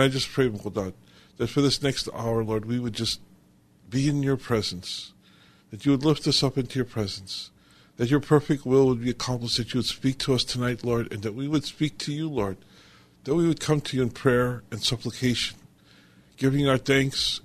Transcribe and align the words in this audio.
And 0.00 0.06
I 0.06 0.12
just 0.14 0.32
pray, 0.32 0.48
God, 0.48 0.94
that 1.36 1.48
for 1.48 1.60
this 1.60 1.82
next 1.82 2.08
hour, 2.14 2.42
Lord, 2.42 2.64
we 2.64 2.78
would 2.78 2.94
just 2.94 3.20
be 3.90 4.08
in 4.08 4.22
your 4.22 4.38
presence, 4.38 5.12
that 5.70 5.84
you 5.84 5.92
would 5.92 6.06
lift 6.06 6.26
us 6.26 6.42
up 6.42 6.56
into 6.56 6.78
your 6.78 6.86
presence, 6.86 7.50
that 7.98 8.08
your 8.08 8.20
perfect 8.20 8.64
will 8.64 8.86
would 8.86 9.02
be 9.02 9.10
accomplished, 9.10 9.58
that 9.58 9.74
you 9.74 9.78
would 9.78 9.84
speak 9.84 10.16
to 10.20 10.32
us 10.32 10.42
tonight, 10.42 10.84
Lord, 10.84 11.12
and 11.12 11.22
that 11.22 11.34
we 11.34 11.46
would 11.46 11.66
speak 11.66 11.98
to 11.98 12.14
you, 12.14 12.30
Lord, 12.30 12.56
that 13.24 13.34
we 13.34 13.46
would 13.46 13.60
come 13.60 13.82
to 13.82 13.96
you 13.98 14.02
in 14.02 14.08
prayer 14.08 14.62
and 14.70 14.82
supplication, 14.82 15.58
giving 16.38 16.66
our 16.66 16.78
thanks 16.78 17.42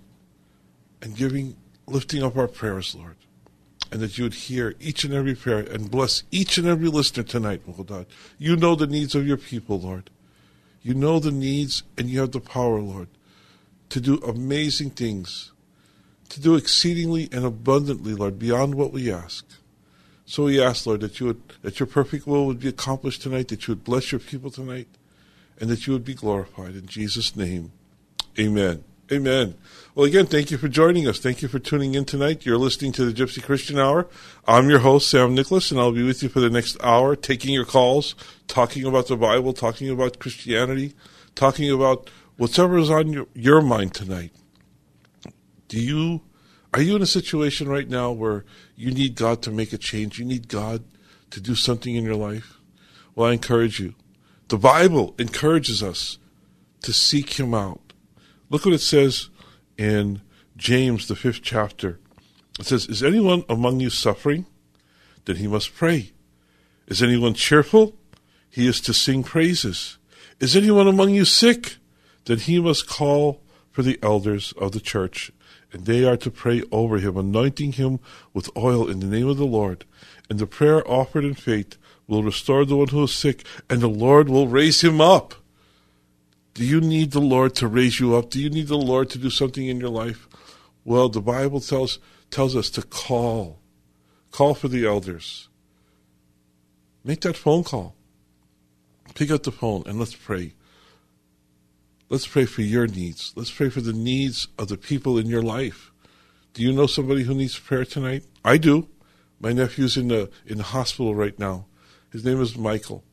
and 1.01 1.13
giving, 1.13 1.57
lifting 1.87 2.23
up 2.23 2.37
our 2.37 2.47
prayers, 2.47 2.95
Lord 2.95 3.17
and 3.91 4.01
that 4.01 4.17
you 4.17 4.23
would 4.23 4.33
hear 4.33 4.75
each 4.79 5.03
and 5.03 5.13
every 5.13 5.35
prayer 5.35 5.59
and 5.59 5.91
bless 5.91 6.23
each 6.31 6.57
and 6.57 6.67
every 6.67 6.87
listener 6.87 7.23
tonight, 7.23 7.61
Lord 7.67 8.07
You 8.37 8.55
know 8.55 8.75
the 8.75 8.87
needs 8.87 9.13
of 9.13 9.27
your 9.27 9.37
people, 9.37 9.79
Lord. 9.79 10.09
You 10.85 10.93
know 10.93 11.17
the 11.17 11.31
needs, 11.31 11.81
and 11.97 12.11
you 12.11 12.19
have 12.19 12.31
the 12.31 12.39
power, 12.39 12.79
Lord, 12.79 13.07
to 13.89 13.99
do 13.99 14.19
amazing 14.19 14.91
things, 14.91 15.51
to 16.29 16.39
do 16.39 16.53
exceedingly 16.53 17.27
and 17.31 17.43
abundantly, 17.43 18.13
Lord, 18.13 18.37
beyond 18.37 18.75
what 18.75 18.93
we 18.93 19.11
ask. 19.11 19.47
So 20.27 20.43
we 20.43 20.61
ask, 20.61 20.85
Lord, 20.85 21.01
that 21.01 21.19
you 21.19 21.25
would, 21.25 21.41
that 21.63 21.79
your 21.79 21.87
perfect 21.87 22.27
will 22.27 22.45
would 22.45 22.59
be 22.59 22.67
accomplished 22.67 23.23
tonight, 23.23 23.47
that 23.47 23.67
you 23.67 23.71
would 23.71 23.83
bless 23.83 24.11
your 24.11 24.19
people 24.19 24.51
tonight, 24.51 24.87
and 25.59 25.71
that 25.71 25.87
you 25.87 25.93
would 25.93 26.05
be 26.05 26.13
glorified. 26.13 26.75
In 26.75 26.85
Jesus' 26.85 27.35
name, 27.35 27.71
amen. 28.37 28.83
Amen. 29.11 29.53
Well, 29.93 30.07
again, 30.07 30.25
thank 30.25 30.49
you 30.49 30.57
for 30.57 30.67
joining 30.67 31.07
us. 31.07 31.19
Thank 31.19 31.43
you 31.43 31.47
for 31.47 31.59
tuning 31.59 31.93
in 31.93 32.05
tonight. 32.05 32.43
You're 32.43 32.57
listening 32.57 32.91
to 32.93 33.05
the 33.05 33.13
Gypsy 33.13 33.41
Christian 33.41 33.77
Hour. 33.77 34.07
I'm 34.47 34.67
your 34.67 34.79
host, 34.79 35.11
Sam 35.11 35.35
Nicholas, 35.35 35.69
and 35.69 35.79
I'll 35.79 35.91
be 35.91 36.01
with 36.01 36.23
you 36.23 36.29
for 36.29 36.39
the 36.39 36.49
next 36.49 36.75
hour, 36.83 37.15
taking 37.15 37.53
your 37.53 37.65
calls, 37.65 38.15
talking 38.47 38.83
about 38.83 39.07
the 39.07 39.15
Bible, 39.15 39.53
talking 39.53 39.91
about 39.91 40.17
Christianity, 40.17 40.95
talking 41.35 41.71
about 41.71 42.09
whatever 42.37 42.79
is 42.79 42.89
on 42.89 43.13
your, 43.13 43.27
your 43.35 43.61
mind 43.61 43.93
tonight. 43.93 44.31
Do 45.67 45.79
you, 45.79 46.21
are 46.73 46.81
you 46.81 46.95
in 46.95 47.03
a 47.03 47.07
situation 47.07 47.69
right 47.69 47.87
now 47.87 48.11
where 48.11 48.43
you 48.75 48.89
need 48.89 49.13
God 49.13 49.43
to 49.43 49.51
make 49.51 49.71
a 49.71 49.77
change? 49.77 50.17
You 50.17 50.25
need 50.25 50.47
God 50.47 50.83
to 51.29 51.39
do 51.39 51.53
something 51.53 51.95
in 51.95 52.03
your 52.03 52.15
life? 52.15 52.57
Well, 53.13 53.29
I 53.29 53.33
encourage 53.33 53.79
you. 53.79 53.93
The 54.47 54.57
Bible 54.57 55.13
encourages 55.19 55.83
us 55.83 56.17
to 56.81 56.91
seek 56.91 57.39
Him 57.39 57.53
out. 57.53 57.84
Look 58.49 58.65
what 58.65 58.73
it 58.73 58.79
says 58.79 59.29
in 59.77 60.21
James, 60.57 61.07
the 61.07 61.15
fifth 61.15 61.41
chapter. 61.41 61.99
It 62.59 62.65
says, 62.65 62.87
Is 62.87 63.03
anyone 63.03 63.43
among 63.49 63.79
you 63.79 63.89
suffering? 63.89 64.45
Then 65.25 65.37
he 65.37 65.47
must 65.47 65.75
pray. 65.75 66.11
Is 66.87 67.01
anyone 67.01 67.33
cheerful? 67.33 67.95
He 68.49 68.67
is 68.67 68.79
to 68.81 68.93
sing 68.93 69.23
praises. 69.23 69.97
Is 70.39 70.55
anyone 70.55 70.87
among 70.87 71.09
you 71.09 71.25
sick? 71.25 71.77
Then 72.25 72.37
he 72.37 72.59
must 72.59 72.87
call 72.87 73.41
for 73.71 73.81
the 73.81 73.99
elders 74.01 74.53
of 74.57 74.71
the 74.71 74.79
church, 74.79 75.31
and 75.73 75.85
they 75.85 76.05
are 76.05 76.17
to 76.17 76.31
pray 76.31 76.63
over 76.71 76.97
him, 76.97 77.17
anointing 77.17 77.73
him 77.73 77.99
with 78.33 78.55
oil 78.55 78.87
in 78.89 78.99
the 78.99 79.07
name 79.07 79.27
of 79.27 79.37
the 79.37 79.45
Lord. 79.45 79.85
And 80.29 80.39
the 80.39 80.47
prayer 80.47 80.87
offered 80.89 81.25
in 81.25 81.33
faith 81.33 81.77
will 82.07 82.23
restore 82.23 82.65
the 82.65 82.77
one 82.77 82.87
who 82.87 83.03
is 83.03 83.13
sick, 83.13 83.45
and 83.69 83.81
the 83.81 83.89
Lord 83.89 84.29
will 84.29 84.47
raise 84.47 84.81
him 84.81 85.01
up. 85.01 85.35
Do 86.55 86.63
you 86.63 86.79
need 86.79 87.11
the 87.11 87.19
Lord 87.19 87.53
to 87.55 87.67
raise 87.67 87.99
you 87.99 88.15
up? 88.15 88.29
Do 88.29 88.41
you 88.41 88.49
need 88.49 88.67
the 88.67 88.77
Lord 88.77 89.09
to 89.09 89.17
do 89.17 89.29
something 89.29 89.67
in 89.67 89.77
your 89.77 89.89
life? 89.89 90.27
Well, 90.85 91.09
the 91.09 91.21
Bible 91.21 91.59
tells 91.59 91.99
tells 92.31 92.55
us 92.55 92.69
to 92.71 92.81
call. 92.81 93.59
Call 94.31 94.53
for 94.53 94.69
the 94.69 94.85
elders. 94.85 95.49
Make 97.03 97.21
that 97.21 97.35
phone 97.35 97.65
call. 97.65 97.95
Pick 99.15 99.31
up 99.31 99.43
the 99.43 99.51
phone 99.51 99.83
and 99.85 99.99
let's 99.99 100.15
pray. 100.15 100.53
Let's 102.07 102.25
pray 102.25 102.45
for 102.45 102.61
your 102.61 102.87
needs. 102.87 103.33
Let's 103.35 103.51
pray 103.51 103.69
for 103.69 103.81
the 103.81 103.93
needs 103.93 104.47
of 104.57 104.69
the 104.69 104.77
people 104.77 105.17
in 105.17 105.27
your 105.27 105.41
life. 105.43 105.91
Do 106.53 106.63
you 106.63 106.71
know 106.71 106.87
somebody 106.87 107.23
who 107.23 107.33
needs 107.33 107.59
prayer 107.59 107.83
tonight? 107.83 108.23
I 108.45 108.57
do. 108.57 108.87
My 109.41 109.51
nephew's 109.51 109.97
in 109.97 110.07
the 110.07 110.29
in 110.45 110.57
the 110.57 110.63
hospital 110.63 111.15
right 111.15 111.37
now. 111.37 111.65
His 112.13 112.23
name 112.23 112.39
is 112.39 112.57
Michael, 112.57 113.03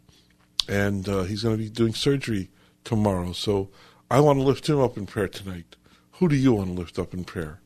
and 0.69 1.09
uh, 1.09 1.25
he's 1.25 1.43
going 1.43 1.57
to 1.57 1.63
be 1.63 1.69
doing 1.69 1.93
surgery 1.93 2.52
tomorrow. 2.84 3.32
So 3.32 3.70
I 4.10 4.20
want 4.20 4.38
to 4.38 4.44
lift 4.44 4.69
him 4.69 4.78
up 4.78 4.97
in 4.97 5.06
prayer 5.06 5.28
tonight. 5.28 5.76
Who 6.12 6.28
do 6.28 6.37
you 6.37 6.53
want 6.53 6.69
to 6.69 6.75
lift 6.75 6.98
up 6.98 7.15
in 7.15 7.25
prayer? 7.25 7.60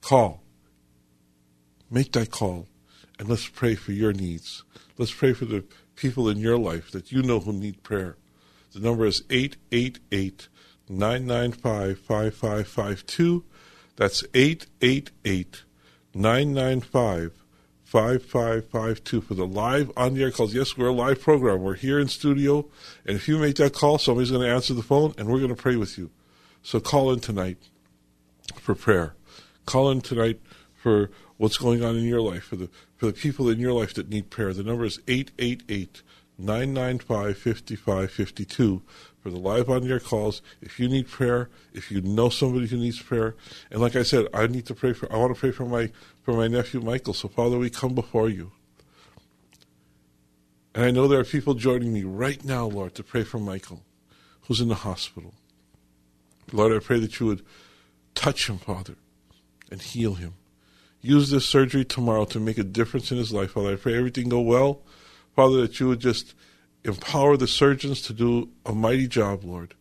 Call. 0.00 0.42
Make 1.90 2.12
that 2.12 2.30
call, 2.30 2.66
and 3.18 3.28
let's 3.28 3.48
pray 3.48 3.74
for 3.74 3.92
your 3.92 4.12
needs. 4.12 4.62
Let's 4.98 5.12
pray 5.12 5.32
for 5.32 5.46
the 5.46 5.64
people 5.96 6.28
in 6.28 6.38
your 6.38 6.58
life 6.58 6.90
that 6.90 7.10
you 7.12 7.22
know 7.22 7.40
who 7.40 7.52
need 7.52 7.82
prayer. 7.82 8.16
The 8.72 8.80
number 8.80 9.06
is 9.06 9.22
888 9.30 10.48
995 10.88 11.98
5552. 11.98 13.44
That's 13.96 14.22
888 14.34 15.64
995 16.14 17.32
5552 17.88 19.22
for 19.22 19.32
the 19.32 19.46
live 19.46 19.90
on 19.96 20.12
the 20.12 20.22
air 20.22 20.30
calls. 20.30 20.54
Yes, 20.54 20.76
we're 20.76 20.88
a 20.88 20.92
live 20.92 21.22
program. 21.22 21.62
We're 21.62 21.74
here 21.74 21.98
in 21.98 22.08
studio. 22.08 22.68
And 23.06 23.16
if 23.16 23.26
you 23.26 23.38
make 23.38 23.56
that 23.56 23.72
call, 23.72 23.96
somebody's 23.96 24.30
going 24.30 24.46
to 24.46 24.54
answer 24.54 24.74
the 24.74 24.82
phone 24.82 25.14
and 25.16 25.26
we're 25.26 25.38
going 25.38 25.54
to 25.54 25.62
pray 25.62 25.76
with 25.76 25.96
you. 25.96 26.10
So 26.62 26.80
call 26.80 27.10
in 27.12 27.20
tonight 27.20 27.56
for 28.56 28.74
prayer. 28.74 29.14
Call 29.64 29.90
in 29.90 30.02
tonight 30.02 30.38
for 30.74 31.10
what's 31.38 31.56
going 31.56 31.82
on 31.82 31.96
in 31.96 32.04
your 32.04 32.20
life, 32.20 32.44
for 32.44 32.56
the, 32.56 32.68
for 32.98 33.06
the 33.06 33.14
people 33.14 33.48
in 33.48 33.58
your 33.58 33.72
life 33.72 33.94
that 33.94 34.10
need 34.10 34.28
prayer. 34.28 34.52
The 34.52 34.64
number 34.64 34.84
is 34.84 35.00
888 35.08 36.02
995 36.36 37.38
5552 37.38 38.82
for 39.20 39.30
the 39.30 39.38
live 39.38 39.68
on 39.68 39.88
air 39.88 40.00
calls. 40.00 40.42
If 40.60 40.78
you 40.78 40.88
need 40.88 41.08
prayer, 41.08 41.50
if 41.72 41.90
you 41.90 42.00
know 42.00 42.28
somebody 42.28 42.66
who 42.66 42.76
needs 42.76 43.00
prayer, 43.00 43.34
and 43.70 43.80
like 43.80 43.96
I 43.96 44.02
said, 44.02 44.26
I 44.32 44.46
need 44.46 44.66
to 44.66 44.74
pray 44.74 44.92
for. 44.92 45.12
I 45.12 45.16
want 45.16 45.34
to 45.34 45.40
pray 45.40 45.50
for 45.50 45.64
my 45.64 45.90
for 46.22 46.34
my 46.34 46.48
nephew 46.48 46.80
Michael. 46.80 47.14
So 47.14 47.28
Father, 47.28 47.58
we 47.58 47.70
come 47.70 47.94
before 47.94 48.28
you, 48.28 48.52
and 50.74 50.84
I 50.84 50.90
know 50.90 51.08
there 51.08 51.20
are 51.20 51.24
people 51.24 51.54
joining 51.54 51.92
me 51.92 52.04
right 52.04 52.44
now, 52.44 52.66
Lord, 52.66 52.94
to 52.94 53.02
pray 53.02 53.24
for 53.24 53.38
Michael, 53.38 53.82
who's 54.42 54.60
in 54.60 54.68
the 54.68 54.76
hospital. 54.76 55.34
Lord, 56.52 56.72
I 56.72 56.78
pray 56.78 56.98
that 57.00 57.20
you 57.20 57.26
would 57.26 57.44
touch 58.14 58.48
him, 58.48 58.58
Father, 58.58 58.94
and 59.70 59.82
heal 59.82 60.14
him. 60.14 60.34
Use 61.00 61.30
this 61.30 61.46
surgery 61.46 61.84
tomorrow 61.84 62.24
to 62.26 62.40
make 62.40 62.58
a 62.58 62.64
difference 62.64 63.12
in 63.12 63.18
his 63.18 63.32
life, 63.32 63.52
Father. 63.52 63.72
I 63.72 63.76
pray 63.76 63.96
everything 63.96 64.28
go 64.28 64.40
well, 64.40 64.82
Father, 65.36 65.60
that 65.60 65.78
you 65.78 65.88
would 65.88 66.00
just 66.00 66.34
empower 66.88 67.36
the 67.36 67.46
surgeons 67.46 68.02
to 68.02 68.12
do 68.12 68.50
a 68.66 68.72
mighty 68.72 69.06
job, 69.06 69.44
Lord, 69.44 69.74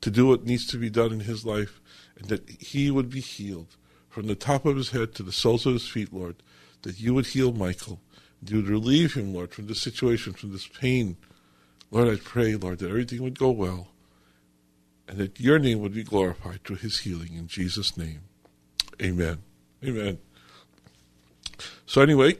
to 0.00 0.10
do 0.10 0.26
what 0.26 0.44
needs 0.44 0.66
to 0.68 0.78
be 0.78 0.90
done 0.90 1.12
in 1.12 1.20
his 1.20 1.44
life, 1.44 1.80
and 2.18 2.28
that 2.28 2.48
he 2.48 2.90
would 2.90 3.10
be 3.10 3.20
healed 3.20 3.76
from 4.08 4.26
the 4.26 4.34
top 4.34 4.64
of 4.64 4.76
his 4.76 4.90
head 4.90 5.14
to 5.14 5.22
the 5.22 5.32
soles 5.32 5.66
of 5.66 5.74
his 5.74 5.88
feet, 5.88 6.12
Lord, 6.12 6.36
that 6.82 6.98
you 6.98 7.14
would 7.14 7.26
heal 7.26 7.52
Michael. 7.52 8.00
You 8.46 8.56
would 8.56 8.68
relieve 8.68 9.14
him, 9.14 9.34
Lord, 9.34 9.52
from 9.52 9.66
this 9.66 9.80
situation, 9.80 10.32
from 10.32 10.52
this 10.52 10.66
pain. 10.66 11.16
Lord, 11.90 12.08
I 12.08 12.16
pray, 12.16 12.54
Lord, 12.54 12.78
that 12.78 12.90
everything 12.90 13.22
would 13.22 13.38
go 13.38 13.50
well 13.50 13.88
and 15.08 15.18
that 15.18 15.38
your 15.40 15.58
name 15.58 15.80
would 15.80 15.94
be 15.94 16.02
glorified 16.02 16.64
through 16.64 16.76
his 16.76 17.00
healing 17.00 17.34
in 17.34 17.46
Jesus' 17.46 17.96
name. 17.96 18.20
Amen. 19.00 19.38
Amen. 19.84 20.18
So 21.86 22.00
anyway, 22.00 22.36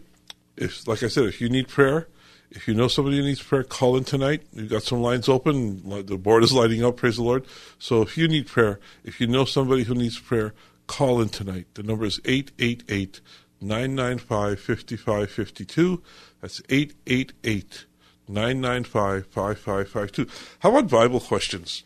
if 0.57 0.87
like 0.89 1.03
I 1.03 1.09
said, 1.09 1.25
if 1.25 1.41
you 1.41 1.49
need 1.49 1.69
prayer, 1.69 2.09
if 2.51 2.69
you 2.69 2.75
know 2.75 2.89
somebody 2.89 3.19
who 3.19 3.25
needs 3.25 3.43
prayer, 3.43 3.65
call 3.65 3.97
in 3.97 4.05
tonight. 4.05 4.43
We've 4.55 4.71
got 4.71 4.83
some 4.83 5.03
lines 5.03 5.29
open. 5.29 6.07
The 6.07 6.17
board 6.17 6.45
is 6.45 6.53
lighting 6.53 6.85
up. 6.85 6.97
Praise 6.97 7.17
the 7.17 7.23
Lord. 7.23 7.45
So 7.79 8.03
if 8.03 8.17
you 8.17 8.29
need 8.29 8.47
prayer, 8.47 8.81
if 9.05 9.21
you 9.21 9.27
know 9.27 9.45
somebody 9.45 9.85
who 9.85 9.95
needs 9.95 10.19
prayer, 10.19 10.55
call 10.87 11.21
in 11.21 11.29
tonight. 11.29 11.67
The 11.75 11.83
number 11.83 12.05
is 12.05 12.21
888 12.25 13.21
995 13.61 14.61
5552. 14.61 16.03
That's 16.41 16.63
888 16.69 17.87
995 18.29 19.27
5552. 19.27 20.27
How 20.61 20.71
about 20.71 20.91
Bible 20.91 21.21
questions? 21.21 21.85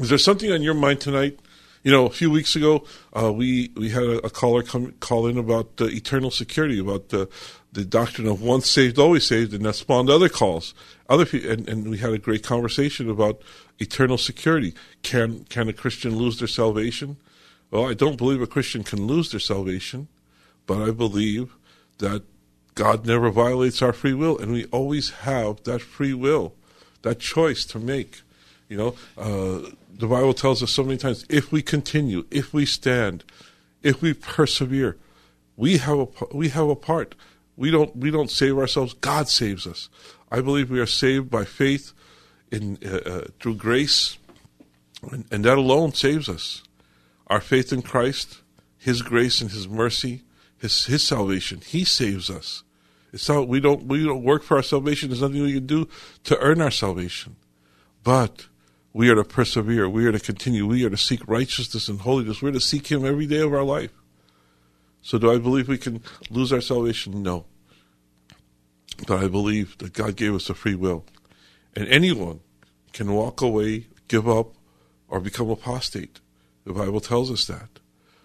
Is 0.00 0.08
there 0.08 0.18
something 0.18 0.50
on 0.50 0.62
your 0.62 0.74
mind 0.74 1.00
tonight? 1.00 1.38
You 1.84 1.92
know, 1.92 2.06
a 2.06 2.10
few 2.10 2.30
weeks 2.30 2.56
ago, 2.56 2.84
uh, 3.14 3.30
we 3.30 3.70
we 3.76 3.90
had 3.90 4.02
a, 4.02 4.26
a, 4.26 4.30
caller 4.30 4.62
come 4.62 4.92
call 5.00 5.26
in 5.26 5.36
about 5.36 5.68
uh, 5.78 5.84
eternal 5.84 6.30
security, 6.30 6.78
about 6.78 7.10
the 7.10 7.28
the 7.72 7.84
doctrine 7.84 8.26
of 8.26 8.40
once 8.40 8.70
saved, 8.70 8.98
always 8.98 9.26
saved, 9.26 9.52
and 9.52 9.66
that 9.66 9.74
spawned 9.74 10.08
other 10.08 10.30
calls. 10.30 10.72
Other 11.10 11.26
people, 11.26 11.50
and, 11.50 11.68
and 11.68 11.90
we 11.90 11.98
had 11.98 12.14
a 12.14 12.18
great 12.18 12.42
conversation 12.42 13.10
about 13.10 13.42
eternal 13.78 14.16
security. 14.16 14.72
Can 15.02 15.44
can 15.50 15.68
a 15.68 15.74
Christian 15.74 16.16
lose 16.16 16.38
their 16.38 16.48
salvation? 16.48 17.18
Well, 17.70 17.86
I 17.86 17.92
don't 17.92 18.16
believe 18.16 18.40
a 18.40 18.46
Christian 18.46 18.82
can 18.82 19.06
lose 19.06 19.30
their 19.30 19.40
salvation, 19.40 20.08
but 20.66 20.80
I 20.80 20.90
believe 20.90 21.54
that 21.98 22.22
God 22.74 23.04
never 23.04 23.28
violates 23.28 23.82
our 23.82 23.92
free 23.92 24.14
will, 24.14 24.38
and 24.38 24.52
we 24.52 24.64
always 24.66 25.10
have 25.10 25.62
that 25.64 25.82
free 25.82 26.14
will, 26.14 26.54
that 27.02 27.20
choice 27.20 27.66
to 27.66 27.78
make. 27.78 28.22
You 28.70 28.78
know, 28.78 28.94
uh, 29.18 29.70
the 29.98 30.06
Bible 30.06 30.34
tells 30.34 30.62
us 30.62 30.70
so 30.70 30.82
many 30.82 30.96
times 30.96 31.24
if 31.28 31.52
we 31.52 31.62
continue, 31.62 32.24
if 32.30 32.52
we 32.52 32.66
stand, 32.66 33.24
if 33.82 34.02
we 34.02 34.12
persevere, 34.12 34.96
we 35.56 35.78
have 35.78 35.98
a 35.98 36.06
we 36.32 36.48
have 36.48 36.68
a 36.68 36.76
part. 36.76 37.14
We 37.56 37.70
don't 37.70 37.94
we 37.96 38.10
don't 38.10 38.30
save 38.30 38.58
ourselves. 38.58 38.94
God 38.94 39.28
saves 39.28 39.66
us. 39.66 39.88
I 40.30 40.40
believe 40.40 40.70
we 40.70 40.80
are 40.80 40.86
saved 40.86 41.30
by 41.30 41.44
faith 41.44 41.92
in 42.50 42.78
uh, 42.84 43.08
uh, 43.08 43.24
through 43.38 43.54
grace, 43.56 44.18
and, 45.10 45.24
and 45.30 45.44
that 45.44 45.58
alone 45.58 45.94
saves 45.94 46.28
us. 46.28 46.62
Our 47.28 47.40
faith 47.40 47.72
in 47.72 47.82
Christ, 47.82 48.42
His 48.76 49.02
grace 49.02 49.40
and 49.40 49.50
His 49.50 49.68
mercy, 49.68 50.22
His 50.58 50.86
His 50.86 51.04
salvation, 51.04 51.60
He 51.60 51.84
saves 51.84 52.28
us. 52.28 52.64
It's 53.12 53.28
not 53.28 53.46
we 53.46 53.60
don't 53.60 53.84
we 53.84 54.04
don't 54.04 54.24
work 54.24 54.42
for 54.42 54.56
our 54.56 54.62
salvation. 54.62 55.08
There's 55.08 55.22
nothing 55.22 55.42
we 55.42 55.54
can 55.54 55.66
do 55.66 55.88
to 56.24 56.38
earn 56.38 56.60
our 56.60 56.72
salvation, 56.72 57.36
but 58.02 58.48
we 58.94 59.10
are 59.10 59.16
to 59.16 59.24
persevere. 59.24 59.88
We 59.88 60.06
are 60.06 60.12
to 60.12 60.20
continue. 60.20 60.66
We 60.66 60.84
are 60.84 60.90
to 60.90 60.96
seek 60.96 61.20
righteousness 61.26 61.88
and 61.88 62.00
holiness. 62.00 62.40
We're 62.40 62.52
to 62.52 62.60
seek 62.60 62.90
Him 62.90 63.04
every 63.04 63.26
day 63.26 63.40
of 63.40 63.52
our 63.52 63.64
life. 63.64 63.90
So, 65.02 65.18
do 65.18 65.30
I 65.30 65.38
believe 65.38 65.68
we 65.68 65.76
can 65.76 66.00
lose 66.30 66.52
our 66.52 66.60
salvation? 66.60 67.22
No. 67.22 67.44
But 69.06 69.22
I 69.22 69.26
believe 69.26 69.76
that 69.78 69.92
God 69.92 70.14
gave 70.14 70.32
us 70.34 70.48
a 70.48 70.54
free 70.54 70.76
will. 70.76 71.04
And 71.74 71.88
anyone 71.88 72.40
can 72.92 73.12
walk 73.12 73.42
away, 73.42 73.88
give 74.06 74.28
up, 74.28 74.54
or 75.08 75.18
become 75.18 75.50
apostate. 75.50 76.20
The 76.64 76.72
Bible 76.72 77.00
tells 77.00 77.32
us 77.32 77.44
that. 77.46 77.80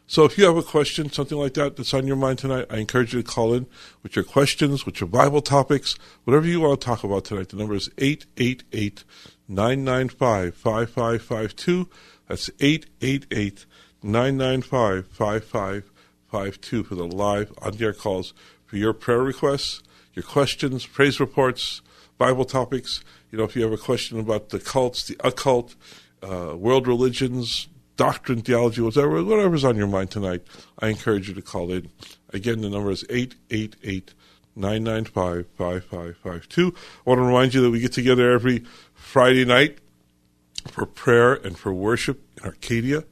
So 0.06 0.24
if 0.24 0.38
you 0.38 0.45
have 0.45 0.57
a 0.57 0.63
question, 0.63 1.12
something 1.12 1.38
like 1.38 1.56
that 1.56 1.75
that's 1.75 1.94
on 1.94 2.07
your 2.07 2.15
mind 2.15 2.39
tonight, 2.39 2.68
I 2.69 2.77
encourage 2.77 3.13
you 3.13 3.22
to 3.22 3.27
call 3.27 3.54
in 3.54 3.65
with 4.04 4.15
your 4.15 4.25
questions, 4.25 4.86
with 4.86 5.01
your 5.01 5.10
Bible 5.10 5.42
topics, 5.42 5.95
whatever 6.24 6.48
you 6.48 6.62
want 6.62 6.80
to 6.80 6.86
talk 6.86 7.04
about 7.04 7.25
tonight. 7.25 7.50
The 7.50 7.57
number 7.57 7.75
is 7.75 7.89
888 7.98 9.04
995 9.50 10.54
5552. 10.54 11.90
That's 12.28 12.50
888 12.60 13.66
995 14.04 15.07
5552 15.07 16.84
for 16.84 16.96
the 16.96 17.07
live 17.07 17.51
on 17.62 17.81
air 17.81 17.94
calls 17.94 18.34
for 18.66 18.78
your 18.78 18.94
prayer 18.94 19.24
requests, 19.24 19.81
your 20.13 20.24
questions, 20.24 20.86
praise 20.86 21.19
reports, 21.19 21.81
Bible 22.19 22.46
topics. 22.46 23.04
You 23.31 23.40
know, 23.40 23.44
if 23.44 23.56
you 23.56 23.63
have 23.63 23.74
a 23.74 23.78
question 23.78 24.19
about 24.19 24.50
the 24.50 24.60
cults, 24.60 25.07
the 25.07 25.18
occult, 25.24 25.75
uh, 26.22 26.56
world 26.56 26.88
religions, 26.88 27.68
doctrine, 27.96 28.42
theology, 28.42 28.81
whatever, 28.81 29.24
whatever's 29.24 29.66
on 29.66 29.75
your 29.75 29.88
mind 29.88 30.12
tonight, 30.12 30.44
I 30.78 30.90
encourage 30.90 31.28
you 31.28 31.34
to 31.34 31.42
call 31.42 31.72
in. 31.72 31.90
Again, 32.31 32.62
the 32.62 32.69
number 32.69 32.92
is 32.92 33.04
888 33.10 34.13
995 34.60 35.48
5552. 35.58 36.68
I 36.68 37.10
want 37.10 37.20
to 37.20 37.24
remind 37.24 37.54
you 37.54 37.62
that 37.62 37.72
we 37.72 37.80
get 37.80 37.94
together 37.94 38.32
every 38.32 38.66
Friday 38.94 39.46
night 39.46 39.80
for 40.68 40.86
prayer 40.86 41.34
and 41.34 41.58
for 41.58 41.74
worship 41.74 42.22
in 42.38 42.44
Arcadia. 42.44 43.06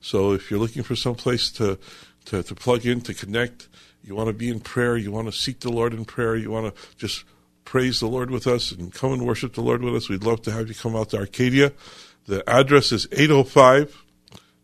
So 0.00 0.32
if 0.32 0.50
you're 0.50 0.60
looking 0.60 0.82
for 0.82 0.94
some 0.94 1.14
place 1.14 1.50
to, 1.52 1.78
to, 2.26 2.42
to 2.42 2.54
plug 2.54 2.86
in, 2.86 3.00
to 3.02 3.14
connect, 3.14 3.68
you 4.02 4.14
want 4.14 4.28
to 4.28 4.32
be 4.32 4.48
in 4.48 4.60
prayer, 4.60 4.96
you 4.96 5.10
want 5.10 5.26
to 5.26 5.32
seek 5.32 5.60
the 5.60 5.70
Lord 5.70 5.92
in 5.92 6.04
prayer, 6.04 6.36
you 6.36 6.50
want 6.50 6.74
to 6.74 6.82
just 6.96 7.24
praise 7.64 8.00
the 8.00 8.06
Lord 8.06 8.30
with 8.30 8.46
us 8.46 8.72
and 8.72 8.92
come 8.92 9.12
and 9.12 9.26
worship 9.26 9.54
the 9.54 9.60
Lord 9.60 9.82
with 9.82 9.94
us, 9.94 10.08
we'd 10.08 10.24
love 10.24 10.42
to 10.42 10.52
have 10.52 10.68
you 10.68 10.74
come 10.74 10.96
out 10.96 11.10
to 11.10 11.18
Arcadia. 11.18 11.72
The 12.26 12.48
address 12.48 12.92
is 12.92 13.06
805 13.12 14.04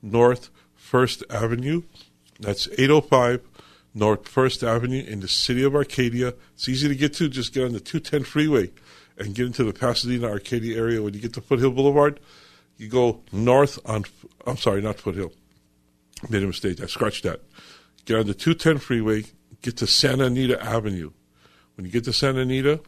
North 0.03 0.51
First 0.75 1.23
Avenue. 1.31 1.83
That's 2.41 2.69
805 2.79 3.41
North 3.97 4.29
First 4.29 4.63
Avenue 4.63 5.03
in 5.03 5.21
the 5.21 5.29
city 5.29 5.63
of 5.63 5.75
Arcadia. 5.75 6.35
It's 6.55 6.69
easy 6.69 6.87
to 6.87 6.95
get 6.95 7.15
to. 7.15 7.31
Just 7.31 7.55
get 7.55 7.65
on 7.65 7.73
the 7.73 7.81
210 7.81 8.25
freeway 8.25 8.71
and 9.17 9.35
get 9.35 9.47
into 9.47 9.65
the 9.65 9.73
Pasadena 9.73 10.29
Arcadia 10.29 10.77
area. 10.77 11.03
When 11.03 11.15
you 11.15 11.21
get 11.21 11.33
to 11.33 11.41
Foothill 11.41 11.71
Boulevard, 11.71 12.21
you 12.77 12.89
go 12.89 13.23
north 13.33 13.79
on, 13.87 14.05
I'm 14.47 14.59
sorry, 14.59 14.83
not 14.83 15.01
Foothill. 15.01 15.33
Made 16.29 16.43
a 16.43 16.47
mistake. 16.47 16.83
I 16.83 16.87
scratched 16.87 17.25
that. 17.25 17.41
Get 18.05 18.19
on 18.19 18.27
the 18.27 18.35
210 18.35 18.79
freeway, 18.79 19.25
get 19.63 19.79
to 19.79 19.87
Santa 19.87 20.27
Anita 20.27 20.63
Avenue. 20.63 21.13
When 21.75 21.87
you 21.87 21.91
get 21.91 22.05
to 22.05 22.13
Santa 22.13 22.41
Anita, 22.41 22.81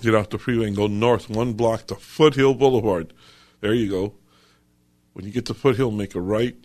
get 0.00 0.14
off 0.14 0.30
the 0.30 0.38
freeway 0.38 0.68
and 0.68 0.76
go 0.76 0.86
north 0.86 1.28
one 1.28 1.52
block 1.52 1.86
to 1.88 1.96
Foothill 1.96 2.54
Boulevard. 2.54 3.12
There 3.60 3.74
you 3.74 3.90
go. 3.90 4.14
When 5.12 5.26
you 5.26 5.32
get 5.32 5.44
to 5.46 5.54
Foothill, 5.54 5.90
make 5.90 6.14
a 6.14 6.20
right. 6.20 6.56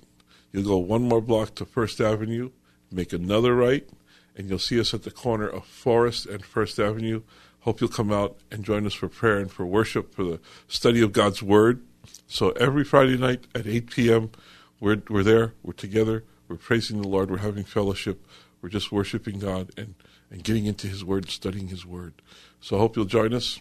You'll 0.54 0.64
go 0.64 0.78
one 0.78 1.04
more 1.04 1.22
block 1.22 1.56
to 1.56 1.66
First 1.66 2.00
Avenue, 2.00 2.52
make 2.92 3.14
another 3.14 3.56
right, 3.56 3.88
and 4.36 4.50
you'll 4.50 4.60
see 4.60 4.80
us 4.80 4.94
at 4.94 5.04
the 5.04 5.12
corner 5.12 5.48
of 5.48 5.66
Forest 5.66 6.26
and 6.26 6.44
First 6.44 6.80
Avenue. 6.80 7.22
Hope 7.62 7.82
you'll 7.82 7.90
come 7.90 8.12
out 8.12 8.38
and 8.52 8.64
join 8.64 8.86
us 8.86 8.94
for 8.94 9.10
prayer 9.10 9.38
and 9.38 9.52
for 9.52 9.66
worship, 9.66 10.14
for 10.16 10.24
the 10.24 10.40
study 10.68 11.02
of 11.02 11.12
God's 11.12 11.44
Word. 11.44 11.82
So 12.28 12.52
every 12.52 12.84
Friday 12.84 13.18
night 13.18 13.46
at 13.54 13.68
8 13.68 13.90
p.m., 13.90 14.32
we're, 14.80 15.02
we're 15.10 15.24
there, 15.24 15.54
we're 15.62 15.74
together, 15.74 16.24
we're 16.48 16.56
praising 16.56 17.02
the 17.02 17.08
Lord, 17.08 17.30
we're 17.30 17.38
having 17.38 17.66
fellowship, 17.66 18.26
we're 18.62 18.70
just 18.70 18.92
worshiping 18.92 19.40
God 19.40 19.72
and, 19.78 19.96
and 20.32 20.44
getting 20.44 20.66
into 20.66 20.88
His 20.88 21.04
Word, 21.04 21.30
studying 21.30 21.68
His 21.68 21.86
Word. 21.86 22.14
So 22.62 22.78
I 22.78 22.80
hope 22.80 22.96
you'll 22.96 23.06
join 23.06 23.34
us 23.34 23.60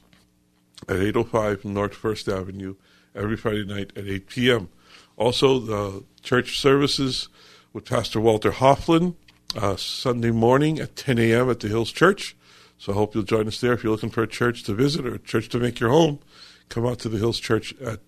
at 0.89 0.97
805 0.97 1.65
North 1.65 1.95
First 1.95 2.29
Avenue 2.29 2.77
every 3.15 3.37
Friday 3.37 3.65
night 3.65 3.93
at 3.97 4.07
8 4.07 4.29
p.m. 4.29 4.69
Also, 5.17 5.59
the 5.59 6.05
church 6.23 6.61
services 6.61 7.29
with 7.73 7.85
Pastor 7.85 8.21
Walter 8.21 8.51
Hofflin 8.51 9.17
uh, 9.57 9.77
Sunday 9.77 10.31
morning 10.31 10.79
at 10.79 10.97
10 10.97 11.19
a.m. 11.19 11.51
at 11.51 11.61
the 11.61 11.69
Hills 11.69 11.93
Church. 11.93 12.37
So 12.79 12.93
I 12.93 12.95
hope 12.95 13.15
you'll 13.15 13.25
join 13.25 13.49
us 13.49 13.61
there. 13.61 13.73
If 13.73 13.83
you're 13.83 13.93
looking 13.93 14.11
for 14.11 14.23
a 14.23 14.29
church 14.29 14.63
to 14.65 14.75
visit 14.75 15.07
or 15.07 15.15
a 15.15 15.19
church 15.19 15.49
to 15.51 15.59
make 15.59 15.81
your 15.81 15.91
home, 15.91 16.21
come 16.69 16.87
out 16.87 16.99
to 17.01 17.09
the 17.09 17.19
Hills 17.19 17.41
Church 17.41 17.75
at 17.81 18.01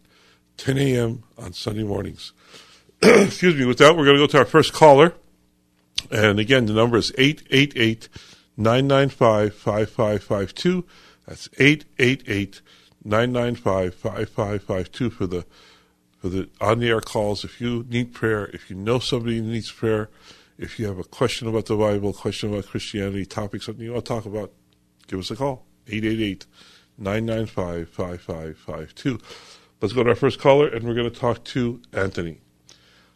10 0.56 0.78
a.m. 0.78 1.24
on 1.36 1.52
Sunday 1.52 1.82
mornings. 1.82 2.32
Excuse 3.02 3.56
me. 3.56 3.64
With 3.64 3.78
that, 3.78 3.96
we're 3.96 4.04
going 4.04 4.16
to 4.16 4.22
go 4.22 4.26
to 4.28 4.38
our 4.38 4.44
first 4.44 4.72
caller. 4.72 5.14
And 6.10 6.38
again, 6.38 6.66
the 6.66 6.72
number 6.72 6.96
is 6.96 7.12
888 7.18 8.08
995 8.56 9.54
5552. 9.54 10.84
That's 11.26 11.48
888 11.58 12.60
995 13.04 13.94
5552 13.94 15.10
for 15.10 15.26
the 15.26 15.44
for 16.20 16.28
the 16.28 16.48
on 16.60 16.78
the 16.78 16.88
air 16.88 17.00
calls. 17.00 17.44
If 17.44 17.60
you 17.60 17.84
need 17.88 18.14
prayer, 18.14 18.46
if 18.52 18.70
you 18.70 18.76
know 18.76 18.98
somebody 18.98 19.38
who 19.38 19.44
needs 19.44 19.72
prayer, 19.72 20.10
if 20.58 20.78
you 20.78 20.86
have 20.86 20.98
a 20.98 21.04
question 21.04 21.48
about 21.48 21.66
the 21.66 21.76
Bible, 21.76 22.12
question 22.12 22.52
about 22.52 22.66
Christianity, 22.66 23.24
topic, 23.26 23.62
something 23.62 23.84
you 23.84 23.92
want 23.92 24.04
to 24.04 24.08
talk 24.08 24.26
about, 24.26 24.52
give 25.08 25.18
us 25.18 25.30
a 25.30 25.36
call. 25.36 25.64
888 25.88 26.46
995 26.98 27.88
5552. 27.88 29.18
Let's 29.80 29.94
go 29.94 30.04
to 30.04 30.10
our 30.10 30.16
first 30.16 30.38
caller, 30.38 30.68
and 30.68 30.86
we're 30.86 30.94
going 30.94 31.10
to 31.10 31.18
talk 31.18 31.42
to 31.44 31.80
Anthony. 31.92 32.40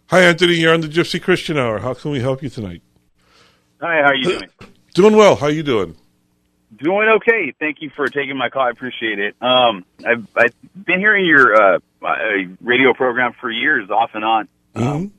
Hi, 0.06 0.23
Anthony. 0.23 0.54
You're 0.54 0.73
on 0.73 0.80
the 0.80 0.88
Gypsy 0.88 1.20
Christian 1.20 1.58
Hour. 1.58 1.80
How 1.80 1.92
can 1.92 2.11
we 2.11 2.20
help 2.20 2.42
you 2.42 2.49
tonight? 2.49 2.82
Hi, 3.80 3.96
how 3.96 4.08
are 4.08 4.14
you 4.14 4.25
doing? 4.25 4.50
Doing 4.94 5.16
well. 5.16 5.34
How 5.34 5.46
are 5.46 5.50
you 5.50 5.64
doing? 5.64 5.96
Doing 6.76 7.09
okay. 7.16 7.54
Thank 7.59 7.83
you 7.83 7.90
for 7.90 8.09
taking 8.09 8.37
my 8.37 8.49
call. 8.49 8.62
I 8.62 8.71
appreciate 8.71 9.18
it. 9.18 9.37
Um, 9.40 9.85
I've, 10.04 10.26
I've 10.37 10.54
been 10.75 10.99
hearing 10.99 11.25
your 11.25 11.54
uh, 11.54 11.78
radio 12.61 12.94
program 12.94 13.33
for 13.40 13.50
years, 13.50 13.90
off 13.90 14.11
and 14.14 14.25
on. 14.25 14.49
Mm-hmm. 14.75 14.88
Um, 14.88 15.12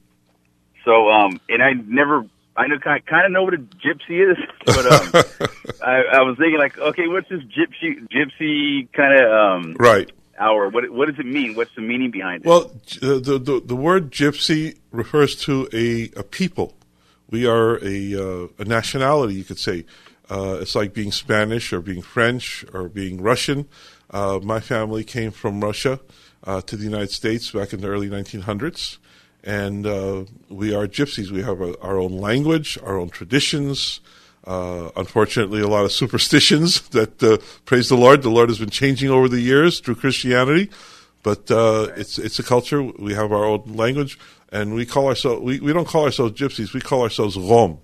so, 0.84 1.10
um, 1.10 1.40
and 1.50 1.64
I 1.64 1.72
never 1.74 2.26
I 2.58 2.68
know 2.68 2.78
kind 2.80 3.06
kind 3.06 3.26
of 3.26 3.32
know 3.32 3.44
what 3.44 3.54
a 3.54 3.58
gypsy 3.58 4.32
is, 4.32 4.38
but 4.66 4.86
um, 4.86 5.50
I, 5.84 6.04
I 6.18 6.22
was 6.22 6.38
thinking 6.38 6.58
like, 6.58 6.78
okay, 6.78 7.08
what's 7.08 7.28
this 7.30 7.42
gypsy 7.42 8.08
gypsy 8.10 8.92
kind 8.94 9.20
of 9.20 9.32
um, 9.32 9.76
Right. 9.80 10.12
hour? 10.40 10.70
What 10.70 10.90
what 10.90 11.10
does 11.10 11.20
it 11.20 11.26
mean? 11.26 11.56
What's 11.56 11.74
the 11.76 11.82
meaning 11.82 12.12
behind 12.12 12.46
it? 12.46 12.48
Well, 12.48 12.72
uh, 13.02 13.20
the, 13.20 13.40
the 13.40 13.62
the 13.66 13.76
word 13.76 14.12
gypsy 14.12 14.78
refers 14.92 15.36
to 15.44 15.68
a, 15.74 16.12
a 16.18 16.24
people. 16.24 16.76
We 17.30 17.46
are 17.46 17.78
a 17.84 18.16
uh, 18.16 18.48
a 18.58 18.66
nationality, 18.66 19.36
you 19.36 19.44
could 19.44 19.60
say. 19.60 19.86
Uh, 20.30 20.58
it's 20.60 20.76
like 20.76 20.94
being 20.94 21.12
Spanish 21.12 21.72
or 21.72 21.82
being 21.82 22.02
French 22.02 22.66
or 22.74 22.90
being 22.90 23.22
Russian. 23.22 23.68
Uh, 24.10 24.40
my 24.42 24.60
family 24.60 25.04
came 25.04 25.32
from 25.32 25.64
Russia 25.64 26.00
uh, 26.44 26.62
to 26.62 26.76
the 26.76 26.84
United 26.84 27.12
States 27.12 27.52
back 27.52 27.74
in 27.74 27.82
the 27.82 27.88
early 27.88 28.10
1900s, 28.10 28.98
and 29.44 29.86
uh, 29.86 30.26
we 30.50 30.74
are 30.74 30.88
gypsies. 30.88 31.32
We 31.32 31.44
have 31.44 31.62
a, 31.62 31.80
our 31.82 31.98
own 31.98 32.18
language, 32.18 32.78
our 32.84 32.98
own 32.98 33.10
traditions. 33.10 34.00
Uh, 34.46 34.92
unfortunately, 34.96 35.60
a 35.60 35.68
lot 35.68 35.86
of 35.86 35.92
superstitions 35.92 36.82
that, 36.90 37.22
uh, 37.24 37.38
praise 37.66 37.90
the 37.90 37.98
Lord, 37.98 38.22
the 38.22 38.30
Lord 38.30 38.50
has 38.50 38.60
been 38.60 38.70
changing 38.70 39.10
over 39.10 39.28
the 39.28 39.42
years 39.42 39.80
through 39.80 39.96
Christianity. 39.96 40.70
But 41.24 41.50
uh, 41.50 41.88
it's 41.96 42.20
it's 42.20 42.38
a 42.38 42.44
culture. 42.44 42.84
We 42.84 43.16
have 43.16 43.32
our 43.32 43.46
own 43.46 43.64
language, 43.74 44.20
and 44.52 44.76
we 44.76 44.86
call 44.86 45.08
ourselves 45.08 45.42
we, 45.42 45.60
we 45.60 45.74
don't 45.74 45.88
call 45.88 46.04
ourselves 46.04 46.40
gypsies. 46.40 46.72
We 46.72 46.82
call 46.82 47.02
ourselves 47.02 47.36
Rom. 47.36 47.80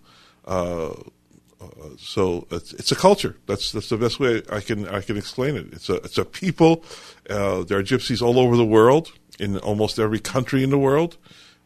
So 1.98 2.48
it's, 2.52 2.74
it's 2.74 2.92
a 2.92 2.96
culture. 2.96 3.36
That's 3.46 3.72
that's 3.72 3.90
the 3.90 3.98
best 3.98 4.20
way 4.20 4.42
I 4.52 4.62
can 4.62 4.88
I 4.88 5.02
can 5.02 5.18
explain 5.18 5.56
it. 5.56 5.68
It's 5.74 5.90
a 5.90 5.96
it's 5.96 6.18
a 6.18 6.26
people. 6.26 6.84
Uh, 7.30 7.64
there 7.64 7.78
are 7.78 7.84
gypsies 7.84 8.22
all 8.22 8.40
over 8.40 8.58
the 8.58 8.66
world, 8.66 9.12
in 9.40 9.58
almost 9.58 10.00
every 10.00 10.20
country 10.20 10.64
in 10.64 10.70
the 10.70 10.78
world, 10.78 11.18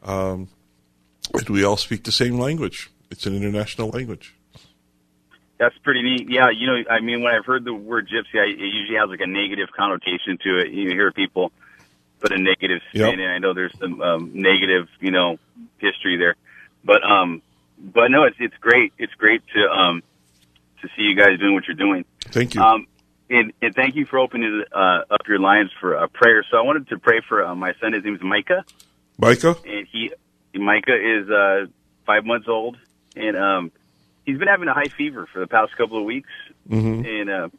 um, 0.03 0.49
and 1.33 1.49
we 1.49 1.63
all 1.63 1.77
speak 1.77 2.03
the 2.03 2.11
same 2.11 2.37
language. 2.39 2.89
It's 3.11 3.25
an 3.25 3.35
international 3.35 3.89
language. 3.89 4.33
That's 5.57 5.77
pretty 5.79 6.01
neat. 6.01 6.29
Yeah, 6.29 6.49
you 6.49 6.67
know, 6.67 6.83
I 6.89 6.99
mean, 6.99 7.21
when 7.23 7.33
I've 7.33 7.45
heard 7.45 7.63
the 7.63 7.73
word 7.73 8.09
gypsy, 8.09 8.39
I, 8.39 8.47
it 8.47 8.59
usually 8.59 8.97
has 8.97 9.09
like 9.09 9.21
a 9.21 9.27
negative 9.27 9.69
connotation 9.75 10.37
to 10.43 10.59
it. 10.59 10.71
You 10.71 10.89
hear 10.89 11.11
people 11.11 11.51
put 12.19 12.33
a 12.33 12.37
negative 12.37 12.81
spin, 12.89 13.01
Yep. 13.01 13.13
and 13.13 13.31
I 13.31 13.37
know 13.37 13.53
there's 13.53 13.77
some 13.79 14.01
um, 14.01 14.31
negative, 14.33 14.89
you 14.99 15.11
know, 15.11 15.37
history 15.77 16.17
there. 16.17 16.35
But 16.83 17.03
um, 17.03 17.41
but 17.77 18.09
no, 18.09 18.23
it's 18.23 18.37
it's 18.39 18.55
great. 18.59 18.93
It's 18.97 19.13
great 19.13 19.41
to 19.55 19.69
um 19.69 20.03
to 20.81 20.87
see 20.95 21.03
you 21.03 21.15
guys 21.15 21.39
doing 21.39 21.53
what 21.53 21.67
you're 21.67 21.75
doing. 21.75 22.05
Thank 22.29 22.55
you. 22.55 22.61
Um, 22.61 22.87
and, 23.29 23.53
and 23.61 23.73
thank 23.73 23.95
you 23.95 24.05
for 24.05 24.19
opening 24.19 24.63
uh, 24.71 25.01
up 25.09 25.27
your 25.27 25.39
lines 25.39 25.71
for 25.79 25.95
a 25.95 26.07
prayer. 26.07 26.45
So 26.51 26.57
I 26.57 26.61
wanted 26.61 26.89
to 26.89 26.99
pray 26.99 27.21
for 27.27 27.43
uh, 27.43 27.55
my 27.55 27.73
son. 27.81 27.93
His 27.93 28.03
name 28.03 28.15
is 28.15 28.21
Micah, 28.21 28.63
Micah, 29.17 29.55
and 29.65 29.87
he 29.91 30.11
Micah 30.53 30.95
is 30.95 31.29
uh, 31.29 31.65
five 32.05 32.23
months 32.25 32.47
old, 32.47 32.77
and 33.15 33.35
um, 33.35 33.71
he's 34.25 34.37
been 34.37 34.47
having 34.47 34.67
a 34.67 34.73
high 34.73 34.89
fever 34.95 35.27
for 35.31 35.39
the 35.39 35.47
past 35.47 35.75
couple 35.75 35.97
of 35.97 36.05
weeks, 36.05 36.29
Mhm. 36.69 37.05
and 37.05 37.29
uh, 37.29 37.49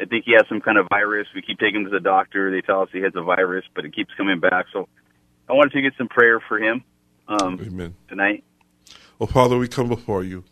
I 0.00 0.04
think 0.04 0.24
he 0.24 0.32
has 0.32 0.44
some 0.48 0.60
kind 0.60 0.78
of 0.78 0.86
virus. 0.88 1.26
We 1.34 1.42
keep 1.42 1.58
taking 1.58 1.80
him 1.80 1.84
to 1.86 1.90
the 1.90 2.00
doctor. 2.00 2.50
They 2.50 2.60
tell 2.60 2.82
us 2.82 2.88
he 2.92 3.00
has 3.00 3.12
a 3.16 3.22
virus, 3.22 3.64
but 3.74 3.84
it 3.84 3.94
keeps 3.94 4.14
coming 4.14 4.38
back. 4.38 4.66
So 4.72 4.88
I 5.48 5.52
wanted 5.54 5.72
to 5.72 5.82
get 5.82 5.94
some 5.98 6.08
prayer 6.08 6.40
for 6.40 6.58
him 6.58 6.84
um, 7.26 7.58
Amen. 7.60 7.94
tonight. 8.08 8.44
Well, 9.18 9.26
Father, 9.26 9.58
we 9.58 9.66
come 9.66 9.88
before 9.88 10.22
you, 10.22 10.44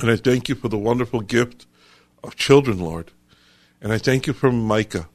and 0.00 0.10
I 0.10 0.16
thank 0.16 0.48
you 0.48 0.56
for 0.56 0.68
the 0.68 0.78
wonderful 0.78 1.20
gift 1.20 1.66
of 2.24 2.34
children, 2.34 2.80
Lord. 2.80 3.12
And 3.80 3.92
I 3.92 3.98
thank 3.98 4.26
you 4.26 4.32
for 4.32 4.50
Micah. 4.50 5.08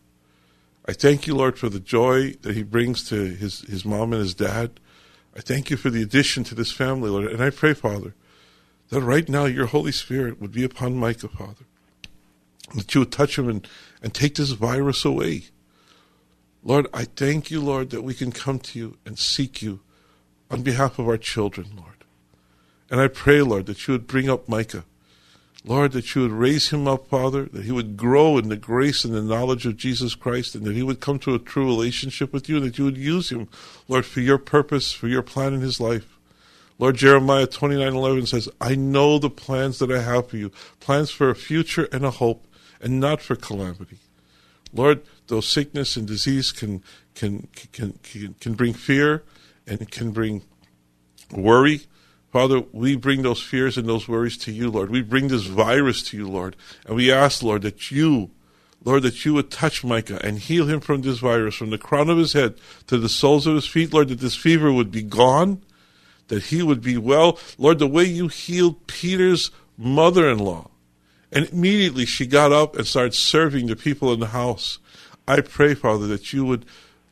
I 0.88 0.94
thank 0.94 1.28
you, 1.28 1.36
Lord, 1.36 1.60
for 1.60 1.68
the 1.68 1.82
joy 1.82 2.34
that 2.44 2.56
he 2.56 2.64
brings 2.64 3.08
to 3.10 3.16
his, 3.16 3.62
his 3.62 3.84
mom 3.84 4.14
and 4.14 4.22
his 4.22 4.34
dad. 4.34 4.80
I 5.36 5.42
thank 5.42 5.70
you 5.70 5.76
for 5.76 5.90
the 5.90 6.02
addition 6.02 6.46
to 6.46 6.56
this 6.56 6.72
family, 6.72 7.10
Lord. 7.10 7.26
And 7.26 7.44
I 7.44 7.50
pray, 7.50 7.74
Father, 7.74 8.16
that 8.90 9.02
right 9.02 9.28
now 9.28 9.46
your 9.46 9.66
Holy 9.66 9.92
Spirit 9.92 10.40
would 10.40 10.54
be 10.54 10.64
upon 10.64 10.96
Micah, 10.96 11.28
Father. 11.28 11.66
That 12.74 12.94
you 12.96 13.02
would 13.02 13.12
touch 13.12 13.38
him 13.38 13.50
and, 13.50 13.68
and 14.02 14.14
take 14.14 14.36
this 14.36 14.52
virus 14.52 15.04
away. 15.04 15.46
Lord, 16.64 16.88
I 16.94 17.04
thank 17.04 17.52
you, 17.52 17.60
Lord, 17.60 17.90
that 17.90 18.02
we 18.04 18.14
can 18.14 18.32
come 18.32 18.60
to 18.60 18.80
you 18.80 18.98
and 19.06 19.20
seek 19.20 19.62
you 19.62 19.82
on 20.50 20.62
behalf 20.62 20.98
of 20.98 21.08
our 21.08 21.18
children, 21.18 21.68
Lord. 21.76 21.95
And 22.90 23.02
I 23.02 23.08
pray, 23.08 23.42
Lord, 23.42 23.66
that 23.66 23.88
you 23.88 23.94
would 23.94 24.08
bring 24.08 24.30
up 24.30 24.48
Micah. 24.48 24.86
Lord, 25.64 25.94
that 25.94 26.14
you 26.14 26.22
would 26.22 26.32
raise 26.32 26.70
him 26.70 26.88
up, 26.88 27.08
Father, 27.08 27.46
that 27.46 27.66
he 27.66 27.72
would 27.72 27.98
grow 27.98 28.38
in 28.38 28.50
the 28.50 28.56
grace 28.56 29.04
and 29.04 29.16
the 29.16 29.22
knowledge 29.24 29.66
of 29.66 29.78
Jesus 29.78 30.14
Christ, 30.14 30.54
and 30.54 30.64
that 30.66 30.76
he 30.76 30.84
would 30.84 31.00
come 31.00 31.18
to 31.20 31.34
a 31.34 31.40
true 31.40 31.66
relationship 31.66 32.32
with 32.32 32.48
you, 32.48 32.58
and 32.58 32.66
that 32.66 32.78
you 32.78 32.86
would 32.86 32.98
use 32.98 33.32
him, 33.32 33.48
Lord, 33.88 34.06
for 34.06 34.20
your 34.20 34.38
purpose, 34.38 34.92
for 34.92 35.08
your 35.08 35.24
plan 35.24 35.56
in 35.56 35.62
his 35.62 35.80
life. 35.80 36.20
Lord, 36.78 36.98
Jeremiah 36.98 37.48
twenty 37.48 37.78
nine 37.78 37.96
eleven 37.96 38.28
says, 38.28 38.48
I 38.62 38.76
know 38.76 39.18
the 39.18 39.30
plans 39.30 39.80
that 39.80 39.92
I 39.92 40.02
have 40.02 40.28
for 40.28 40.38
you, 40.38 40.52
plans 40.80 41.10
for 41.10 41.32
a 41.32 41.36
future 41.36 41.88
and 41.92 42.06
a 42.06 42.12
hope, 42.12 42.46
and 42.80 43.00
not 43.00 43.22
for 43.22 43.36
calamity. 43.36 43.98
Lord, 44.72 45.02
though 45.28 45.42
sickness 45.42 45.96
and 45.96 46.06
disease 46.06 46.52
can 46.52 46.84
can 47.16 47.48
can 47.72 47.94
can, 48.04 48.36
can 48.40 48.54
bring 48.54 48.74
fear 48.74 49.24
and 49.66 49.90
can 49.90 50.12
bring 50.12 50.44
worry, 51.32 51.88
Father, 52.36 52.66
we 52.74 52.98
bring 52.98 53.22
those 53.22 53.42
fears 53.42 53.78
and 53.78 53.88
those 53.88 54.10
worries 54.10 54.36
to 54.40 54.52
you, 54.52 54.70
Lord. 54.70 54.90
We 54.90 55.02
bring 55.02 55.30
this 55.30 55.46
virus 55.46 56.04
to 56.10 56.18
you, 56.18 56.28
Lord, 56.28 56.58
and 56.86 56.98
we 56.98 57.10
ask, 57.10 57.42
Lord, 57.42 57.62
that 57.62 57.92
you, 57.92 58.30
Lord, 58.84 59.04
that 59.04 59.24
you 59.24 59.34
would 59.36 59.50
touch 59.50 59.86
Micah 59.86 60.20
and 60.22 60.38
heal 60.38 60.66
him 60.66 60.82
from 60.82 61.02
this 61.02 61.20
virus, 61.20 61.56
from 61.56 61.70
the 61.70 61.78
crown 61.78 62.10
of 62.10 62.18
his 62.18 62.34
head 62.34 62.56
to 62.88 62.98
the 62.98 63.08
soles 63.08 63.48
of 63.48 63.56
his 63.56 63.66
feet, 63.66 63.94
Lord, 63.94 64.10
that 64.10 64.20
this 64.20 64.36
fever 64.36 64.70
would 64.70 64.92
be 64.92 65.02
gone, 65.02 65.62
that 66.28 66.44
he 66.44 66.62
would 66.62 66.82
be 66.82 66.98
well. 66.98 67.40
Lord, 67.58 67.80
the 67.80 67.88
way 67.88 68.04
you 68.04 68.28
healed 68.28 68.86
Peter's 68.86 69.50
mother 69.78 70.30
in 70.30 70.38
law, 70.38 70.70
and 71.32 71.48
immediately 71.48 72.06
she 72.06 72.26
got 72.26 72.52
up 72.52 72.76
and 72.76 72.86
started 72.86 73.14
serving 73.14 73.68
the 73.68 73.78
people 73.78 74.12
in 74.12 74.20
the 74.20 74.28
house. 74.28 74.78
I 75.26 75.40
pray, 75.40 75.74
Father, 75.74 76.06
that 76.08 76.34
you 76.34 76.44
would, 76.44 76.66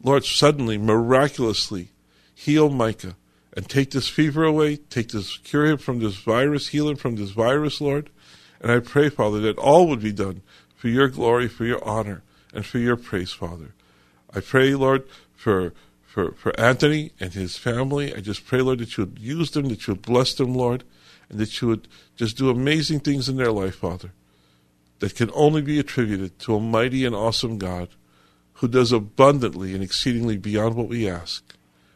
Lord, 0.04 0.26
suddenly, 0.26 0.78
miraculously 0.78 1.92
heal 2.36 2.70
Micah 2.70 3.16
and 3.56 3.70
take 3.70 3.92
this 3.92 4.08
fever 4.08 4.44
away, 4.44 4.78
take 4.78 5.10
this, 5.10 5.38
cure 5.38 5.66
him 5.66 5.78
from 5.78 6.00
this 6.00 6.16
virus, 6.16 6.70
heal 6.70 6.90
him 6.90 6.96
from 6.96 7.16
this 7.16 7.32
virus, 7.32 7.80
Lord. 7.80 8.10
And 8.60 8.72
I 8.72 8.80
pray, 8.80 9.10
Father, 9.10 9.40
that 9.42 9.58
all 9.58 9.88
would 9.88 10.02
be 10.02 10.14
done 10.14 10.42
for 10.76 10.88
your 10.88 11.08
glory, 11.08 11.48
for 11.48 11.66
your 11.66 11.84
honor, 11.88 12.24
and 12.54 12.66
for 12.66 12.80
your 12.80 12.96
praise, 12.96 13.32
Father. 13.32 13.74
I 14.34 14.40
pray, 14.40 14.74
Lord, 14.74 15.08
for 15.36 15.74
for, 16.14 16.32
for 16.34 16.58
Anthony 16.60 17.12
and 17.20 17.34
his 17.34 17.58
family. 17.58 18.14
I 18.14 18.20
just 18.20 18.46
pray, 18.46 18.62
Lord, 18.62 18.78
that 18.78 18.96
you 18.96 19.06
would 19.06 19.18
use 19.18 19.50
them, 19.50 19.68
that 19.70 19.88
you 19.88 19.94
would 19.94 20.04
bless 20.04 20.36
them, 20.36 20.54
Lord, 20.54 20.84
and 21.28 21.40
that 21.40 21.60
you 21.60 21.70
would 21.70 21.88
just 22.16 22.38
do 22.38 22.52
amazing 22.52 23.00
things 23.00 23.28
in 23.28 23.38
their 23.38 23.52
life, 23.52 23.78
Father, 23.78 24.12
that 25.00 25.16
can 25.16 25.32
only 25.34 25.64
be 25.64 25.80
attributed 25.80 26.38
to 26.42 26.54
a 26.54 26.60
mighty 26.60 27.04
and 27.04 27.16
awesome 27.16 27.58
God 27.58 27.88
who 28.54 28.68
does 28.68 28.92
abundantly 28.92 29.74
and 29.74 29.84
exceedingly 29.84 30.38
beyond 30.38 30.76
what 30.76 30.88
we 30.88 31.10
ask. 31.10 31.53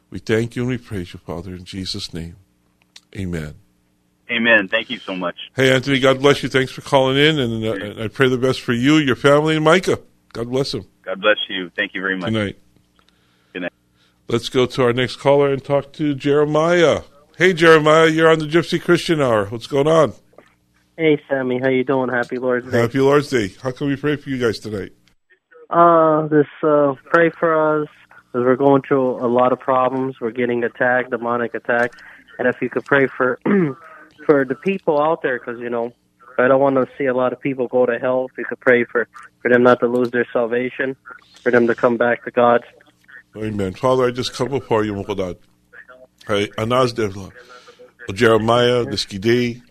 We 0.09 0.19
thank 0.19 0.55
you 0.55 0.63
and 0.63 0.69
we 0.69 0.77
praise 0.77 1.13
you, 1.13 1.19
Father, 1.19 1.53
in 1.53 1.65
Jesus' 1.65 2.13
name. 2.13 2.37
Amen. 3.15 3.55
Amen. 4.29 4.67
Thank 4.67 4.89
you 4.89 4.99
so 4.99 5.15
much. 5.15 5.35
Hey, 5.55 5.73
Anthony, 5.73 5.99
God 5.99 6.19
bless 6.19 6.43
you. 6.43 6.49
Thanks 6.49 6.71
for 6.71 6.81
calling 6.81 7.17
in, 7.17 7.39
and, 7.39 7.63
uh, 7.63 7.73
and 7.73 8.01
I 8.01 8.07
pray 8.07 8.27
the 8.27 8.37
best 8.37 8.61
for 8.61 8.73
you, 8.73 8.97
your 8.97 9.15
family, 9.15 9.55
and 9.55 9.63
Micah. 9.63 9.99
God 10.33 10.49
bless 10.49 10.73
him. 10.73 10.85
God 11.03 11.21
bless 11.21 11.37
you. 11.49 11.71
Thank 11.75 11.93
you 11.93 12.01
very 12.01 12.17
much. 12.17 12.31
Good 12.31 12.45
night. 12.45 12.57
Good 13.53 13.61
night. 13.63 13.73
Let's 14.27 14.49
go 14.49 14.65
to 14.65 14.83
our 14.83 14.93
next 14.93 15.17
caller 15.17 15.51
and 15.51 15.63
talk 15.63 15.93
to 15.93 16.13
Jeremiah. 16.13 17.01
Hey, 17.37 17.53
Jeremiah, 17.53 18.07
you're 18.07 18.29
on 18.29 18.39
the 18.39 18.47
Gypsy 18.47 18.81
Christian 18.81 19.21
Hour. 19.21 19.45
What's 19.45 19.67
going 19.67 19.87
on? 19.87 20.13
Hey, 20.97 21.21
Sammy, 21.29 21.59
how 21.61 21.69
you 21.69 21.83
doing? 21.83 22.09
Happy 22.09 22.37
Lord's 22.37 22.69
Day. 22.69 22.81
Happy 22.81 22.99
Lord's 22.99 23.29
Day. 23.29 23.53
How 23.61 23.71
can 23.71 23.87
we 23.87 23.95
pray 23.95 24.15
for 24.15 24.29
you 24.29 24.39
guys 24.39 24.59
tonight? 24.59 24.91
Uh, 25.69 26.27
this 26.27 26.47
uh, 26.63 26.95
pray 27.05 27.29
for 27.29 27.83
us 27.83 27.87
because 28.31 28.45
we're 28.45 28.55
going 28.55 28.81
through 28.81 29.25
a 29.25 29.27
lot 29.27 29.51
of 29.51 29.59
problems. 29.59 30.19
We're 30.19 30.31
getting 30.31 30.63
attacked, 30.63 31.11
demonic 31.11 31.53
attack, 31.53 31.93
and 32.39 32.47
if 32.47 32.61
you 32.61 32.69
could 32.69 32.85
pray 32.85 33.07
for 33.07 33.39
for 34.25 34.45
the 34.45 34.55
people 34.55 35.01
out 35.01 35.21
there, 35.21 35.39
because 35.39 35.59
you 35.59 35.69
know 35.69 35.93
I 36.37 36.47
don't 36.47 36.61
want 36.61 36.75
to 36.75 36.87
see 36.97 37.05
a 37.05 37.13
lot 37.13 37.33
of 37.33 37.39
people 37.39 37.67
go 37.67 37.85
to 37.85 37.97
hell. 37.97 38.27
If 38.31 38.37
you 38.37 38.45
could 38.45 38.59
pray 38.59 38.83
for 38.83 39.07
for 39.41 39.49
them 39.49 39.63
not 39.63 39.79
to 39.79 39.87
lose 39.87 40.11
their 40.11 40.27
salvation, 40.31 40.95
for 41.41 41.51
them 41.51 41.67
to 41.67 41.75
come 41.75 41.97
back 41.97 42.23
to 42.25 42.31
God. 42.31 42.63
Amen. 43.35 43.73
Father, 43.73 44.07
I 44.07 44.11
just 44.11 44.33
come 44.33 44.49
before 44.49 44.83
you, 44.83 44.93
Mukodad. 44.93 45.37
Hey, 46.27 46.47
Anaz 46.57 46.93
Devla, 46.93 47.31
Jeremiah, 48.13 48.83
the 48.83 48.97
Skidei, 48.97 49.61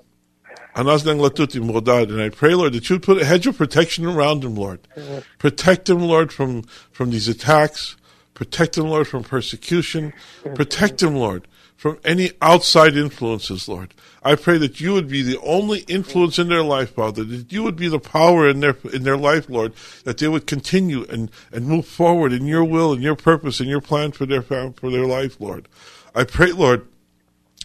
Anaz 0.76 1.04
Nanglatuti, 1.04 1.60
Mukodad, 1.60 2.10
and 2.10 2.20
I 2.20 2.28
pray, 2.28 2.54
Lord, 2.54 2.74
that 2.74 2.88
you 2.88 3.00
put 3.00 3.20
a 3.20 3.24
hedge 3.24 3.46
of 3.46 3.56
protection 3.56 4.04
around 4.06 4.42
them, 4.42 4.54
Lord. 4.54 4.86
Mm-hmm. 4.94 5.18
Protect 5.38 5.86
them, 5.86 6.00
Lord, 6.00 6.32
from, 6.32 6.62
from 6.92 7.10
these 7.10 7.28
attacks. 7.28 7.95
Protect 8.36 8.74
them, 8.74 8.88
Lord, 8.88 9.08
from 9.08 9.24
persecution. 9.24 10.12
Protect 10.54 10.98
them, 10.98 11.16
Lord, 11.16 11.48
from 11.74 11.98
any 12.04 12.32
outside 12.42 12.94
influences, 12.94 13.66
Lord. 13.66 13.94
I 14.22 14.34
pray 14.34 14.58
that 14.58 14.78
you 14.78 14.92
would 14.92 15.08
be 15.08 15.22
the 15.22 15.40
only 15.40 15.80
influence 15.88 16.38
in 16.38 16.50
their 16.50 16.62
life, 16.62 16.94
Father, 16.96 17.24
that 17.24 17.50
you 17.50 17.62
would 17.62 17.76
be 17.76 17.88
the 17.88 17.98
power 17.98 18.46
in 18.46 18.60
their 18.60 18.76
in 18.92 19.04
their 19.04 19.16
life, 19.16 19.48
Lord, 19.48 19.72
that 20.04 20.18
they 20.18 20.28
would 20.28 20.46
continue 20.46 21.06
and, 21.06 21.30
and 21.50 21.66
move 21.66 21.86
forward 21.86 22.34
in 22.34 22.44
your 22.44 22.62
will 22.62 22.92
and 22.92 23.02
your 23.02 23.16
purpose 23.16 23.58
and 23.58 23.70
your 23.70 23.80
plan 23.80 24.12
for 24.12 24.26
their 24.26 24.42
for 24.42 24.90
their 24.90 25.06
life, 25.06 25.40
Lord. 25.40 25.66
I 26.14 26.24
pray, 26.24 26.52
Lord, 26.52 26.86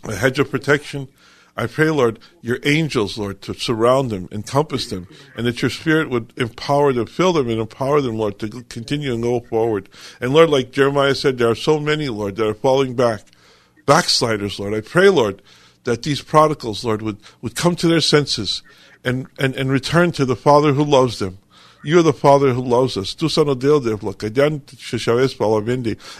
a 0.05 0.15
hedge 0.15 0.39
of 0.39 0.49
protection. 0.49 1.09
I 1.57 1.67
pray, 1.67 1.89
Lord, 1.89 2.19
your 2.41 2.59
angels, 2.63 3.17
Lord, 3.17 3.41
to 3.41 3.53
surround 3.53 4.09
them, 4.09 4.29
encompass 4.31 4.89
them, 4.89 5.07
and 5.35 5.45
that 5.45 5.61
your 5.61 5.69
spirit 5.69 6.09
would 6.09 6.33
empower 6.37 6.93
them, 6.93 7.07
fill 7.07 7.33
them, 7.33 7.49
and 7.49 7.59
empower 7.59 7.99
them, 7.99 8.17
Lord, 8.17 8.39
to 8.39 8.63
continue 8.63 9.13
and 9.13 9.21
go 9.21 9.41
forward. 9.41 9.89
And 10.21 10.33
Lord, 10.33 10.49
like 10.49 10.71
Jeremiah 10.71 11.13
said, 11.13 11.37
there 11.37 11.49
are 11.49 11.55
so 11.55 11.79
many, 11.79 12.07
Lord, 12.07 12.37
that 12.37 12.47
are 12.47 12.53
falling 12.53 12.95
back, 12.95 13.23
backsliders, 13.85 14.59
Lord. 14.59 14.73
I 14.73 14.81
pray, 14.81 15.09
Lord, 15.09 15.41
that 15.83 16.03
these 16.03 16.21
prodigals, 16.21 16.85
Lord, 16.85 17.01
would, 17.01 17.17
would 17.41 17.55
come 17.55 17.75
to 17.77 17.87
their 17.87 18.01
senses 18.01 18.63
and, 19.03 19.27
and, 19.37 19.55
and 19.55 19.69
return 19.69 20.11
to 20.13 20.25
the 20.25 20.35
Father 20.35 20.73
who 20.73 20.85
loves 20.85 21.19
them. 21.19 21.37
You 21.83 21.99
are 21.99 22.03
the 22.03 22.13
Father 22.13 22.53
who 22.53 22.61
loves 22.61 22.95
us. 22.95 23.15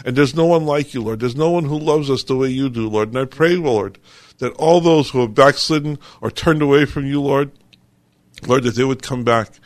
And 0.04 0.16
there's 0.16 0.34
no 0.34 0.46
one 0.46 0.66
like 0.66 0.92
you, 0.92 1.02
Lord. 1.02 1.20
There's 1.20 1.36
no 1.36 1.50
one 1.50 1.64
who 1.64 1.78
loves 1.78 2.10
us 2.10 2.24
the 2.24 2.36
way 2.36 2.48
you 2.48 2.68
do, 2.68 2.88
Lord. 2.88 3.10
And 3.10 3.18
I 3.18 3.24
pray, 3.26 3.54
Lord, 3.54 3.98
that 4.42 4.52
all 4.54 4.80
those 4.80 5.10
who 5.10 5.20
have 5.20 5.36
backslidden 5.36 5.96
or 6.20 6.28
turned 6.28 6.60
away 6.60 6.84
from 6.84 7.06
you, 7.06 7.22
Lord, 7.22 7.52
Lord, 8.44 8.64
that 8.64 8.74
they 8.74 8.82
would 8.82 9.00
come 9.00 9.22
back 9.22 9.60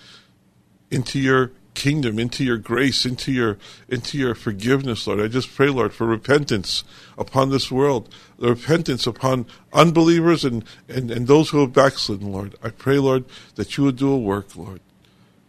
into 0.90 1.18
your 1.18 1.52
kingdom, 1.72 2.18
into 2.18 2.44
your 2.44 2.58
grace, 2.58 3.06
into 3.06 3.32
your 3.32 3.56
into 3.88 4.18
your 4.18 4.34
forgiveness, 4.34 5.06
Lord. 5.06 5.22
I 5.22 5.28
just 5.28 5.54
pray, 5.54 5.70
Lord, 5.70 5.94
for 5.94 6.06
repentance 6.06 6.84
upon 7.16 7.48
this 7.48 7.72
world, 7.72 8.14
the 8.38 8.50
repentance 8.50 9.06
upon 9.06 9.46
unbelievers 9.72 10.44
and, 10.44 10.62
and, 10.90 11.10
and 11.10 11.26
those 11.26 11.48
who 11.48 11.60
have 11.60 11.72
backslidden, 11.72 12.30
Lord. 12.30 12.54
I 12.62 12.68
pray, 12.68 12.98
Lord, 12.98 13.24
that 13.54 13.78
you 13.78 13.84
would 13.84 13.96
do 13.96 14.12
a 14.12 14.18
work, 14.18 14.56
Lord. 14.56 14.80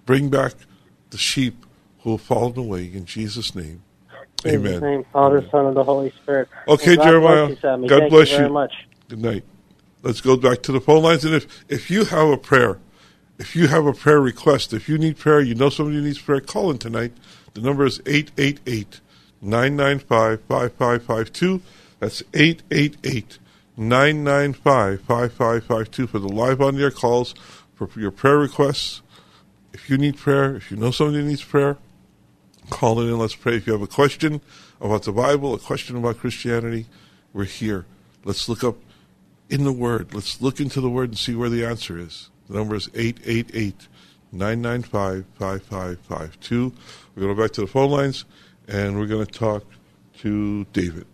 Bring 0.05 0.29
back 0.29 0.53
the 1.10 1.17
sheep 1.17 1.65
who 2.03 2.12
have 2.12 2.22
fallen 2.22 2.57
away 2.57 2.86
in 2.86 3.03
Jesus' 3.03 3.53
name. 3.53 3.84
In 4.46 4.65
Amen. 4.65 4.81
name, 4.81 5.05
Father, 5.12 5.46
Son, 5.51 5.65
and 5.65 5.75
the 5.75 5.84
Holy 5.84 6.13
Spirit. 6.22 6.48
Okay, 6.65 6.96
God 6.96 7.03
Jeremiah. 7.03 7.48
Bless 7.48 7.63
you, 7.63 7.88
God 7.89 8.00
Thank 8.00 8.12
bless 8.12 8.29
you 8.29 8.38
very 8.38 8.48
you. 8.48 8.53
much. 8.53 8.74
Good 9.08 9.20
night. 9.20 9.46
Let's 10.04 10.20
go 10.20 10.36
back 10.36 10.64
to 10.64 10.74
the 10.74 10.82
phone 10.82 11.04
lines. 11.04 11.24
And 11.24 11.34
if, 11.34 11.64
if 11.70 11.90
you 11.90 12.04
have 12.06 12.28
a 12.28 12.38
prayer, 12.38 12.78
if 13.40 13.56
you 13.56 13.68
have 13.68 13.86
a 13.86 13.94
prayer 13.94 14.20
request, 14.20 14.74
if 14.74 14.90
you 14.90 14.98
need 14.98 15.18
prayer, 15.18 15.40
you 15.40 15.56
know 15.56 15.70
somebody 15.70 16.02
needs 16.02 16.20
prayer, 16.20 16.42
call 16.42 16.72
in 16.72 16.78
tonight. 16.78 17.14
The 17.54 17.62
number 17.62 17.86
is 17.86 18.02
888 18.06 19.00
995 19.42 20.42
5552. 20.42 21.62
That's 22.00 22.22
888 22.34 23.40
995 23.78 25.02
5552 25.02 26.08
for 26.08 26.20
the 26.20 26.28
live 26.28 26.62
on 26.62 26.78
air 26.78 26.92
calls 26.92 27.34
for 27.76 27.90
your 27.96 28.12
prayer 28.12 28.38
requests. 28.38 29.02
If 29.72 29.90
you 29.90 29.98
need 29.98 30.18
prayer, 30.18 30.56
if 30.58 30.70
you 30.70 30.76
know 30.76 30.92
somebody 30.92 31.24
needs 31.24 31.44
prayer, 31.44 31.78
call 32.70 33.00
in 33.00 33.08
and 33.08 33.20
let's 33.20 33.36
pray. 33.36 33.56
If 33.56 33.68
you 33.68 33.74
have 33.74 33.82
a 33.82 33.88
question 33.88 34.42
about 34.82 35.04
the 35.04 35.14
Bible, 35.14 35.54
a 35.54 35.60
question 35.60 35.96
about 35.96 36.18
Christianity, 36.18 36.88
we're 37.32 37.46
here. 37.46 37.86
Let's 38.26 38.50
look 38.50 38.64
up 38.64 38.76
in 39.50 39.63
the 39.63 39.72
Word. 39.72 40.13
Let's 40.13 40.42
look 40.42 40.60
into 40.60 40.82
the 40.82 40.89
Word 40.89 41.10
and 41.10 41.18
see 41.18 41.36
where 41.36 41.50
the 41.50 41.66
answer 41.66 41.98
is. 41.98 42.30
The 42.50 42.58
number 42.58 42.75
is 42.75 42.89
888 42.94 43.88
995 44.32 45.25
5552. 45.38 46.74
We're 47.16 47.22
going 47.22 47.36
to 47.36 47.36
go 47.36 47.42
back 47.42 47.51
to 47.54 47.62
the 47.62 47.68
phone 47.68 47.92
lines 47.92 48.25
and 48.68 48.98
we're 48.98 49.08
going 49.08 49.25
to 49.25 49.32
talk 49.32 49.66
to 50.20 50.66
David. 50.74 51.06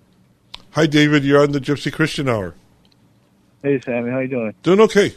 Hi, 0.72 0.88
David. 0.88 1.24
You're 1.24 1.42
on 1.44 1.52
the 1.52 1.60
Gypsy 1.60 1.92
Christian 1.92 2.28
Hour. 2.28 2.56
Hey, 3.62 3.80
Sammy, 3.82 4.12
how 4.12 4.20
you 4.20 4.28
doing? 4.28 4.54
Doing 4.63 4.82
okay. 4.82 5.16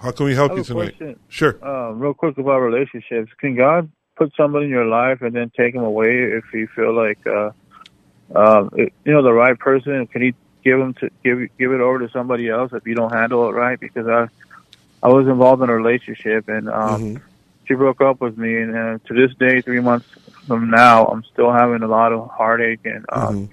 How 0.00 0.10
can 0.12 0.26
we 0.26 0.34
help 0.34 0.56
you 0.56 0.64
tonight? 0.64 0.98
question. 0.98 1.18
Sure. 1.28 1.56
Uh, 1.64 1.92
real 1.92 2.14
quick 2.14 2.36
about 2.38 2.58
relationships. 2.58 3.30
Can 3.38 3.54
God 3.54 3.90
put 4.16 4.32
somebody 4.36 4.66
in 4.66 4.70
your 4.70 4.86
life 4.86 5.22
and 5.22 5.34
then 5.34 5.50
take 5.56 5.74
them 5.74 5.84
away 5.84 6.22
if 6.22 6.44
you 6.52 6.66
feel 6.74 6.94
like, 6.94 7.18
uh, 7.26 7.50
um, 8.34 8.70
it, 8.74 8.92
you 9.04 9.12
know, 9.12 9.22
the 9.22 9.32
right 9.32 9.58
person? 9.58 10.06
Can 10.06 10.22
He 10.22 10.34
give 10.64 10.78
them 10.78 10.94
to 10.94 11.10
give 11.24 11.38
give 11.58 11.72
it 11.72 11.80
over 11.80 11.98
to 12.00 12.08
somebody 12.12 12.48
else 12.48 12.70
if 12.72 12.86
you 12.86 12.94
don't 12.94 13.12
handle 13.12 13.48
it 13.48 13.52
right? 13.52 13.78
Because 13.80 14.06
I 14.06 14.28
I 15.02 15.08
was 15.08 15.26
involved 15.26 15.62
in 15.62 15.70
a 15.70 15.74
relationship 15.74 16.48
and 16.48 16.68
um, 16.68 17.14
Mhm. 17.14 17.22
she 17.66 17.74
broke 17.74 18.00
up 18.00 18.20
with 18.20 18.36
me, 18.36 18.56
and 18.56 18.76
uh, 18.76 18.98
to 19.06 19.14
this 19.14 19.34
day, 19.38 19.62
three 19.62 19.80
months 19.80 20.06
from 20.48 20.70
now, 20.70 21.06
I'm 21.06 21.22
still 21.32 21.52
having 21.52 21.82
a 21.82 21.88
lot 21.88 22.12
of 22.12 22.28
heartache 22.30 22.80
and. 22.84 23.04
Um, 23.12 23.34
Mhm. 23.34 23.50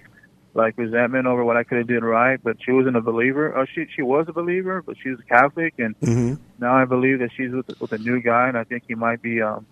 like 0.55 0.73
resentment 0.75 1.27
over 1.27 1.45
what 1.45 1.55
I 1.55 1.63
could 1.63 1.77
have 1.77 1.87
did 1.87 2.03
right, 2.03 2.39
but 2.43 2.57
she 2.65 2.71
wasn't 2.71 2.97
a 2.97 3.01
believer. 3.01 3.55
Oh, 3.55 3.65
she 3.75 3.85
she 3.95 4.01
was 4.01 4.25
a 4.27 4.33
believer, 4.33 4.81
but 4.83 4.95
she 5.01 5.09
was 5.09 5.19
a 5.19 5.23
Catholic, 5.33 5.75
and 5.77 5.95
Mhm. 6.03 6.39
now 6.57 6.75
I 6.75 6.85
believe 6.85 7.19
that 7.19 7.29
she's 7.37 7.51
with 7.51 7.67
with 7.79 7.91
a 7.91 7.99
new 7.99 8.21
guy, 8.21 8.47
and 8.47 8.57
I 8.57 8.63
think 8.63 8.83
he 8.87 8.95
might 8.95 9.21
be 9.21 9.39
um, 9.39 9.67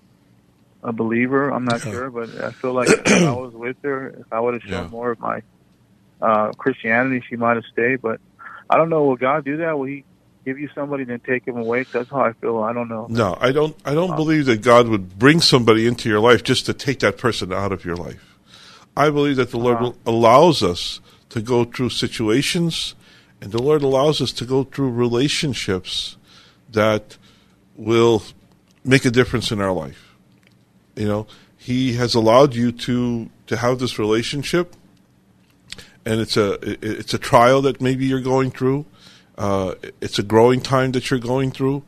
a 0.84 0.94
believer. 0.94 1.50
I'm 1.50 1.66
not 1.66 1.82
sure, 1.82 2.12
but 2.12 2.30
I 2.40 2.52
feel 2.62 2.74
like 2.76 2.88
if 2.90 3.28
I 3.28 3.32
was 3.34 3.54
with 3.56 3.78
her, 3.84 4.10
if 4.10 4.28
I 4.32 4.40
would 4.40 4.54
have 4.54 4.64
shown 4.64 4.84
Yeah. 4.84 4.90
more 4.90 5.12
of 5.12 5.20
my 5.20 5.42
uh, 6.30 6.52
Christianity, 6.54 7.24
she 7.30 7.36
might 7.36 7.56
have 7.56 7.66
stayed. 7.72 8.02
But 8.02 8.20
I 8.70 8.78
don't 8.78 8.90
know. 8.90 9.04
Will 9.06 9.16
God 9.16 9.46
do 9.46 9.58
that? 9.58 9.78
Will 9.78 9.86
He 9.86 10.04
give 10.46 10.58
you 10.60 10.70
somebody 10.76 11.04
and 11.04 11.12
then 11.12 11.20
take 11.22 11.48
him 11.48 11.58
away? 11.58 11.84
that's 11.92 12.10
how 12.10 12.22
I 12.22 12.34
feel. 12.34 12.60
I 12.64 12.74
don't 12.74 12.90
know. 12.90 13.08
No, 13.10 13.38
I 13.40 13.52
don't. 13.52 13.76
I 13.86 13.94
don't 13.94 14.16
believe 14.16 14.46
that 14.48 14.62
God 14.62 14.88
would 14.90 15.18
bring 15.20 15.40
somebody 15.42 15.88
into 15.88 16.10
your 16.10 16.20
life 16.20 16.44
just 16.44 16.66
to 16.68 16.74
take 16.74 17.00
that 17.00 17.18
person 17.18 17.52
out 17.54 17.72
of 17.72 17.86
your 17.86 17.96
life. 17.96 18.24
I 18.98 19.10
believe 19.10 19.36
that 19.38 19.52
the 19.52 19.58
Lord 19.58 19.78
Uh-huh. 19.78 19.92
allows 20.06 20.64
us 20.64 21.02
to 21.30 21.42
go 21.42 21.66
through 21.66 21.90
situations, 21.90 22.96
and 23.42 23.52
the 23.52 23.62
Lord 23.62 23.82
allows 23.84 24.22
us 24.22 24.32
to 24.34 24.46
go 24.46 24.64
through 24.64 24.92
relationships 24.92 26.16
that 26.72 27.18
will 27.76 28.24
make 28.84 29.04
a 29.06 29.12
difference 29.12 29.52
in 29.52 29.60
our 29.60 29.74
life. 29.74 30.16
You 30.96 31.08
know, 31.08 31.28
He 31.58 31.94
has 31.94 32.16
allowed 32.16 32.56
you 32.56 32.72
to 32.88 33.30
to 33.48 33.58
have 33.58 33.80
this 33.80 34.00
relationship, 34.00 34.76
and 36.06 36.22
it's 36.22 36.38
a 36.38 36.58
it's 36.62 37.14
a 37.14 37.18
trial 37.18 37.62
that 37.64 37.82
maybe 37.82 38.06
you're 38.06 38.22
going 38.22 38.52
through. 38.52 38.86
Uh, 39.38 39.76
it's 40.02 40.20
a 40.20 40.24
growing 40.24 40.62
time 40.62 40.92
that 40.94 41.10
you're 41.10 41.20
going 41.20 41.52
through. 41.52 41.84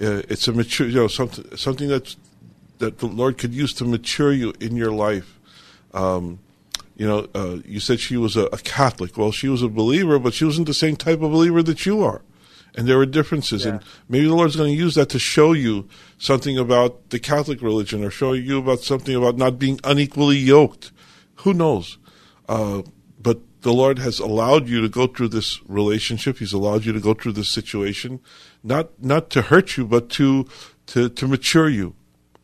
Uh, 0.00 0.22
it's 0.28 0.48
a 0.48 0.52
mature, 0.52 0.88
you 0.88 0.96
know, 0.96 1.08
something 1.08 1.56
something 1.56 1.88
that's 1.88 2.16
that 2.78 2.98
the 2.98 3.06
Lord 3.06 3.38
could 3.38 3.54
use 3.54 3.72
to 3.74 3.84
mature 3.84 4.32
you 4.32 4.54
in 4.60 4.76
your 4.76 4.92
life. 4.92 5.38
Um, 5.92 6.38
you 6.96 7.06
know, 7.06 7.28
uh, 7.34 7.58
you 7.64 7.80
said 7.80 8.00
she 8.00 8.16
was 8.16 8.36
a, 8.36 8.46
a 8.46 8.58
Catholic. 8.58 9.16
Well, 9.16 9.32
she 9.32 9.48
was 9.48 9.62
a 9.62 9.68
believer, 9.68 10.18
but 10.18 10.34
she 10.34 10.44
wasn't 10.44 10.66
the 10.66 10.74
same 10.74 10.96
type 10.96 11.22
of 11.22 11.30
believer 11.30 11.62
that 11.62 11.86
you 11.86 12.02
are. 12.02 12.22
And 12.74 12.86
there 12.86 12.98
were 12.98 13.06
differences. 13.06 13.64
And 13.64 13.80
maybe 14.08 14.26
the 14.26 14.34
Lord's 14.34 14.56
going 14.56 14.72
to 14.72 14.76
use 14.76 14.94
that 14.94 15.08
to 15.10 15.18
show 15.18 15.52
you 15.52 15.88
something 16.18 16.58
about 16.58 17.10
the 17.10 17.18
Catholic 17.18 17.62
religion 17.62 18.04
or 18.04 18.10
show 18.10 18.32
you 18.32 18.58
about 18.58 18.80
something 18.80 19.14
about 19.14 19.36
not 19.36 19.58
being 19.58 19.80
unequally 19.84 20.36
yoked. 20.36 20.92
Who 21.36 21.54
knows? 21.54 21.98
The 23.62 23.72
Lord 23.72 23.98
has 23.98 24.20
allowed 24.20 24.68
you 24.68 24.80
to 24.80 24.88
go 24.88 25.06
through 25.06 25.28
this 25.28 25.60
relationship. 25.68 26.38
He's 26.38 26.52
allowed 26.52 26.84
you 26.84 26.92
to 26.92 27.00
go 27.00 27.14
through 27.14 27.32
this 27.32 27.48
situation, 27.48 28.20
not 28.62 29.02
not 29.02 29.30
to 29.30 29.42
hurt 29.42 29.76
you, 29.76 29.84
but 29.84 30.08
to 30.10 30.46
to 30.86 31.08
to 31.08 31.26
mature 31.26 31.68
you, 31.68 31.94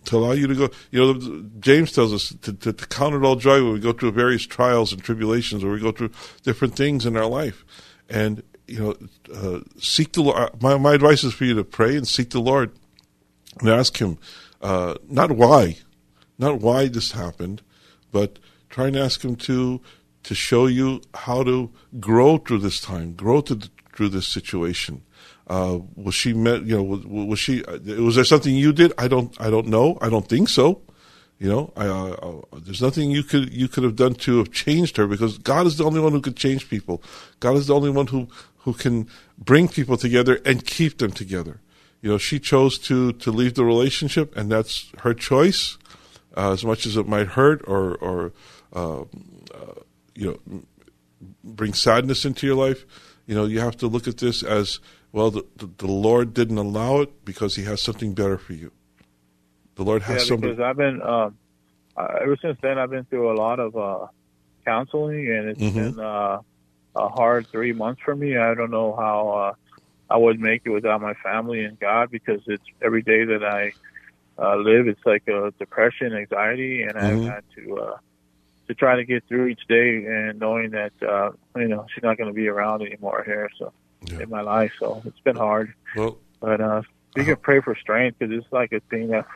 to 0.07 0.17
allow 0.17 0.33
you 0.33 0.47
to 0.49 0.55
go. 0.55 0.71
You 0.91 1.15
know, 1.15 1.45
James 1.61 1.93
tells 1.93 2.13
us 2.13 2.35
to, 2.43 2.53
to, 2.53 2.73
to 2.73 2.87
count 2.87 3.15
it 3.15 3.23
all 3.23 3.37
joy 3.37 3.63
when 3.63 3.75
we 3.75 3.81
go 3.81 3.93
through 3.93 4.13
various 4.13 4.45
trials 4.45 4.93
and 4.93 5.03
tribulations, 5.03 5.63
or 5.63 5.71
we 5.71 5.81
go 5.81 5.93
through 5.93 6.11
different 6.43 6.75
things 6.75 7.07
in 7.07 7.17
our 7.17 7.27
life, 7.27 7.65
and 8.09 8.43
you 8.67 8.81
know, 8.81 8.97
uh, 9.33 9.61
seek 9.79 10.13
the 10.13 10.23
Lord. 10.23 10.61
My 10.61 10.77
my 10.79 10.95
advice 10.95 11.23
is 11.23 11.33
for 11.33 11.45
you 11.45 11.55
to 11.55 11.65
pray 11.65 11.97
and 11.97 12.09
seek 12.09 12.31
the 12.31 12.41
Lord, 12.41 12.73
and 13.61 13.69
ask 13.69 13.99
Him, 13.99 14.19
uh, 14.61 14.95
not 15.09 15.31
why, 15.33 15.79
not 16.39 16.61
why 16.61 16.89
this 16.89 17.13
happened, 17.13 17.63
but 18.11 18.39
try 18.69 18.89
and 18.89 18.97
ask 18.97 19.25
Him 19.25 19.37
to 19.37 19.81
to 20.25 20.35
show 20.35 20.67
you 20.67 21.01
how 21.15 21.43
to 21.45 21.71
grow 22.01 22.39
through 22.39 22.59
this 22.59 22.81
time, 22.81 23.15
grow 23.15 23.41
through, 23.41 23.61
through 23.95 24.09
this 24.09 24.27
situation. 24.27 25.03
Uh, 25.47 25.81
was 25.95 26.15
she 26.15 26.33
met? 26.33 26.65
You 26.65 26.77
know, 26.77 26.83
was, 26.83 27.05
was 27.07 27.39
she? 27.39 27.65
uh, 27.65 27.79
Was 28.03 28.17
there 28.17 28.25
something 28.25 28.55
you 28.55 28.73
did? 28.73 28.93
I 28.99 29.09
don't. 29.09 29.39
I 29.41 29.51
don't 29.51 29.67
know. 29.69 29.99
I 30.01 30.09
don't 30.09 30.29
think 30.29 30.49
so. 30.49 30.81
You 31.39 31.51
know, 31.51 31.73
I, 31.77 32.59
there's 32.61 32.81
nothing 32.81 33.11
you 33.11 33.23
could 33.23 33.53
you 33.53 33.69
could 33.69 33.85
have 33.85 33.97
done 33.97 34.15
to 34.15 34.39
have 34.39 34.53
changed 34.53 34.97
her 34.97 35.07
because 35.07 35.37
God 35.37 35.67
is 35.67 35.77
the 35.77 35.85
only 35.85 36.01
one 36.01 36.13
who 36.13 36.21
could 36.23 36.37
change 36.37 36.71
people. 36.71 37.03
God 37.41 37.57
is 37.57 37.67
the 37.67 37.75
only 37.75 37.91
one 37.91 38.07
who 38.07 38.29
who 38.59 38.73
can 38.73 39.09
bring 39.37 39.69
people 39.69 39.97
together 39.99 40.41
and 40.47 40.65
keep 40.65 40.99
them 40.99 41.11
together. 41.11 41.61
You 42.01 42.11
know, 42.11 42.19
she 42.19 42.39
chose 42.39 42.79
to 42.79 43.13
to 43.13 43.31
leave 43.31 43.55
the 43.55 43.65
relationship, 43.65 44.35
and 44.37 44.51
that's 44.51 44.91
her 45.01 45.13
choice. 45.13 45.77
Uh, 46.37 46.53
as 46.53 46.65
much 46.65 46.87
as 46.87 46.97
it 46.97 47.07
might 47.07 47.29
hurt 47.29 47.63
or 47.67 47.97
or 47.97 48.33
uh, 48.73 49.03
uh, 49.03 49.75
you 50.15 50.41
know 50.49 50.63
bring 51.43 51.73
sadness 51.73 52.25
into 52.25 52.47
your 52.47 52.57
life, 52.57 52.85
you 53.27 53.35
know 53.35 53.45
you 53.45 53.61
have 53.61 53.77
to 53.79 53.87
look 53.87 54.07
at 54.09 54.19
this 54.19 54.43
as 54.43 54.81
well. 55.13 55.31
The, 55.31 55.45
the, 55.57 55.87
Lord 55.87 56.35
didn't 56.35 56.59
allow 56.59 57.01
it 57.01 57.25
because 57.25 57.57
He 57.57 57.65
has 57.65 57.81
something 57.81 58.15
better 58.15 58.39
for 58.39 58.53
you. 58.53 58.73
The 59.77 59.83
Lord 59.83 60.03
has 60.03 60.23
Yeah, 60.23 60.29
something. 60.29 60.51
because 60.51 60.61
I've 60.61 60.77
been 60.77 61.01
uh, 61.03 61.31
ever 62.21 62.37
since 62.41 62.59
then. 62.63 62.79
I've 62.79 62.91
been 62.91 63.05
through 63.05 63.33
a 63.33 63.37
lot 63.39 63.59
of 63.61 63.77
uh, 63.77 64.07
counseling, 64.65 65.29
and 65.29 65.49
it's 65.49 65.61
Mhm. 65.61 65.75
been 65.75 66.01
uh, 66.01 66.41
a 66.97 67.09
hard 67.09 67.47
three 67.51 67.73
months 67.73 68.01
for 68.05 68.15
me. 68.15 68.37
I 68.37 68.55
don't 68.55 68.71
know 68.71 68.95
how 68.97 69.29
uh, 69.29 69.53
I 70.13 70.17
would 70.17 70.39
make 70.41 70.63
it 70.65 70.71
without 70.71 71.01
my 71.01 71.15
family 71.15 71.65
and 71.65 71.79
God, 71.79 72.11
because 72.11 72.41
it's 72.47 72.65
every 72.83 73.03
day 73.03 73.25
that 73.25 73.45
I 73.45 73.73
uh, 74.43 74.57
live, 74.57 74.89
it's 74.89 75.01
like 75.07 75.27
a 75.29 75.53
depression, 75.59 76.13
anxiety, 76.13 76.83
and 76.83 76.99
Mhm. 76.99 76.99
I've 76.99 77.35
had 77.35 77.45
to 77.57 77.77
uh, 77.79 77.97
to 78.69 78.75
try 78.75 78.97
to 78.97 79.05
get 79.05 79.25
through 79.29 79.47
each 79.49 79.63
day, 79.69 80.05
and 80.07 80.39
knowing 80.39 80.71
that 80.71 80.93
uh, 81.03 81.31
you 81.57 81.69
know 81.69 81.87
she's 81.95 82.03
not 82.03 82.17
going 82.19 82.29
to 82.29 82.35
be 82.35 82.49
around 82.49 82.83
anymore 82.83 83.23
here. 83.25 83.49
So 83.59 83.73
Yeah. 84.11 84.21
in 84.21 84.31
my 84.31 84.43
life. 84.43 84.73
So 84.79 85.03
it's 85.07 85.21
been 85.21 85.37
hard. 85.37 85.73
Well, 85.97 86.19
But 86.41 86.61
uh, 86.61 86.83
you 87.17 87.23
Uh-huh. 87.23 87.35
can 87.35 87.37
pray 87.43 87.61
for 87.61 87.75
strength 87.77 88.19
because 88.19 88.35
it's 88.37 88.53
like 88.53 88.73
a 88.73 88.81
thing 88.91 89.09
that 89.09 89.27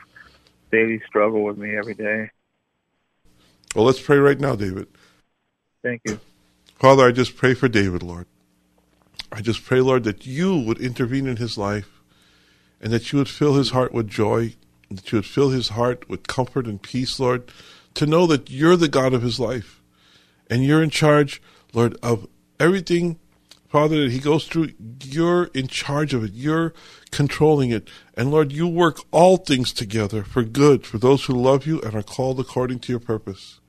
daily 0.71 1.01
struggle 1.07 1.43
with 1.45 1.57
me 1.57 1.75
every 1.77 1.95
day. 1.95 2.31
well, 3.75 3.85
let's 3.87 4.01
pray 4.01 4.19
right 4.19 4.39
now, 4.41 4.55
David. 4.57 4.89
Thank 5.83 6.03
you. 6.05 6.21
Father, 6.77 7.07
I 7.07 7.13
just 7.13 7.37
pray 7.37 7.55
for 7.55 7.69
David, 7.69 8.03
Lord. 8.03 8.27
I 9.33 9.41
just 9.41 9.65
pray, 9.65 9.81
Lord, 9.81 10.05
that 10.05 10.27
you 10.27 10.57
would 10.57 10.79
intervene 10.81 11.27
in 11.27 11.37
his 11.37 11.57
life 11.59 12.01
and 12.81 12.93
that 12.93 13.13
you 13.13 13.19
would 13.19 13.29
fill 13.29 13.55
his 13.55 13.71
heart 13.71 13.93
with 13.93 14.09
joy, 14.09 14.55
that 14.91 15.11
you 15.13 15.19
would 15.19 15.27
fill 15.27 15.51
his 15.51 15.71
heart 15.71 16.09
with 16.09 16.27
comfort 16.27 16.67
and 16.67 16.81
peace, 16.81 17.19
Lord, 17.21 17.51
to 17.99 18.07
know 18.07 18.27
that 18.27 18.51
you're 18.51 18.77
the 18.77 18.89
God 18.89 19.13
of 19.13 19.23
his 19.23 19.39
life 19.39 19.83
and 20.49 20.65
you're 20.65 20.83
in 20.83 20.91
charge, 20.91 21.43
Lord, 21.73 21.97
of 22.03 22.27
everything, 22.59 23.19
Father, 23.69 24.03
that 24.03 24.13
he 24.13 24.19
goes 24.19 24.47
through. 24.47 24.71
You're 25.05 25.45
in 25.55 25.69
charge 25.69 26.15
of 26.15 26.25
it. 26.25 26.33
You're 26.33 26.73
controlling 27.11 27.71
it. 27.71 27.89
And 28.15 28.31
Lord, 28.31 28.53
you 28.53 28.67
work 28.67 29.01
all 29.11 29.37
things 29.37 29.73
together 29.73 30.25
for 30.25 30.43
good 30.43 30.87
for 30.87 30.99
those 30.99 31.25
who 31.25 31.35
love 31.35 31.67
you 31.67 31.81
and 31.83 31.95
are 31.95 32.03
called 32.03 32.41
according 32.41 32.79
to 32.81 32.93
your 32.93 33.01
purpose. 33.01 33.61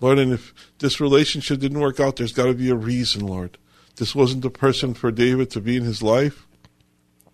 Lord, 0.00 0.18
and 0.18 0.32
if 0.32 0.52
this 0.80 1.00
relationship 1.00 1.60
didn't 1.60 1.80
work 1.80 2.00
out, 2.00 2.16
there's 2.16 2.32
got 2.32 2.46
to 2.46 2.54
be 2.54 2.70
a 2.70 2.74
reason, 2.74 3.24
Lord. 3.26 3.58
This 3.96 4.14
wasn't 4.14 4.42
the 4.42 4.50
person 4.50 4.94
for 4.94 5.12
David 5.12 5.50
to 5.50 5.60
be 5.60 5.76
in 5.76 5.84
his 5.84 6.02
life. 6.02 6.46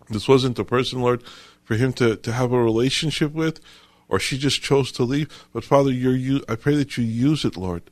This 0.09 0.27
wasn't 0.27 0.55
the 0.55 0.65
person, 0.65 1.01
Lord, 1.01 1.23
for 1.63 1.75
him 1.75 1.93
to, 1.93 2.15
to 2.17 2.31
have 2.31 2.51
a 2.51 2.61
relationship 2.61 3.33
with, 3.33 3.59
or 4.09 4.19
she 4.19 4.37
just 4.37 4.61
chose 4.61 4.91
to 4.93 5.03
leave. 5.03 5.47
But 5.53 5.63
Father, 5.63 5.91
you, 5.91 6.43
I 6.49 6.55
pray 6.55 6.75
that 6.75 6.97
you 6.97 7.03
use 7.03 7.45
it, 7.45 7.55
Lord, 7.55 7.83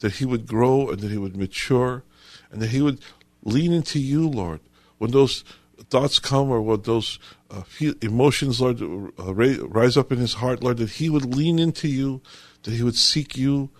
that 0.00 0.14
he 0.14 0.24
would 0.24 0.46
grow 0.46 0.90
and 0.90 1.00
that 1.00 1.10
he 1.10 1.18
would 1.18 1.36
mature 1.36 2.04
and 2.52 2.60
that 2.60 2.70
he 2.70 2.82
would 2.82 3.00
lean 3.42 3.72
into 3.72 3.98
you, 3.98 4.28
Lord. 4.28 4.60
When 4.98 5.10
those 5.10 5.42
thoughts 5.90 6.18
come 6.18 6.50
or 6.50 6.60
when 6.60 6.82
those 6.82 7.18
uh, 7.50 7.62
emotions, 8.00 8.60
Lord, 8.60 8.80
uh, 8.82 9.34
rise 9.34 9.96
up 9.96 10.12
in 10.12 10.18
his 10.18 10.34
heart, 10.34 10.62
Lord, 10.62 10.76
that 10.76 10.90
he 10.90 11.10
would 11.10 11.34
lean 11.34 11.58
into 11.58 11.88
you, 11.88 12.20
that 12.62 12.72
he 12.72 12.82
would 12.82 12.96
seek 12.96 13.36
you, 13.36 13.70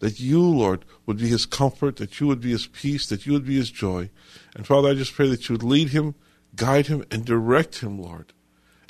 that 0.00 0.20
you, 0.20 0.40
Lord, 0.40 0.84
would 1.06 1.18
be 1.18 1.28
his 1.28 1.46
comfort, 1.46 1.96
that 1.96 2.20
you 2.20 2.26
would 2.28 2.40
be 2.40 2.50
his 2.50 2.66
peace, 2.68 3.06
that 3.08 3.26
you 3.26 3.32
would 3.32 3.46
be 3.46 3.56
his 3.56 3.70
joy. 3.70 4.10
And 4.54 4.66
Father, 4.66 4.90
I 4.90 4.94
just 4.94 5.14
pray 5.14 5.28
that 5.28 5.48
you 5.48 5.54
would 5.54 5.62
lead 5.62 5.88
him, 5.88 6.14
guide 6.54 6.86
him, 6.86 7.04
and 7.10 7.24
direct 7.24 7.80
him, 7.80 8.00
Lord. 8.00 8.32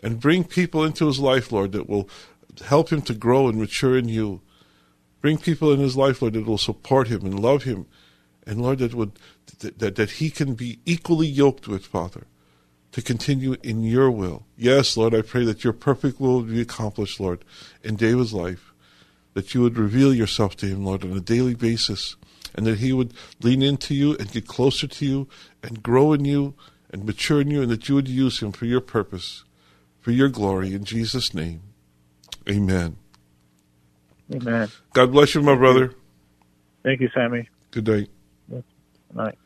And 0.03 0.21
bring 0.21 0.45
people 0.45 0.85
into 0.85 1.07
his 1.07 1.19
life, 1.19 1.51
Lord, 1.51 1.73
that 1.73 1.89
will 1.89 2.09
help 2.65 2.91
him 2.91 3.03
to 3.03 3.15
grow 3.15 3.49
and 3.49 3.59
mature 3.59 3.97
in 3.97 4.09
you. 4.09 4.41
Bring 5.21 5.39
people 5.39 5.73
in 5.73 5.81
his 5.81 5.97
life, 5.97 6.23
Lord, 6.23 6.35
that 6.35 6.47
will 6.47 6.59
support 6.59 7.09
him 7.09 7.25
and 7.25 7.39
love 7.39 7.65
him. 7.65 7.87
And 8.47 8.63
Lord, 8.63 8.79
that 8.79 8.95
would 8.95 9.19
that, 9.61 9.79
that, 9.79 9.97
that 9.97 10.11
he 10.13 10.31
can 10.31 10.55
be 10.55 10.79
equally 10.85 11.27
yoked 11.27 11.67
with, 11.67 11.85
Father, 11.85 12.27
to 12.93 13.03
continue 13.03 13.57
in 13.63 13.83
your 13.83 14.11
will. 14.11 14.47
Yes, 14.57 14.97
Lord, 14.97 15.15
I 15.15 15.23
pray 15.23 15.45
that 15.45 15.65
your 15.65 15.73
perfect 15.73 16.21
will 16.21 16.43
be 16.43 16.61
accomplished, 16.61 17.19
Lord, 17.19 17.45
in 17.83 17.97
David's 17.97 18.33
life 18.33 18.73
that 19.39 19.55
you 19.55 19.63
would 19.63 19.79
reveal 19.79 20.13
yourself 20.13 20.57
to 20.57 20.67
him, 20.67 20.85
Lord, 20.85 21.05
on 21.05 21.17
a 21.17 21.21
daily 21.21 21.55
basis, 21.55 22.17
and 22.57 22.67
that 22.67 22.79
he 22.79 22.93
would 22.93 23.15
lean 23.41 23.63
into 23.63 23.95
you 23.95 24.17
and 24.17 24.33
get 24.33 24.49
closer 24.49 24.89
to 24.89 25.07
you 25.07 25.29
and 25.63 25.81
grow 25.81 26.13
in 26.13 26.25
you 26.25 26.55
and 26.91 27.05
mature 27.05 27.41
in 27.41 27.49
you, 27.49 27.63
and 27.63 27.71
that 27.71 27.89
you 27.89 27.95
would 27.95 28.09
use 28.09 28.41
him 28.41 28.51
for 28.51 28.65
your 28.65 28.81
purpose, 28.81 29.45
for 30.01 30.11
your 30.11 30.29
glory, 30.29 30.75
in 30.75 30.83
Jesus' 30.83 31.33
name. 31.35 31.63
Amen. 32.51 32.97
Amen. 34.33 34.69
God 34.93 35.13
bless 35.13 35.35
you, 35.35 35.43
my 35.43 35.55
brother. 35.55 35.95
Thank 36.83 37.01
you, 37.01 37.09
Sammy. 37.15 37.49
Good 37.71 37.87
night. 37.87 38.11
Good 38.49 38.65
night. 39.15 39.39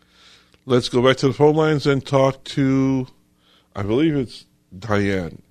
Let's 0.64 0.88
go 0.88 1.02
back 1.02 1.16
to 1.18 1.28
the 1.28 1.34
phone 1.34 1.56
lines 1.56 1.86
and 1.86 2.04
talk 2.04 2.44
to, 2.44 3.08
I 3.74 3.82
believe 3.82 4.14
it's 4.16 4.46
Diane. 4.76 5.42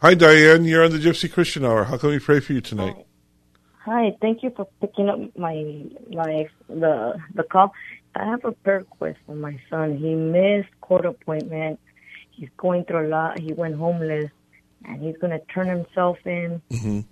Hi, 0.00 0.14
Diane. 0.14 0.64
You're 0.64 0.84
on 0.84 0.92
the 0.92 0.98
Gypsy 0.98 1.30
Christian 1.30 1.64
Hour. 1.64 1.84
How 1.84 1.96
can 1.98 2.10
we 2.10 2.18
pray 2.18 2.40
for 2.40 2.52
you 2.52 2.60
tonight? 2.60 2.96
Hi, 3.84 4.16
thank 4.20 4.42
you 4.42 4.50
for 4.54 4.68
picking 4.80 5.08
up 5.08 5.18
my 5.36 5.84
my 6.10 6.48
the 6.68 7.18
the 7.34 7.42
call. 7.42 7.72
I 8.14 8.24
have 8.26 8.44
a 8.44 8.52
prayer 8.52 8.80
request 8.80 9.18
for 9.26 9.34
my 9.34 9.58
son. 9.68 9.96
He 9.96 10.14
missed 10.14 10.68
court 10.80 11.06
appointment. 11.06 11.80
He's 12.30 12.50
going 12.56 12.84
through 12.84 13.06
a 13.06 13.08
lot. 13.08 13.40
He 13.40 13.52
went 13.52 13.76
homeless, 13.76 14.30
and 14.84 15.02
he's 15.02 15.16
going 15.18 15.38
to 15.38 15.44
turn 15.46 15.68
himself 15.68 16.18
in, 16.24 16.62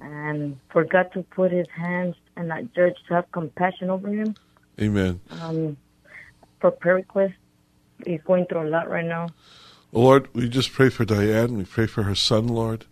and 0.01 0.59
forgot 0.71 1.13
to 1.13 1.23
put 1.23 1.53
his 1.53 1.67
hands 1.69 2.17
and 2.37 2.51
that 2.51 2.73
judge 2.75 2.97
to 3.09 3.15
have 3.15 3.31
compassion 3.33 3.91
over 3.91 4.09
him. 4.09 4.35
Amen. 4.81 5.21
Um, 5.43 5.77
for 6.61 6.71
prayer 6.71 6.97
request, 6.97 7.35
he's 8.07 8.21
going 8.23 8.47
through 8.47 8.69
a 8.69 8.71
lot 8.71 8.89
right 8.89 9.05
now. 9.05 9.29
Lord, 9.93 10.29
we 10.35 10.49
just 10.49 10.73
pray 10.73 10.89
for 10.89 11.05
Diane. 11.05 11.57
We 11.57 11.65
pray 11.65 11.87
for 11.87 12.03
her 12.05 12.15
son, 12.15 12.49
Lord. 12.49 12.85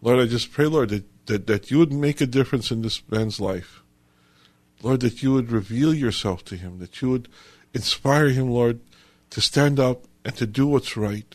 Lord, 0.00 0.18
I 0.18 0.26
just 0.26 0.52
pray, 0.52 0.66
Lord, 0.66 0.90
that, 0.90 1.04
that, 1.26 1.46
that 1.46 1.70
you 1.70 1.78
would 1.78 1.92
make 1.92 2.20
a 2.20 2.26
difference 2.26 2.70
in 2.70 2.82
this 2.82 3.02
man's 3.10 3.40
life. 3.40 3.82
Lord, 4.82 5.00
that 5.00 5.22
you 5.22 5.32
would 5.32 5.52
reveal 5.52 5.92
yourself 5.92 6.44
to 6.46 6.56
him, 6.56 6.78
that 6.78 7.02
you 7.02 7.10
would 7.10 7.28
inspire 7.74 8.30
him, 8.30 8.50
Lord, 8.50 8.80
to 9.30 9.40
stand 9.40 9.78
up 9.78 10.04
and 10.24 10.34
to 10.36 10.46
do 10.46 10.66
what's 10.66 10.96
right. 10.96 11.34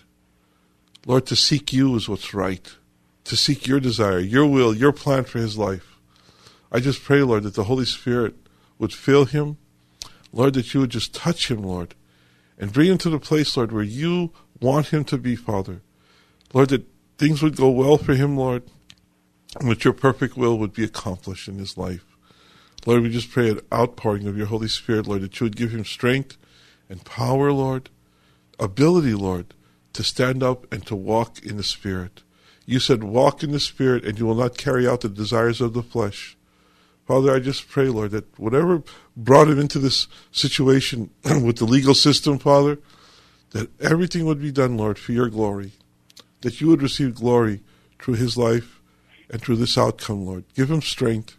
Lord, 1.05 1.27
to 1.27 1.35
seek 1.35 1.71
you 1.71 1.95
is 1.95 2.09
what's 2.09 2.33
right, 2.33 2.67
to 3.25 3.35
seek 3.35 3.67
your 3.67 3.79
desire, 3.79 4.19
your 4.19 4.47
will, 4.47 4.75
your 4.75 4.91
plan 4.91 5.23
for 5.23 5.39
his 5.39 5.57
life. 5.57 5.97
I 6.71 6.79
just 6.79 7.03
pray, 7.03 7.21
Lord, 7.21 7.43
that 7.43 7.53
the 7.53 7.65
Holy 7.65 7.85
Spirit 7.85 8.35
would 8.79 8.93
fill 8.93 9.25
him. 9.25 9.57
Lord, 10.33 10.55
that 10.55 10.73
you 10.73 10.81
would 10.81 10.89
just 10.89 11.13
touch 11.13 11.49
him, 11.49 11.63
Lord, 11.63 11.95
and 12.57 12.73
bring 12.73 12.89
him 12.89 12.97
to 12.97 13.09
the 13.09 13.19
place, 13.19 13.55
Lord, 13.55 13.71
where 13.71 13.83
you 13.83 14.31
want 14.59 14.87
him 14.87 15.05
to 15.05 15.17
be, 15.17 15.35
Father. 15.35 15.81
Lord, 16.53 16.69
that 16.69 16.87
things 17.17 17.41
would 17.41 17.55
go 17.55 17.69
well 17.69 17.97
for 17.97 18.15
him, 18.15 18.35
Lord, 18.35 18.63
and 19.59 19.69
that 19.69 19.85
your 19.85 19.93
perfect 19.93 20.35
will 20.35 20.57
would 20.57 20.73
be 20.73 20.83
accomplished 20.83 21.47
in 21.47 21.57
his 21.57 21.77
life. 21.77 22.03
Lord, 22.85 23.01
we 23.01 23.09
just 23.09 23.31
pray 23.31 23.49
an 23.49 23.61
outpouring 23.73 24.27
of 24.27 24.37
your 24.37 24.47
Holy 24.47 24.67
Spirit, 24.67 25.07
Lord, 25.07 25.21
that 25.21 25.39
you 25.39 25.45
would 25.45 25.55
give 25.55 25.71
him 25.71 25.85
strength 25.85 26.37
and 26.89 27.03
power, 27.05 27.51
Lord, 27.51 27.89
ability, 28.59 29.13
Lord, 29.13 29.54
to 29.95 30.03
stand 30.03 30.43
up 30.43 30.71
and 30.73 30.86
to 30.86 30.95
walk 30.95 31.41
in 31.43 31.55
the 31.55 31.63
Spirit. 31.63 32.21
You 32.65 32.79
said, 32.79 33.03
walk 33.03 33.43
in 33.43 33.51
the 33.51 33.62
Spirit, 33.62 34.03
and 34.03 34.19
you 34.19 34.25
will 34.25 34.36
not 34.36 34.58
carry 34.58 34.86
out 34.86 35.01
the 35.01 35.10
desires 35.10 35.62
of 35.62 35.73
the 35.73 35.84
flesh. 35.84 36.36
Father, 37.08 37.34
I 37.34 37.39
just 37.39 37.69
pray, 37.69 37.88
Lord, 37.88 38.12
that 38.12 38.38
whatever 38.38 38.84
brought 39.15 39.47
him 39.47 39.58
into 39.58 39.79
this 39.79 40.08
situation 40.31 41.12
with 41.23 41.58
the 41.58 41.65
legal 41.65 41.93
system, 41.93 42.39
Father, 42.39 42.79
that 43.51 43.69
everything 43.81 44.25
would 44.25 44.41
be 44.41 44.51
done, 44.51 44.75
Lord, 44.75 44.99
for 44.99 45.13
your 45.13 45.29
glory. 45.29 45.71
That 46.41 46.60
you 46.60 46.67
would 46.67 46.81
receive 46.81 47.15
glory 47.15 47.62
through 47.99 48.15
his 48.15 48.38
life 48.38 48.81
and 49.29 49.41
through 49.41 49.55
this 49.55 49.77
outcome, 49.77 50.25
Lord. 50.25 50.43
Give 50.55 50.69
him 50.69 50.81
strength. 50.81 51.38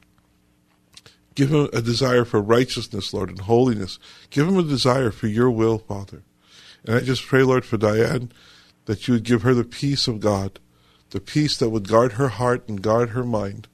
Give 1.35 1.53
him 1.53 1.69
a 1.75 1.83
desire 1.83 2.25
for 2.25 2.41
righteousness, 2.41 3.13
Lord, 3.13 3.29
and 3.29 3.41
holiness. 3.41 3.99
Give 4.31 4.49
him 4.49 4.57
a 4.57 4.63
desire 4.63 5.11
for 5.11 5.27
your 5.27 5.51
will, 5.51 5.77
Father. 5.77 6.23
And 6.87 6.97
I 6.97 7.01
just 7.01 7.27
pray, 7.27 7.43
Lord, 7.43 7.65
for 7.65 7.77
Diane, 7.77 8.31
that 8.85 9.07
you 9.07 9.15
would 9.15 9.25
give 9.25 9.43
her 9.43 9.55
the 9.55 9.65
peace 9.65 10.07
of 10.07 10.21
God, 10.21 10.61
the 11.11 11.21
peace 11.21 11.57
that 11.59 11.71
would 11.71 11.89
guard 11.89 12.13
her 12.13 12.29
heart 12.29 12.69
and 12.69 12.81
guard 12.81 13.11
her 13.11 13.25
mind, 13.25 13.69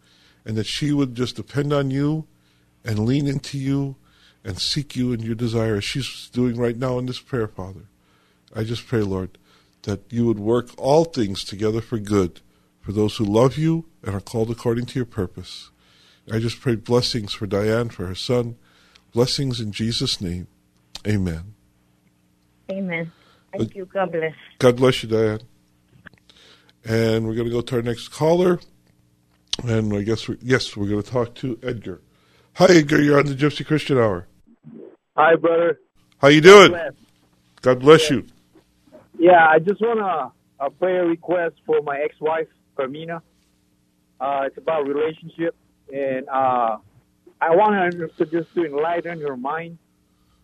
and 0.44 0.56
that 0.56 0.66
she 0.66 0.92
would 0.92 1.14
just 1.14 1.36
depend 1.36 1.72
on 1.72 1.90
you 1.90 2.26
and 2.84 3.06
lean 3.06 3.26
into 3.26 3.58
you 3.58 3.96
and 4.44 4.58
seek 4.58 4.96
you 4.96 5.12
in 5.12 5.20
your 5.20 5.36
desire, 5.36 5.76
as 5.76 5.84
she's 5.84 6.28
doing 6.32 6.56
right 6.56 6.76
now 6.76 6.98
in 6.98 7.06
this 7.06 7.20
prayer, 7.20 7.46
Father. 7.46 7.86
I 8.54 8.64
just 8.64 8.86
pray, 8.86 9.02
Lord, 9.02 9.38
that 9.82 10.00
you 10.10 10.26
would 10.26 10.40
work 10.40 10.70
all 10.76 11.04
things 11.04 11.44
together 11.44 11.80
for 11.80 11.98
good 11.98 12.40
for 12.80 12.92
those 12.92 13.16
who 13.16 13.24
love 13.24 13.56
you 13.56 13.86
and 14.02 14.14
are 14.14 14.20
called 14.20 14.50
according 14.50 14.86
to 14.86 14.98
your 14.98 15.06
purpose. 15.06 15.70
I 16.30 16.38
just 16.38 16.60
pray 16.60 16.74
blessings 16.74 17.32
for 17.32 17.46
Diane, 17.46 17.88
for 17.88 18.06
her 18.06 18.14
son. 18.14 18.56
Blessings 19.12 19.60
in 19.60 19.72
Jesus' 19.72 20.20
name. 20.20 20.48
Amen. 21.06 21.54
Amen. 22.72 23.12
Thank 23.52 23.74
you. 23.74 23.84
God 23.84 24.12
bless. 24.12 24.34
God 24.58 24.76
bless 24.76 25.02
you, 25.02 25.08
Diane. 25.10 25.40
And 26.84 27.26
we're 27.26 27.34
going 27.34 27.46
to 27.46 27.52
go 27.52 27.60
to 27.60 27.76
our 27.76 27.82
next 27.82 28.08
caller. 28.08 28.60
And 29.62 29.94
I 29.94 30.02
guess, 30.02 30.26
we 30.26 30.38
yes, 30.40 30.74
we're 30.76 30.88
going 30.88 31.02
to 31.02 31.10
talk 31.10 31.34
to 31.36 31.58
Edgar. 31.62 32.00
Hi, 32.54 32.66
Edgar. 32.70 33.02
You're 33.02 33.18
on 33.18 33.26
the 33.26 33.34
Gypsy 33.34 33.66
Christian 33.66 33.98
Hour. 33.98 34.26
Hi, 35.16 35.36
brother. 35.36 35.78
How 36.18 36.28
you 36.28 36.40
doing? 36.40 36.70
Bless. 36.70 36.94
God 37.60 37.80
bless 37.80 38.10
you. 38.10 38.26
Yeah, 39.18 39.46
I 39.46 39.58
just 39.58 39.80
want 39.80 40.00
a, 40.00 40.64
a 40.64 40.70
prayer 40.70 41.06
request 41.06 41.56
for 41.66 41.82
my 41.82 41.98
ex-wife, 41.98 42.48
Carmina. 42.76 43.22
Uh, 44.20 44.44
it's 44.46 44.56
about 44.56 44.88
relationship, 44.88 45.54
and 45.92 46.26
uh, 46.28 46.78
I 47.40 47.54
want 47.54 47.74
her 47.74 48.08
to 48.08 48.26
just 48.26 48.54
to 48.54 48.64
enlighten 48.64 49.20
her 49.20 49.36
mind. 49.36 49.78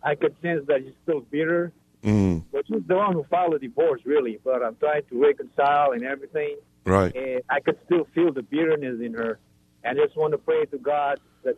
I 0.03 0.15
could 0.15 0.35
sense 0.41 0.65
that 0.67 0.81
she's 0.83 0.93
still 1.03 1.21
bitter, 1.21 1.73
Mm, 2.03 2.43
but 2.51 2.65
she's 2.67 2.81
the 2.87 2.95
one 2.95 3.13
who 3.13 3.23
filed 3.29 3.53
the 3.53 3.59
divorce, 3.59 4.01
really. 4.05 4.39
But 4.43 4.63
I'm 4.63 4.75
trying 4.77 5.03
to 5.09 5.21
reconcile 5.21 5.91
and 5.91 6.03
everything, 6.03 6.57
right. 6.85 7.13
and 7.15 7.41
I 7.49 7.59
could 7.59 7.77
still 7.85 8.07
feel 8.15 8.31
the 8.31 8.41
bitterness 8.41 9.01
in 9.01 9.13
her. 9.13 9.39
And 9.83 9.99
I 9.99 10.05
just 10.05 10.15
want 10.17 10.31
to 10.31 10.37
pray 10.37 10.65
to 10.65 10.77
God 10.77 11.19
that 11.43 11.57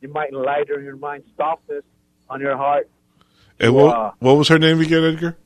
He 0.00 0.06
might 0.06 0.30
enlighten 0.30 0.84
her 0.84 0.96
mind, 0.96 1.24
softness 1.36 1.84
on 2.28 2.40
her 2.40 2.56
heart. 2.56 2.88
And 3.58 3.74
what, 3.74 4.14
what 4.20 4.34
was 4.34 4.48
her 4.48 4.58
name 4.58 4.80
again, 4.80 5.04
Edgar? 5.04 5.36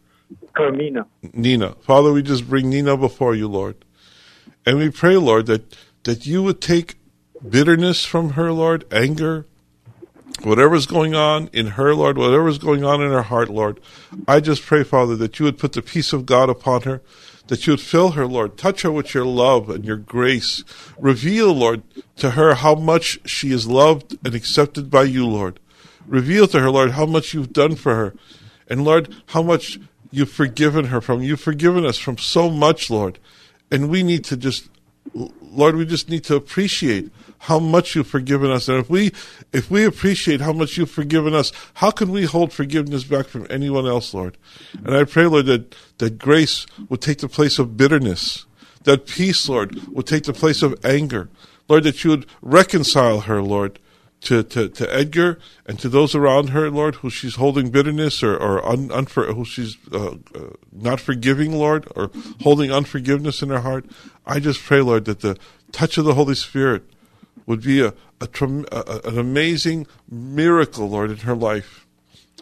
Carmina. 0.54 1.06
Nina. 1.32 1.74
Father, 1.80 2.12
we 2.12 2.22
just 2.22 2.48
bring 2.48 2.70
Nina 2.70 2.96
before 2.96 3.34
you, 3.34 3.48
Lord. 3.48 3.84
And 4.66 4.78
we 4.78 4.90
pray, 4.90 5.16
Lord, 5.16 5.46
that, 5.46 5.76
that 6.04 6.26
you 6.26 6.42
would 6.42 6.60
take 6.60 6.96
bitterness 7.46 8.04
from 8.04 8.30
her, 8.30 8.52
Lord, 8.52 8.84
anger, 8.92 9.46
whatever's 10.42 10.86
going 10.86 11.14
on 11.14 11.48
in 11.52 11.68
her, 11.68 11.94
Lord, 11.94 12.18
whatever's 12.18 12.58
going 12.58 12.84
on 12.84 13.00
in 13.02 13.10
her 13.10 13.22
heart, 13.22 13.48
Lord. 13.48 13.80
I 14.26 14.40
just 14.40 14.62
pray, 14.62 14.84
Father, 14.84 15.16
that 15.16 15.38
you 15.38 15.44
would 15.44 15.58
put 15.58 15.72
the 15.72 15.82
peace 15.82 16.12
of 16.12 16.26
God 16.26 16.50
upon 16.50 16.82
her, 16.82 17.02
that 17.46 17.66
you 17.66 17.72
would 17.72 17.80
fill 17.80 18.10
her, 18.12 18.26
Lord. 18.26 18.56
Touch 18.56 18.82
her 18.82 18.90
with 18.90 19.14
your 19.14 19.24
love 19.24 19.70
and 19.70 19.84
your 19.84 19.96
grace. 19.96 20.64
Reveal, 20.98 21.52
Lord, 21.52 21.82
to 22.16 22.32
her 22.32 22.54
how 22.54 22.74
much 22.74 23.18
she 23.28 23.52
is 23.52 23.66
loved 23.66 24.16
and 24.24 24.34
accepted 24.34 24.90
by 24.90 25.04
you, 25.04 25.26
Lord. 25.26 25.60
Reveal 26.06 26.46
to 26.48 26.60
her, 26.60 26.70
Lord, 26.70 26.92
how 26.92 27.06
much 27.06 27.32
you've 27.32 27.52
done 27.52 27.76
for 27.76 27.94
her. 27.94 28.14
And 28.68 28.84
Lord, 28.84 29.14
how 29.26 29.42
much 29.42 29.78
you've 30.10 30.30
forgiven 30.30 30.86
her 30.86 31.00
from. 31.00 31.22
You've 31.22 31.40
forgiven 31.40 31.84
us 31.84 31.98
from 31.98 32.18
so 32.18 32.50
much, 32.50 32.90
Lord. 32.90 33.18
And 33.70 33.88
we 33.88 34.02
need 34.02 34.24
to 34.26 34.36
just, 34.36 34.68
Lord, 35.14 35.76
we 35.76 35.84
just 35.84 36.08
need 36.08 36.24
to 36.24 36.36
appreciate 36.36 37.10
how 37.44 37.58
much 37.58 37.94
you've 37.94 38.06
forgiven 38.06 38.50
us. 38.50 38.68
And 38.68 38.78
if 38.78 38.88
we, 38.88 39.12
if 39.52 39.70
we 39.70 39.84
appreciate 39.84 40.40
how 40.40 40.54
much 40.54 40.78
you've 40.78 40.90
forgiven 40.90 41.34
us, 41.34 41.52
how 41.74 41.90
can 41.90 42.10
we 42.10 42.24
hold 42.24 42.54
forgiveness 42.54 43.04
back 43.04 43.26
from 43.26 43.46
anyone 43.50 43.86
else, 43.86 44.14
Lord? 44.14 44.38
And 44.72 44.96
I 44.96 45.04
pray, 45.04 45.26
Lord, 45.26 45.44
that, 45.46 45.74
that 45.98 46.18
grace 46.18 46.66
would 46.88 47.02
take 47.02 47.18
the 47.18 47.28
place 47.28 47.58
of 47.58 47.76
bitterness. 47.76 48.46
That 48.84 49.06
peace, 49.06 49.46
Lord, 49.46 49.78
would 49.88 50.06
take 50.06 50.24
the 50.24 50.32
place 50.32 50.62
of 50.62 50.82
anger. 50.86 51.28
Lord, 51.68 51.84
that 51.84 52.02
you 52.02 52.10
would 52.10 52.26
reconcile 52.40 53.20
her, 53.20 53.42
Lord, 53.42 53.78
to, 54.22 54.42
to, 54.42 54.70
to 54.70 54.94
Edgar 54.94 55.38
and 55.66 55.78
to 55.80 55.90
those 55.90 56.14
around 56.14 56.48
her, 56.48 56.70
Lord, 56.70 56.96
who 56.96 57.10
she's 57.10 57.34
holding 57.34 57.70
bitterness 57.70 58.22
or, 58.22 58.34
or 58.38 58.66
un, 58.66 58.88
unfor, 58.88 59.34
who 59.34 59.44
she's 59.44 59.76
uh, 59.92 60.16
uh, 60.34 60.40
not 60.72 60.98
forgiving, 60.98 61.52
Lord, 61.52 61.86
or 61.94 62.10
holding 62.40 62.72
unforgiveness 62.72 63.42
in 63.42 63.50
her 63.50 63.60
heart. 63.60 63.84
I 64.24 64.40
just 64.40 64.62
pray, 64.62 64.80
Lord, 64.80 65.04
that 65.04 65.20
the 65.20 65.36
touch 65.72 65.98
of 65.98 66.06
the 66.06 66.14
Holy 66.14 66.34
Spirit 66.34 66.84
would 67.46 67.62
be 67.62 67.80
a, 67.80 67.92
a, 68.20 68.28
a, 68.40 69.00
an 69.04 69.18
amazing 69.18 69.86
miracle, 70.10 70.88
Lord, 70.88 71.10
in 71.10 71.18
her 71.18 71.36
life. 71.36 71.86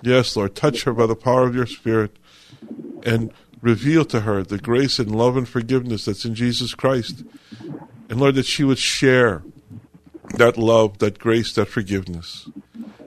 Yes, 0.03 0.37
Lord, 0.37 0.55
touch 0.55 0.85
her 0.85 0.93
by 0.93 1.07
the 1.07 1.17
power 1.17 1.47
of 1.47 1.55
your 1.55 1.67
Spirit 1.67 2.17
and 3.05 3.33
reveal 3.61 4.05
to 4.07 4.21
her 4.21 4.43
the 4.43 4.59
grace 4.59 4.99
and 4.99 5.15
love 5.15 5.37
and 5.37 5.49
forgiveness 5.49 6.05
that's 6.05 6.25
in 6.25 6.35
Jesus 6.35 6.75
Christ. 6.75 7.23
And 8.09 8.21
Lord, 8.21 8.35
that 8.35 8.47
she 8.47 8.65
would 8.65 8.79
share 8.79 9.43
that 10.37 10.59
love, 10.59 10.99
that 10.99 11.19
grace, 11.19 11.53
that 11.55 11.69
forgiveness. 11.69 12.49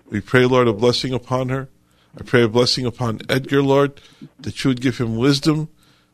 We 0.09 0.21
pray, 0.21 0.45
Lord, 0.45 0.67
a 0.67 0.73
blessing 0.73 1.13
upon 1.13 1.49
her. 1.49 1.69
I 2.17 2.23
pray 2.23 2.43
a 2.43 2.47
blessing 2.47 2.85
upon 2.85 3.19
Edgar, 3.27 3.61
Lord, 3.61 3.99
that 4.39 4.63
you 4.63 4.69
would 4.69 4.81
give 4.81 4.97
him 4.97 5.17
wisdom, 5.17 5.67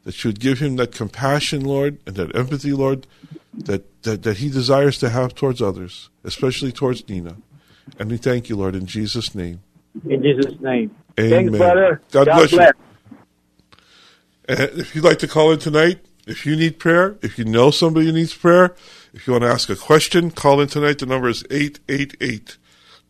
that 0.03 0.23
you 0.23 0.29
would 0.29 0.39
give 0.39 0.59
him 0.59 0.77
that 0.77 0.91
compassion, 0.91 1.63
Lord, 1.63 1.99
and 2.07 2.15
that 2.15 2.35
empathy, 2.35 2.73
Lord, 2.73 3.05
that, 3.53 4.03
that, 4.03 4.23
that 4.23 4.37
he 4.37 4.49
desires 4.49 4.97
to 4.99 5.09
have 5.09 5.35
towards 5.35 5.61
others, 5.61 6.09
especially 6.23 6.71
towards 6.71 7.07
Nina. 7.07 7.37
And 7.99 8.09
we 8.09 8.17
thank 8.17 8.49
you, 8.49 8.55
Lord, 8.55 8.75
in 8.75 8.85
Jesus' 8.85 9.35
name. 9.35 9.61
In 10.07 10.23
Jesus' 10.23 10.59
name. 10.61 10.95
Amen. 11.19 11.29
Thanks, 11.29 11.57
brother. 11.57 12.01
God, 12.11 12.27
God 12.27 12.35
bless, 12.35 12.51
bless. 12.51 12.73
you. 12.75 13.17
And 14.47 14.79
if 14.79 14.95
you'd 14.95 15.03
like 15.03 15.19
to 15.19 15.27
call 15.27 15.51
in 15.51 15.59
tonight, 15.59 16.05
if 16.25 16.45
you 16.45 16.55
need 16.55 16.79
prayer, 16.79 17.17
if 17.21 17.37
you 17.37 17.45
know 17.45 17.71
somebody 17.71 18.05
who 18.05 18.13
needs 18.13 18.33
prayer, 18.33 18.75
if 19.13 19.27
you 19.27 19.33
want 19.33 19.43
to 19.43 19.49
ask 19.49 19.69
a 19.69 19.75
question, 19.75 20.31
call 20.31 20.61
in 20.61 20.67
tonight. 20.67 20.99
The 20.99 21.05
number 21.05 21.27
is 21.27 21.43
888 21.49 22.57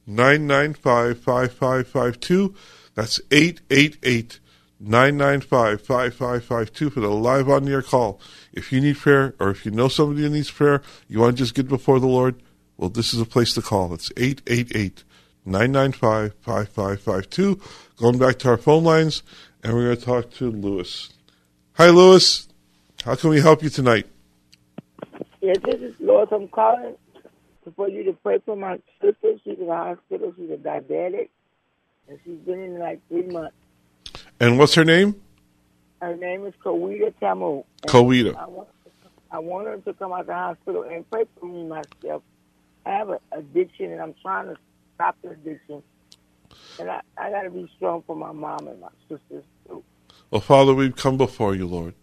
995 0.07 1.19
5552. 1.19 2.55
That's 2.95 3.19
888 3.29 4.39
995 4.79 5.81
5552 5.81 6.89
for 6.89 6.99
the 6.99 7.09
live 7.09 7.49
on 7.49 7.67
air 7.67 7.81
call. 7.81 8.19
If 8.53 8.71
you 8.71 8.81
need 8.81 8.97
prayer 8.97 9.33
or 9.39 9.49
if 9.49 9.65
you 9.65 9.71
know 9.71 9.87
somebody 9.87 10.23
who 10.23 10.29
needs 10.29 10.51
prayer, 10.51 10.81
you 11.07 11.19
want 11.19 11.37
to 11.37 11.43
just 11.43 11.55
get 11.55 11.67
before 11.67 11.99
the 11.99 12.07
Lord, 12.07 12.41
well, 12.77 12.89
this 12.89 13.13
is 13.13 13.21
a 13.21 13.25
place 13.25 13.53
to 13.53 13.61
call. 13.61 13.93
It's 13.93 14.11
888 14.17 15.03
995 15.45 16.33
5552. 16.41 17.61
Going 17.97 18.17
back 18.17 18.39
to 18.39 18.49
our 18.49 18.57
phone 18.57 18.83
lines, 18.83 19.23
and 19.63 19.73
we're 19.73 19.85
going 19.85 19.97
to 19.97 20.03
talk 20.03 20.31
to 20.31 20.51
Lewis. 20.51 21.09
Hi, 21.73 21.89
Lewis. 21.89 22.47
How 23.05 23.15
can 23.15 23.29
we 23.29 23.39
help 23.39 23.63
you 23.63 23.69
tonight? 23.69 24.07
Yes, 25.41 25.57
this 25.63 25.81
is 25.81 25.95
Lewis. 25.99 26.29
I'm 26.31 26.47
calling 26.47 26.95
for 27.75 27.89
you 27.89 28.03
to 28.03 28.13
pray 28.13 28.39
for 28.45 28.55
my 28.55 28.79
sister. 29.01 29.39
She's 29.43 29.57
in 29.57 29.67
the 29.67 29.73
hospital. 29.73 30.33
She's 30.37 30.49
a 30.49 30.57
diabetic, 30.57 31.29
and 32.07 32.19
she's 32.23 32.37
been 32.39 32.59
in 32.59 32.79
like 32.79 32.99
three 33.07 33.27
months. 33.27 33.55
And 34.39 34.57
what's 34.57 34.73
her 34.75 34.83
name? 34.83 35.21
Her 36.01 36.15
name 36.15 36.47
is 36.47 36.53
Kawita 36.65 37.13
Tamu. 37.19 37.63
Kawita. 37.85 38.35
I 38.35 38.47
want, 38.47 38.69
I 39.29 39.39
want 39.39 39.67
her 39.67 39.77
to 39.77 39.93
come 39.93 40.11
out 40.11 40.21
of 40.21 40.27
the 40.27 40.33
hospital 40.33 40.83
and 40.83 41.09
pray 41.11 41.25
for 41.39 41.45
me 41.45 41.67
myself. 41.67 42.23
I 42.85 42.89
have 42.89 43.09
an 43.09 43.19
addiction, 43.31 43.91
and 43.91 44.01
I'm 44.01 44.15
trying 44.19 44.47
to 44.47 44.57
stop 44.95 45.15
the 45.21 45.29
addiction. 45.29 45.83
And 46.79 46.89
I, 46.89 47.01
I 47.17 47.29
got 47.29 47.43
to 47.43 47.51
be 47.51 47.71
strong 47.75 48.03
for 48.07 48.15
my 48.15 48.31
mom 48.31 48.67
and 48.67 48.81
my 48.81 48.89
sisters, 49.07 49.43
too. 49.67 49.83
Well, 50.31 50.41
Father, 50.41 50.73
we've 50.73 50.95
come 50.95 51.17
before 51.17 51.53
you, 51.53 51.67
Lord, 51.67 51.93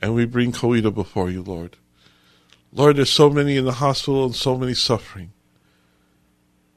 and 0.00 0.14
we 0.14 0.24
bring 0.24 0.52
Kawita 0.52 0.94
before 0.94 1.28
you, 1.28 1.42
Lord. 1.42 1.76
Lord, 2.72 2.96
there's 2.96 3.10
so 3.10 3.28
many 3.28 3.56
in 3.58 3.66
the 3.66 3.72
hospital 3.72 4.24
and 4.24 4.34
so 4.34 4.56
many 4.56 4.72
suffering. 4.72 5.32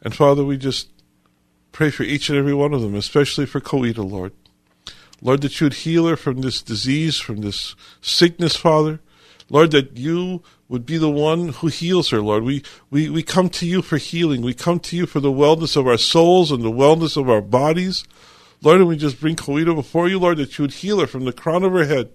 And 0.02 0.14
Father, 0.14 0.44
we 0.44 0.58
just 0.58 0.90
pray 1.72 1.90
for 1.90 2.04
each 2.04 2.30
and 2.30 2.38
every 2.38 2.54
one 2.54 2.74
of 2.74 2.82
them, 2.82 2.96
especially 2.96 3.46
for 3.46 3.62
Kawita, 3.62 4.04
Lord. 4.10 4.34
Lord, 5.24 5.42
that 5.42 5.60
you 5.60 5.66
would 5.66 5.74
heal 5.74 6.06
her 6.08 6.18
from 6.18 6.42
this 6.42 6.62
disease, 6.62 7.18
from 7.18 7.38
this 7.38 7.76
sickness, 8.02 8.58
Father. 8.58 9.00
Lord, 9.50 9.72
that 9.72 9.96
you 9.96 10.44
would 10.68 10.86
be 10.86 10.98
the 10.98 11.10
one 11.10 11.50
who 11.50 11.68
heals 11.68 12.10
her, 12.10 12.22
Lord. 12.22 12.44
We, 12.44 12.62
we, 12.90 13.10
we 13.10 13.24
come 13.24 13.50
to 13.52 13.66
you 13.66 13.82
for 13.82 13.98
healing. 13.98 14.42
We 14.42 14.54
come 14.54 14.82
to 14.82 14.98
you 14.98 15.06
for 15.06 15.22
the 15.22 15.32
wellness 15.32 15.78
of 15.78 15.88
our 15.88 15.98
souls 15.98 16.52
and 16.52 16.62
the 16.62 16.72
wellness 16.72 17.16
of 17.16 17.30
our 17.30 17.42
bodies. 17.42 18.04
Lord, 18.62 18.80
and 18.80 18.88
we 18.90 18.98
just 18.98 19.22
bring 19.22 19.38
Kawita 19.38 19.74
before 19.74 20.10
you, 20.10 20.20
Lord, 20.20 20.38
that 20.38 20.58
you 20.58 20.64
would 20.64 20.74
heal 20.74 21.00
her 21.00 21.08
from 21.08 21.24
the 21.24 21.32
crown 21.32 21.64
of 21.64 21.72
her 21.72 21.86
head 21.86 22.10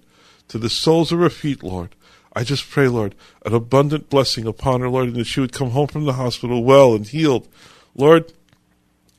to 0.49 0.59
the 0.59 0.71
soles 0.71 1.11
of 1.11 1.19
her 1.19 1.31
feet, 1.31 1.63
Lord. 1.63 1.95
I 2.35 2.45
just 2.45 2.69
pray, 2.69 2.89
Lord, 2.89 3.15
an 3.47 3.55
abundant 3.55 4.11
blessing 4.11 4.47
upon 4.47 4.83
her, 4.83 4.91
Lord, 4.91 5.09
and 5.09 5.17
that 5.17 5.25
she 5.25 5.41
would 5.41 5.53
come 5.53 5.71
home 5.71 5.89
from 5.89 6.05
the 6.05 6.13
hospital 6.15 6.63
well 6.63 6.95
and 6.95 7.07
healed. 7.07 7.49
Lord, 7.95 8.33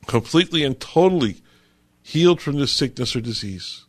completely 0.06 0.62
and 0.62 0.78
totally 0.78 1.42
healed 2.10 2.40
from 2.40 2.56
this 2.58 2.72
sickness 2.72 3.14
or 3.14 3.20
disease. 3.20 3.84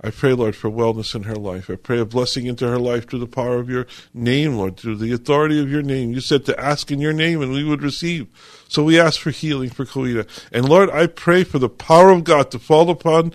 I 0.00 0.10
pray, 0.10 0.32
Lord, 0.32 0.54
for 0.54 0.70
wellness 0.70 1.16
in 1.16 1.24
her 1.24 1.34
life. 1.34 1.68
I 1.68 1.74
pray 1.74 1.98
a 1.98 2.04
blessing 2.04 2.46
into 2.46 2.68
her 2.68 2.78
life 2.78 3.08
through 3.08 3.18
the 3.18 3.26
power 3.26 3.56
of 3.56 3.68
your 3.68 3.88
name, 4.14 4.54
Lord, 4.54 4.76
through 4.76 4.96
the 4.96 5.12
authority 5.12 5.60
of 5.60 5.68
your 5.68 5.82
name. 5.82 6.12
You 6.12 6.20
said 6.20 6.44
to 6.44 6.60
ask 6.60 6.92
in 6.92 7.00
your 7.00 7.12
name 7.12 7.42
and 7.42 7.50
we 7.50 7.64
would 7.64 7.82
receive. 7.82 8.28
So 8.68 8.84
we 8.84 9.00
ask 9.00 9.18
for 9.18 9.30
healing 9.30 9.70
for 9.70 9.84
Kawita. 9.84 10.28
And 10.52 10.68
Lord, 10.68 10.88
I 10.90 11.08
pray 11.08 11.42
for 11.42 11.58
the 11.58 11.68
power 11.68 12.10
of 12.10 12.22
God 12.22 12.52
to 12.52 12.60
fall 12.60 12.90
upon 12.90 13.32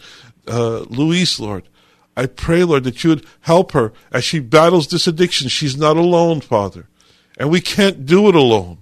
uh, 0.47 0.86
Louise, 0.88 1.38
Lord. 1.38 1.67
I 2.15 2.27
pray, 2.27 2.63
Lord, 2.63 2.86
that 2.86 3.03
you 3.03 3.09
would 3.09 3.25
help 3.41 3.73
her 3.73 3.91
as 4.13 4.23
she 4.23 4.39
battles 4.39 4.88
this 4.88 5.05
addiction. 5.05 5.49
She's 5.49 5.75
not 5.75 5.97
alone, 5.97 6.39
Father. 6.39 6.88
And 7.38 7.49
we 7.49 7.59
can't 7.59 8.05
do 8.05 8.29
it 8.29 8.36
alone. 8.36 8.77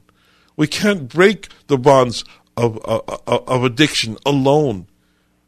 We 0.55 0.67
can't 0.67 1.09
break 1.09 1.47
the 1.65 1.79
bonds 1.79 2.25
of, 2.55 2.77
of, 2.85 3.23
of 3.25 3.63
addiction 3.63 4.17
alone. 4.23 4.85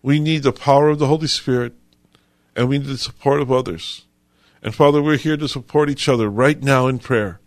We 0.03 0.19
need 0.19 0.43
the 0.43 0.51
power 0.51 0.89
of 0.89 0.99
the 0.99 1.07
Holy 1.07 1.27
Spirit 1.27 1.73
and 2.55 2.69
we 2.69 2.77
need 2.77 2.87
the 2.87 2.97
support 2.97 3.41
of 3.41 3.51
others. 3.51 4.05
And 4.61 4.75
Father, 4.75 5.01
we're 5.01 5.17
here 5.17 5.37
to 5.37 5.47
support 5.47 5.89
each 5.89 6.07
other 6.07 6.29
right 6.29 6.61
now 6.61 6.87
in 6.87 6.99
prayer. 6.99 7.39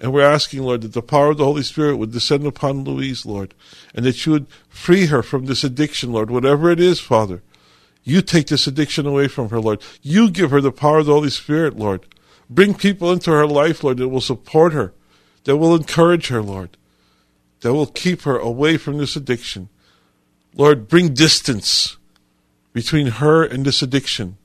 And 0.00 0.12
we're 0.12 0.22
asking, 0.22 0.62
Lord, 0.62 0.80
that 0.82 0.92
the 0.92 1.02
power 1.02 1.30
of 1.30 1.38
the 1.38 1.44
Holy 1.44 1.62
Spirit 1.62 1.96
would 1.96 2.12
descend 2.12 2.46
upon 2.46 2.84
Louise, 2.84 3.24
Lord, 3.24 3.54
and 3.94 4.04
that 4.04 4.24
you 4.24 4.32
would 4.32 4.46
free 4.68 5.06
her 5.06 5.22
from 5.22 5.46
this 5.46 5.62
addiction, 5.62 6.12
Lord, 6.12 6.30
whatever 6.30 6.70
it 6.70 6.80
is, 6.80 7.00
Father. 7.00 7.42
You 8.02 8.22
take 8.22 8.46
this 8.46 8.66
addiction 8.66 9.06
away 9.06 9.28
from 9.28 9.50
her, 9.50 9.60
Lord. 9.60 9.82
You 10.02 10.30
give 10.30 10.50
her 10.50 10.60
the 10.60 10.72
power 10.72 10.98
of 10.98 11.06
the 11.06 11.12
Holy 11.12 11.30
Spirit, 11.30 11.76
Lord. 11.76 12.06
Bring 12.48 12.74
people 12.74 13.12
into 13.12 13.30
her 13.30 13.46
life, 13.46 13.84
Lord, 13.84 13.98
that 13.98 14.08
will 14.08 14.22
support 14.22 14.72
her, 14.72 14.94
that 15.44 15.58
will 15.58 15.74
encourage 15.74 16.28
her, 16.28 16.42
Lord, 16.42 16.76
that 17.60 17.74
will 17.74 17.86
keep 17.86 18.22
her 18.22 18.38
away 18.38 18.78
from 18.78 18.96
this 18.96 19.16
addiction. 19.16 19.68
Lord, 20.54 20.88
bring 20.88 21.12
distance 21.12 21.98
between 22.72 23.06
her 23.06 23.44
and 23.44 23.64
this 23.64 23.82
addiction. 23.82 24.36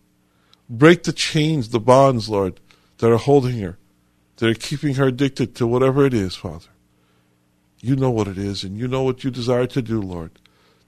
Break 0.70 1.04
the 1.04 1.14
chains, 1.14 1.70
the 1.70 1.80
bonds, 1.80 2.30
Lord, 2.30 2.60
that 2.98 3.12
are 3.12 3.18
holding 3.18 3.60
her, 3.60 3.78
that 4.38 4.50
are 4.50 4.56
keeping 4.56 4.96
her 4.96 5.08
addicted 5.08 5.56
to 5.56 5.68
whatever 5.68 6.06
it 6.06 6.14
is, 6.14 6.36
Father. 6.36 6.70
You 7.82 7.96
know 7.96 8.10
what 8.10 8.28
it 8.28 8.38
is, 8.38 8.64
and 8.64 8.78
you 8.78 8.88
know 8.88 9.04
what 9.04 9.24
you 9.24 9.30
desire 9.30 9.68
to 9.68 9.82
do, 9.82 10.02
Lord. 10.02 10.32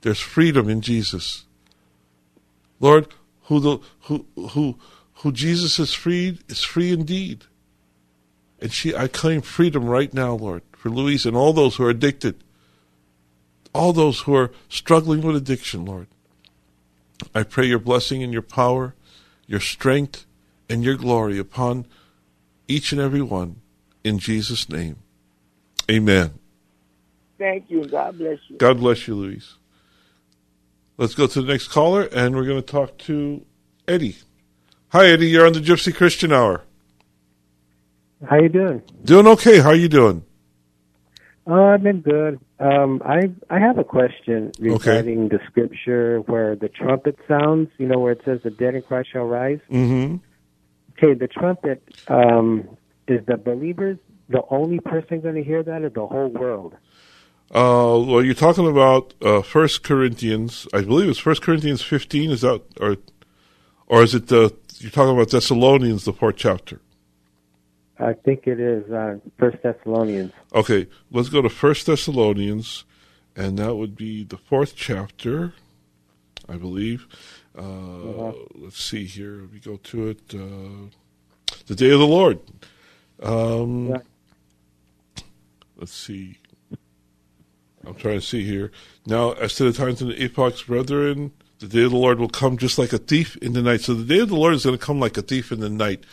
There's 0.01 0.19
freedom 0.19 0.69
in 0.69 0.81
Jesus. 0.81 1.45
Lord, 2.79 3.07
who 3.43 3.59
the 3.59 3.79
who 4.01 4.25
who 4.51 4.77
who 5.15 5.31
Jesus 5.31 5.77
has 5.77 5.93
freed 5.93 6.39
is 6.47 6.63
free 6.63 6.91
indeed. 6.91 7.45
And 8.59 8.71
she 8.71 8.95
I 8.95 9.07
claim 9.07 9.41
freedom 9.41 9.85
right 9.85 10.13
now, 10.13 10.33
Lord, 10.33 10.63
for 10.71 10.89
Louise 10.89 11.25
and 11.25 11.35
all 11.35 11.53
those 11.53 11.75
who 11.75 11.85
are 11.85 11.91
addicted. 11.91 12.43
All 13.73 13.93
those 13.93 14.21
who 14.21 14.33
are 14.33 14.51
struggling 14.69 15.21
with 15.21 15.35
addiction, 15.35 15.85
Lord. 15.85 16.07
I 17.33 17.43
pray 17.43 17.65
your 17.65 17.79
blessing 17.79 18.23
and 18.23 18.31
your 18.31 18.41
power 18.41 18.93
your 19.47 19.61
strength, 19.61 20.25
and 20.69 20.83
your 20.83 20.95
glory 20.95 21.39
upon 21.39 21.87
each 22.67 22.91
and 22.91 22.99
every 22.99 23.21
one. 23.21 23.61
In 24.03 24.19
Jesus' 24.19 24.69
name. 24.69 24.97
Amen. 25.89 26.33
Thank 27.37 27.69
you. 27.69 27.85
God 27.87 28.17
bless 28.17 28.39
you. 28.49 28.57
God 28.57 28.77
bless 28.77 29.07
you, 29.07 29.15
Louise. 29.15 29.55
Let's 30.97 31.15
go 31.15 31.27
to 31.27 31.41
the 31.41 31.47
next 31.47 31.69
caller, 31.69 32.03
and 32.03 32.35
we're 32.35 32.45
going 32.45 32.61
to 32.61 32.71
talk 32.71 32.97
to 32.99 33.45
Eddie. 33.87 34.17
Hi, 34.89 35.07
Eddie. 35.07 35.29
You're 35.29 35.45
on 35.45 35.53
the 35.53 35.59
Gypsy 35.59 35.95
Christian 35.95 36.33
Hour. 36.33 36.63
How 38.27 38.37
you 38.37 38.49
doing? 38.49 38.81
Doing 39.05 39.27
okay. 39.27 39.59
How 39.59 39.71
you 39.71 39.87
doing? 39.87 40.23
Oh, 41.49 41.65
I've 41.67 41.81
been 41.81 42.01
good. 42.01 42.39
Um, 42.59 43.01
I 43.05 43.31
I 43.49 43.59
have 43.59 43.77
a 43.77 43.83
question 43.83 44.51
regarding 44.59 45.29
the 45.29 45.39
scripture 45.47 46.19
where 46.19 46.57
the 46.57 46.67
trumpet 46.67 47.17
sounds. 47.25 47.69
You 47.77 47.87
know, 47.87 47.99
where 47.99 48.11
it 48.11 48.21
says, 48.25 48.41
"The 48.43 48.49
dead 48.49 48.75
in 48.75 48.81
Christ 48.81 49.09
shall 49.13 49.23
rise." 49.23 49.59
Mm-hmm. 49.71 50.17
Okay, 50.91 51.13
the 51.13 51.27
trumpet 51.27 51.81
um, 52.09 52.77
is 53.07 53.25
the 53.27 53.37
believers 53.37 53.97
the 54.27 54.41
only 54.49 54.79
person 54.79 55.21
going 55.21 55.35
to 55.35 55.43
hear 55.43 55.63
that, 55.63 55.83
or 55.83 55.89
the 55.89 56.05
whole 56.05 56.27
world? 56.27 56.73
Uh, 57.49 57.95
well, 58.05 58.21
you're 58.21 58.33
talking 58.33 58.67
about 58.67 59.13
uh, 59.21 59.41
First 59.41 59.83
Corinthians. 59.83 60.67
I 60.73 60.81
believe 60.81 61.07
it's 61.07 61.19
First 61.19 61.41
Corinthians 61.41 61.81
15. 61.81 62.31
Is 62.31 62.41
that 62.41 62.61
or 62.81 62.97
or 63.87 64.03
is 64.03 64.13
it 64.13 64.27
the 64.27 64.53
you're 64.79 64.91
talking 64.91 65.15
about 65.15 65.31
Thessalonians, 65.31 66.03
the 66.03 66.11
fourth 66.11 66.35
chapter? 66.35 66.81
I 67.99 68.13
think 68.13 68.47
it 68.47 68.59
is 68.59 68.89
uh, 68.91 69.17
First 69.37 69.57
Thessalonians. 69.63 70.31
Okay, 70.53 70.87
let's 71.11 71.29
go 71.29 71.41
to 71.41 71.49
First 71.49 71.87
Thessalonians, 71.87 72.85
and 73.35 73.57
that 73.57 73.75
would 73.75 73.95
be 73.95 74.23
the 74.23 74.37
fourth 74.37 74.75
chapter, 74.75 75.53
I 76.47 76.57
believe. 76.57 77.07
Uh, 77.57 77.61
Uh-huh. 77.61 78.33
Let's 78.55 78.83
see 78.83 79.05
here. 79.05 79.45
We 79.51 79.59
go 79.59 79.77
to 79.77 80.07
it. 80.09 80.21
Uh, 80.33 80.89
the 81.65 81.75
day 81.75 81.89
of 81.89 81.99
the 81.99 82.07
Lord. 82.07 82.39
Um, 83.21 83.89
Yeah. 83.89 83.97
Let's 85.75 85.93
see. 85.93 86.37
I'm 87.85 87.95
trying 87.95 88.19
to 88.19 88.25
see 88.25 88.43
here. 88.43 88.71
Now, 89.05 89.31
as 89.33 89.55
to 89.55 89.63
the 89.63 89.71
times 89.73 90.01
and 90.01 90.11
the 90.11 90.21
epochs, 90.21 90.63
brethren, 90.63 91.31
the 91.59 91.67
day 91.67 91.83
of 91.83 91.91
the 91.91 91.97
Lord 91.97 92.19
will 92.19 92.29
come 92.29 92.57
just 92.57 92.77
like 92.77 92.93
a 92.93 92.97
thief 92.97 93.37
in 93.37 93.53
the 93.53 93.61
night. 93.61 93.81
So 93.81 93.93
the 93.93 94.03
day 94.03 94.19
of 94.21 94.29
the 94.29 94.35
Lord 94.35 94.53
is 94.53 94.65
going 94.65 94.77
to 94.77 94.83
come 94.83 94.99
like 94.99 95.17
a 95.17 95.21
thief 95.21 95.51
in 95.51 95.59
the 95.59 95.69
night, 95.69 96.03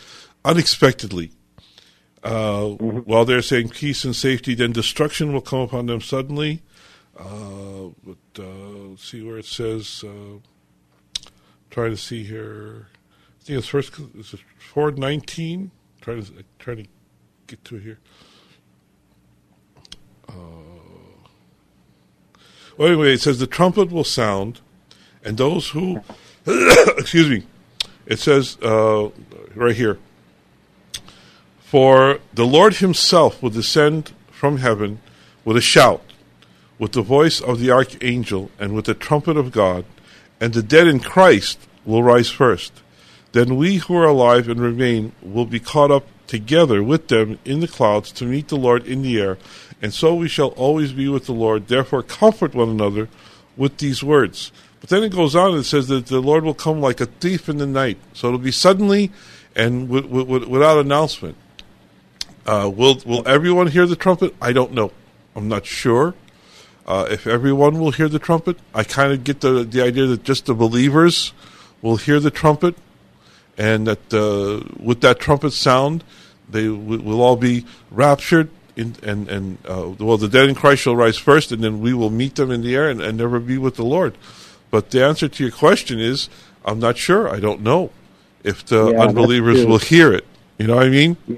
unexpectedly. 0.45 1.31
Uh, 2.25 2.69
While 2.69 3.23
they're 3.23 3.43
saying 3.43 3.69
peace 3.69 4.03
and 4.03 4.15
safety, 4.15 4.55
then 4.55 4.71
destruction 4.71 5.31
will 5.31 5.41
come 5.41 5.59
upon 5.59 5.85
them 5.85 6.01
suddenly. 6.01 6.63
Uh, 7.15 7.89
but 8.03 8.43
uh, 8.43 8.97
see 8.97 9.21
where 9.21 9.37
it 9.37 9.45
says. 9.45 10.03
Uh, 10.03 10.39
trying 11.69 11.91
to 11.91 11.97
see 11.97 12.23
here. 12.23 12.87
I 13.39 13.43
think 13.43 13.59
it's 13.59 13.67
first. 13.67 13.93
Is 14.17 14.33
it 14.33 14.39
four 14.57 14.91
nineteen? 14.91 15.69
Trying 16.01 16.23
to 16.23 16.31
trying 16.57 16.77
to 16.77 16.87
get 17.45 17.63
to 17.65 17.77
here. 17.77 17.99
Uh, 20.27 20.33
well, 22.75 22.87
anyway, 22.87 23.13
it 23.13 23.21
says 23.21 23.37
the 23.37 23.45
trumpet 23.45 23.91
will 23.91 24.03
sound, 24.03 24.61
and 25.23 25.37
those 25.37 25.69
who, 25.69 26.01
excuse 26.97 27.29
me, 27.29 27.43
it 28.07 28.17
says 28.17 28.57
uh, 28.63 29.09
right 29.53 29.75
here. 29.75 29.99
For 31.75 32.19
the 32.33 32.45
Lord 32.45 32.75
Himself 32.75 33.43
will 33.43 33.49
descend 33.49 34.13
from 34.31 34.59
heaven 34.59 35.01
with 35.43 35.57
a 35.57 35.61
shout, 35.61 36.01
with 36.79 36.93
the 36.93 37.01
voice 37.01 37.41
of 37.41 37.59
the 37.59 37.69
archangel, 37.69 38.49
and 38.57 38.73
with 38.73 38.85
the 38.85 38.93
trumpet 38.93 39.35
of 39.35 39.51
God, 39.51 39.83
and 40.39 40.53
the 40.53 40.63
dead 40.63 40.87
in 40.87 41.01
Christ 41.01 41.59
will 41.83 42.01
rise 42.01 42.29
first. 42.29 42.71
Then 43.33 43.57
we 43.57 43.75
who 43.75 43.97
are 43.97 44.05
alive 44.05 44.47
and 44.47 44.61
remain 44.61 45.11
will 45.21 45.45
be 45.45 45.59
caught 45.59 45.91
up 45.91 46.07
together 46.27 46.81
with 46.81 47.09
them 47.09 47.39
in 47.43 47.59
the 47.59 47.67
clouds 47.67 48.13
to 48.13 48.25
meet 48.25 48.47
the 48.47 48.55
Lord 48.55 48.87
in 48.87 49.01
the 49.01 49.19
air, 49.19 49.37
and 49.81 49.93
so 49.93 50.15
we 50.15 50.29
shall 50.29 50.51
always 50.55 50.93
be 50.93 51.09
with 51.09 51.25
the 51.25 51.33
Lord. 51.33 51.67
Therefore, 51.67 52.03
comfort 52.03 52.55
one 52.55 52.69
another 52.69 53.09
with 53.57 53.79
these 53.79 54.01
words. 54.01 54.53
But 54.79 54.91
then 54.91 55.03
it 55.03 55.11
goes 55.11 55.35
on 55.35 55.53
and 55.53 55.65
says 55.65 55.89
that 55.89 56.05
the 56.05 56.21
Lord 56.21 56.45
will 56.45 56.53
come 56.53 56.79
like 56.79 57.01
a 57.01 57.07
thief 57.07 57.49
in 57.49 57.57
the 57.57 57.67
night. 57.67 57.97
So 58.13 58.27
it'll 58.27 58.39
be 58.39 58.53
suddenly 58.53 59.11
and 59.57 59.89
w- 59.89 60.07
w- 60.07 60.47
without 60.47 60.77
announcement. 60.77 61.35
Uh, 62.45 62.69
will 62.73 62.99
will 63.05 63.27
everyone 63.27 63.67
hear 63.67 63.85
the 63.85 63.95
trumpet? 63.95 64.35
I 64.41 64.53
don't 64.53 64.73
know. 64.73 64.91
I'm 65.35 65.47
not 65.47 65.65
sure. 65.65 66.13
Uh, 66.87 67.07
if 67.09 67.25
everyone 67.25 67.79
will 67.79 67.91
hear 67.91 68.07
the 68.07 68.19
trumpet, 68.19 68.57
I 68.73 68.83
kind 68.83 69.11
of 69.11 69.23
get 69.23 69.41
the 69.41 69.63
the 69.63 69.81
idea 69.81 70.05
that 70.05 70.23
just 70.23 70.45
the 70.45 70.53
believers 70.53 71.33
will 71.81 71.97
hear 71.97 72.19
the 72.19 72.29
trumpet, 72.31 72.75
and 73.57 73.87
that 73.87 74.13
uh, 74.13 74.61
with 74.79 75.01
that 75.01 75.19
trumpet 75.19 75.51
sound, 75.53 76.03
they 76.47 76.67
w- 76.67 77.01
will 77.01 77.21
all 77.21 77.35
be 77.35 77.65
raptured. 77.89 78.49
In, 78.75 78.95
and 79.01 79.29
and 79.29 79.57
uh, 79.65 79.89
well, 79.99 80.17
the 80.17 80.27
dead 80.27 80.49
in 80.49 80.53
Christ 80.55 80.83
shall 80.83 80.95
rise 80.95 81.17
first, 81.17 81.51
and 81.51 81.63
then 81.63 81.79
we 81.79 81.93
will 81.93 82.09
meet 82.11 82.35
them 82.35 82.51
in 82.51 82.61
the 82.61 82.75
air 82.75 82.89
and, 82.89 83.01
and 83.01 83.17
never 83.17 83.39
be 83.39 83.57
with 83.57 83.77
the 83.77 83.85
Lord. 83.85 84.17
But 84.69 84.91
the 84.91 85.03
answer 85.03 85.27
to 85.29 85.43
your 85.43 85.51
question 85.51 85.99
is, 85.99 86.29
I'm 86.65 86.79
not 86.79 86.97
sure. 86.97 87.29
I 87.29 87.39
don't 87.39 87.61
know 87.61 87.91
if 88.43 88.65
the 88.65 88.91
Yeah, 88.91 89.01
unbelievers 89.01 89.65
will 89.65 89.79
hear 89.79 90.11
it. 90.13 90.25
You 90.59 90.67
know 90.67 90.75
what 90.75 90.85
I 90.85 90.89
mean? 90.89 91.15
Yeah, 91.25 91.37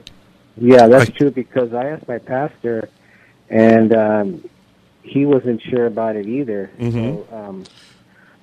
that's 0.59 1.11
true 1.11 1.31
because 1.31 1.73
I 1.73 1.85
asked 1.89 2.07
my 2.07 2.17
pastor, 2.17 2.89
and 3.49 3.93
um, 3.93 4.49
he 5.03 5.25
wasn't 5.25 5.61
sure 5.61 5.85
about 5.85 6.15
it 6.15 6.27
either. 6.27 6.69
Mhm. 6.79 6.93
So 7.29 7.35
um, 7.35 7.63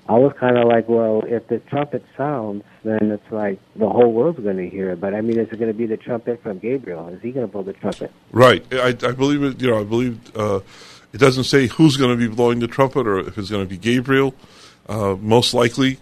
I 0.07 0.13
was 0.13 0.33
kind 0.39 0.57
of 0.57 0.67
like, 0.67 0.87
well, 0.87 1.23
if 1.25 1.47
the 1.47 1.59
trumpet 1.59 2.03
sounds, 2.15 2.63
then 2.83 3.11
it's 3.11 3.31
like 3.31 3.59
the 3.75 3.89
whole 3.89 4.13
world's 4.13 4.39
going 4.39 4.57
to 4.57 4.69
hear 4.69 4.91
it. 4.91 5.01
But 5.01 5.13
I 5.15 5.21
mean, 5.21 5.39
is 5.39 5.47
it 5.51 5.57
going 5.57 5.71
to 5.71 5.77
be 5.77 5.87
the 5.87 5.97
trumpet 5.97 6.43
from 6.43 6.59
Gabriel? 6.59 7.07
Is 7.09 7.21
he 7.21 7.31
going 7.31 7.45
to 7.45 7.51
blow 7.51 7.63
the 7.63 7.73
trumpet? 7.73 8.11
Right. 8.31 8.63
I, 8.71 8.89
I 8.89 9.11
believe 9.11 9.41
it. 9.43 9.59
You 9.61 9.71
know, 9.71 9.79
I 9.81 9.83
believe 9.83 10.19
uh, 10.37 10.59
it 11.11 11.17
doesn't 11.17 11.45
say 11.45 11.67
who's 11.67 11.97
going 11.97 12.11
to 12.11 12.17
be 12.17 12.33
blowing 12.33 12.59
the 12.59 12.67
trumpet 12.67 13.07
or 13.07 13.19
if 13.19 13.37
it's 13.37 13.49
going 13.49 13.63
to 13.63 13.69
be 13.69 13.77
Gabriel. 13.77 14.35
Uh, 14.87 15.15
most 15.19 15.55
likely, 15.55 15.97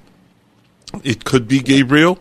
it 1.04 1.23
could 1.23 1.47
be 1.47 1.60
Gabriel, 1.60 2.19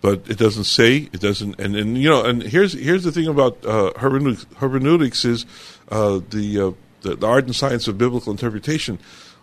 but 0.00 0.28
it 0.28 0.38
doesn't 0.38 0.64
say. 0.64 1.08
It 1.12 1.20
doesn't. 1.20 1.58
And, 1.60 1.76
and 1.76 1.98
you 1.98 2.08
know, 2.08 2.24
and 2.24 2.42
here's 2.42 2.72
here's 2.72 3.04
the 3.04 3.12
thing 3.12 3.26
about 3.26 3.64
uh, 3.64 3.92
hermeneutics, 3.96 4.46
hermeneutics 4.56 5.24
is 5.24 5.46
uh, 5.90 6.20
the, 6.30 6.60
uh, 6.60 6.70
the 7.02 7.16
the 7.16 7.26
art 7.26 7.44
and 7.44 7.54
science 7.54 7.88
of 7.88 7.98
biblical 7.98 8.30
interpretation. 8.30 8.98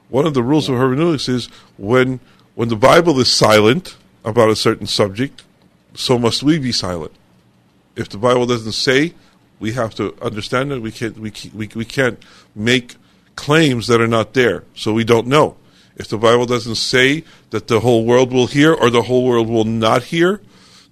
One 0.09 0.25
of 0.25 0.33
the 0.33 0.43
rules 0.43 0.69
of 0.69 0.75
hermeneutics 0.75 1.27
is 1.27 1.47
when 1.77 2.19
when 2.55 2.69
the 2.69 2.75
Bible 2.75 3.19
is 3.19 3.31
silent 3.31 3.97
about 4.23 4.49
a 4.49 4.55
certain 4.55 4.87
subject, 4.87 5.43
so 5.93 6.17
must 6.17 6.43
we 6.43 6.57
be 6.57 6.71
silent 6.71 7.11
if 7.95 8.09
the 8.09 8.17
Bible 8.17 8.45
doesn't 8.45 8.73
say, 8.73 9.13
we 9.59 9.73
have 9.73 9.95
to 9.95 10.15
understand 10.21 10.71
that 10.71 10.81
we 10.81 10.91
can't 10.91 11.17
we 11.17 11.31
we 11.53 11.69
we 11.73 11.85
can't 11.85 12.21
make 12.53 12.95
claims 13.35 13.87
that 13.87 14.01
are 14.01 14.07
not 14.07 14.33
there. 14.33 14.63
So 14.75 14.93
we 14.93 15.03
don't 15.03 15.27
know. 15.27 15.57
If 15.95 16.09
the 16.09 16.17
Bible 16.17 16.45
doesn't 16.45 16.75
say 16.75 17.23
that 17.51 17.67
the 17.67 17.79
whole 17.79 18.05
world 18.05 18.33
will 18.33 18.47
hear 18.47 18.73
or 18.73 18.89
the 18.89 19.03
whole 19.03 19.25
world 19.25 19.47
will 19.47 19.63
not 19.63 20.03
hear, 20.03 20.41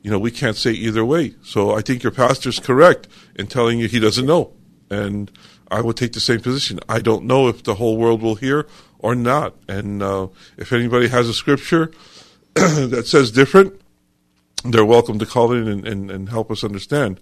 you 0.02 0.12
know, 0.12 0.20
we 0.20 0.32
can't 0.32 0.56
say 0.56 0.72
either 0.72 1.04
way. 1.04 1.36
So 1.44 1.72
I 1.72 1.82
think 1.82 2.04
your 2.04 2.12
pastor's 2.12 2.60
correct 2.60 3.08
in 3.36 3.48
telling 3.48 3.80
you 3.80 3.88
he 3.88 4.00
doesn't 4.00 4.26
know. 4.26 4.52
And 4.89 5.32
I 5.70 5.82
would 5.82 5.98
take 5.98 6.13
the 6.13 6.20
same 6.20 6.39
position. 6.39 6.80
I 6.88 7.00
don't 7.00 7.26
know 7.26 7.48
if 7.48 7.63
the 7.63 7.76
whole 7.76 7.98
world 7.98 8.22
will 8.22 8.36
hear 8.36 8.68
or 9.00 9.16
not. 9.16 9.56
And 9.68 10.02
uh, 10.04 10.28
if 10.58 10.72
anybody 10.72 11.08
has 11.08 11.28
a 11.28 11.34
scripture 11.34 11.92
that 12.54 13.08
says 13.08 13.32
different, 13.32 13.82
they're 14.63 14.86
welcome 14.86 15.20
to 15.20 15.26
call 15.26 15.52
in 15.52 15.68
and, 15.68 15.88
and, 15.88 16.12
and 16.12 16.30
help 16.30 16.52
us 16.52 16.63
understand. 16.63 17.20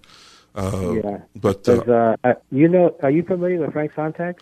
Uh, 0.54 0.92
yeah. 1.04 1.18
But 1.34 1.68
uh, 1.68 1.82
uh, 1.88 2.16
uh, 2.24 2.34
you 2.50 2.68
know, 2.68 2.96
are 3.02 3.10
you 3.10 3.22
familiar 3.22 3.60
with 3.60 3.72
Frank 3.72 3.92
Sontag? 3.94 4.38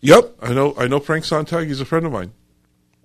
yep, 0.00 0.36
I 0.42 0.52
know. 0.52 0.74
I 0.76 0.86
know 0.86 1.00
Frank 1.00 1.24
Sontag. 1.24 1.68
He's 1.68 1.80
a 1.80 1.86
friend 1.86 2.04
of 2.04 2.12
mine. 2.12 2.32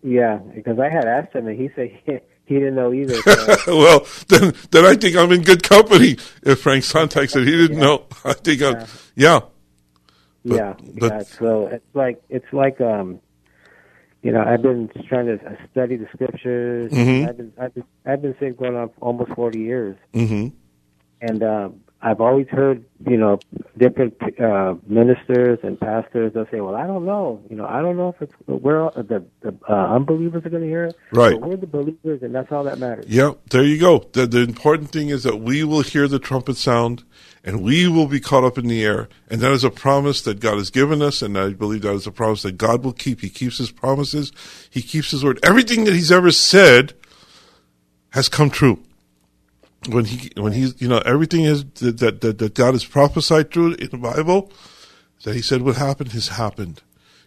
Yeah, 0.02 0.38
because 0.56 0.80
I 0.80 0.90
had 0.90 1.06
asked 1.06 1.34
him, 1.36 1.48
and 1.48 1.60
he 1.60 1.70
said 1.76 1.90
he, 2.06 2.20
he 2.46 2.56
didn't 2.56 2.76
know 2.76 2.94
either. 2.94 3.16
So. 3.16 3.58
well, 3.78 4.08
then 4.28 4.54
then 4.72 4.86
I 4.86 4.96
think 4.96 5.16
I'm 5.16 5.32
in 5.32 5.42
good 5.44 5.64
company. 5.64 6.18
If 6.44 6.62
Frank 6.62 6.84
Sontag 6.84 7.30
said 7.30 7.44
he 7.46 7.52
didn't 7.52 7.80
know, 7.80 8.06
I 8.26 8.34
think 8.34 8.62
I'm. 8.62 8.86
Yeah. 9.16 9.40
But- 10.46 10.56
yeah, 10.56 10.74
but- 10.98 11.12
yeah. 11.12 11.20
So 11.24 11.68
it's 11.68 11.86
like 11.94 12.22
it's 12.30 12.52
like 12.54 12.80
um, 12.82 13.20
you 14.24 14.32
know, 14.32 14.42
I've 14.42 14.62
been 14.62 14.90
trying 15.08 15.28
to 15.28 15.58
study 15.72 15.98
the 15.98 16.08
scriptures. 16.14 16.92
Mhm. 16.92 17.28
I've 17.28 17.38
been 17.38 17.54
I've 17.60 17.74
been 17.74 17.84
I've 18.06 18.22
been 18.22 18.54
going 18.56 18.76
on 18.76 18.90
almost 19.02 19.32
forty 19.34 19.60
years, 19.60 19.98
hmm 20.14 20.48
and 21.22 21.44
um, 21.44 21.82
I've 22.02 22.22
always 22.22 22.48
heard 22.48 22.86
you 23.08 23.18
know 23.18 23.40
different 23.78 24.16
uh, 24.40 24.76
ministers 24.88 25.60
and 25.64 25.80
pastors. 25.80 26.34
They'll 26.34 26.48
say, 26.52 26.62
"Well, 26.62 26.76
I 26.76 26.88
don't 26.88 27.06
know. 27.06 27.44
You 27.50 27.58
know, 27.58 27.66
I 27.66 27.82
don't 27.82 27.98
know 27.98 28.10
if 28.10 28.22
it's 28.22 28.34
where 28.46 28.90
the 28.96 29.26
the 29.42 29.56
uh, 29.68 29.96
unbelievers 29.96 30.46
are 30.46 30.50
going 30.50 30.64
to 30.64 30.70
hear 30.70 30.86
it. 30.86 30.96
Right. 31.12 31.40
But 31.40 31.50
we're 31.50 31.58
the 31.58 31.68
believers, 31.68 32.24
and 32.24 32.34
that's 32.34 32.52
all 32.52 32.64
that 32.64 32.80
matters. 32.80 33.06
Yeah, 33.08 33.34
there 33.50 33.64
you 33.64 33.80
go. 33.80 34.08
The, 34.14 34.26
the 34.26 34.42
important 34.42 34.92
thing 34.92 35.10
is 35.10 35.24
that 35.24 35.42
we 35.42 35.64
will 35.64 35.82
hear 35.82 36.08
the 36.08 36.20
trumpet 36.20 36.56
sound 36.58 37.04
and 37.44 37.62
we 37.64 37.88
will 37.88 38.08
be 38.08 38.20
caught 38.20 38.44
up 38.44 38.58
in 38.58 38.68
the 38.68 38.84
air. 38.84 39.08
And 39.30 39.42
that 39.42 39.52
is 39.52 39.64
a 39.64 39.72
promise 39.72 40.22
that 40.24 40.40
God 40.40 40.58
has 40.58 40.70
given 40.70 41.02
us. 41.02 41.22
And 41.22 41.38
I 41.38 41.54
believe 41.54 41.82
that 41.84 41.94
is 41.94 42.08
a 42.08 42.12
promise 42.12 42.44
that 42.44 42.58
God 42.58 42.84
will 42.84 42.94
keep. 42.94 43.22
He 43.22 43.30
keeps 43.30 43.58
his 43.58 43.72
promises. 43.72 44.32
He 44.70 44.82
keeps 44.82 45.12
his 45.12 45.24
word. 45.24 45.40
Everything 45.44 45.86
that 45.86 45.94
he's 45.94 46.12
ever 46.12 46.32
said 46.32 46.94
has 48.12 48.30
come 48.30 48.50
true. 48.50 48.84
When 49.88 50.06
he 50.06 50.32
when 50.36 50.54
he's 50.54 50.80
you 50.82 50.88
know 50.88 51.00
everything 51.00 51.46
is 51.46 51.64
that 51.76 52.00
that, 52.00 52.38
that 52.38 52.54
God 52.54 52.74
has 52.74 52.86
prophesied 52.86 53.52
through 53.52 53.74
in 53.76 53.90
the 53.90 53.98
Bible 53.98 54.52
that 55.24 55.36
he 55.36 55.42
said 55.42 55.62
would 55.62 55.78
happen 55.78 56.08
has 56.08 56.30
happened. 56.30 56.82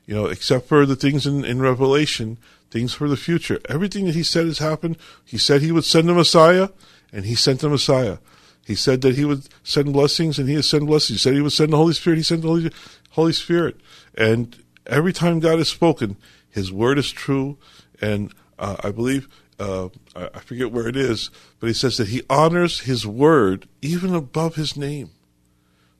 You 0.07 0.15
know, 0.15 0.27
except 0.27 0.67
for 0.67 0.85
the 0.85 0.97
things 0.97 1.27
in, 1.27 1.45
in 1.45 1.63
Revelation, 1.63 2.39
things 2.71 2.93
for 2.93 3.09
the 3.09 3.17
future. 3.17 3.61
Everything 3.69 4.07
that 4.07 4.15
he 4.15 4.25
said 4.25 4.47
has 4.47 4.59
happened. 4.59 4.97
He 5.25 5.39
said 5.39 5.63
he 5.63 5.71
would 5.71 5.85
send 5.85 6.11
a 6.11 6.15
Messiah, 6.15 6.71
and 7.13 7.25
he 7.25 7.35
sent 7.35 7.61
the 7.61 7.69
Messiah. 7.69 8.19
He 8.67 8.75
said 8.75 9.01
that 9.03 9.15
he 9.15 9.25
would 9.25 9.49
send 9.63 9.93
blessings, 9.93 10.39
and 10.39 10.49
he 10.49 10.55
has 10.55 10.69
sent 10.69 10.87
blessings. 10.87 11.21
He 11.21 11.23
said 11.23 11.35
he 11.35 11.41
would 11.41 11.53
send 11.53 11.73
the 11.73 11.77
Holy 11.77 11.93
Spirit. 11.93 12.17
He 12.17 12.23
sent 12.23 12.43
the 12.43 12.49
Holy, 12.49 12.71
Holy 13.11 13.33
Spirit. 13.33 13.77
And 14.17 14.57
every 14.87 15.13
time 15.13 15.41
God 15.41 15.59
has 15.59 15.69
spoken, 15.69 16.17
His 16.51 16.73
word 16.73 16.99
is 16.99 17.11
true. 17.11 17.59
And 18.01 18.33
uh, 18.59 18.77
I 18.83 18.91
believe 18.91 19.29
uh, 19.63 19.89
I 20.17 20.41
forget 20.41 20.73
where 20.73 20.89
it 20.89 20.97
is, 20.97 21.31
but 21.61 21.69
he 21.69 21.73
says 21.73 21.97
that 21.99 22.09
he 22.09 22.23
honors 22.29 22.81
his 22.81 23.07
word 23.07 23.69
even 23.81 24.15
above 24.15 24.57
his 24.57 24.77
name. 24.77 25.11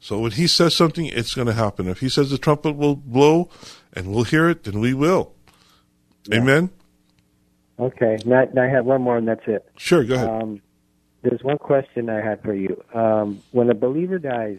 So 0.01 0.19
when 0.19 0.33
he 0.33 0.49
says 0.49 0.75
something, 0.75 1.07
it's 1.07 1.35
going 1.35 1.47
to 1.47 1.53
happen. 1.53 1.87
If 1.87 2.01
he 2.01 2.09
says 2.09 2.31
the 2.31 2.39
trumpet 2.39 2.73
will 2.73 2.97
blow 2.97 3.49
and 3.93 4.13
we'll 4.13 4.25
hear 4.25 4.49
it, 4.49 4.65
then 4.65 4.81
we 4.81 4.95
will. 4.95 5.33
Yeah. 6.27 6.39
Amen. 6.39 6.71
Okay. 7.79 8.19
Now, 8.25 8.49
now, 8.53 8.65
I 8.65 8.69
have 8.69 8.85
one 8.85 9.03
more, 9.03 9.17
and 9.17 9.29
that's 9.29 9.47
it. 9.47 9.65
Sure. 9.77 10.03
Go 10.05 10.15
ahead. 10.15 10.29
Um, 10.29 10.61
there's 11.23 11.43
one 11.43 11.59
question 11.59 12.11
I 12.11 12.21
had 12.21 12.43
for 12.43 12.55
you. 12.55 12.83
Um, 12.93 13.43
when 13.53 13.71
a 13.71 13.75
believer 13.75 14.19
dies, 14.19 14.59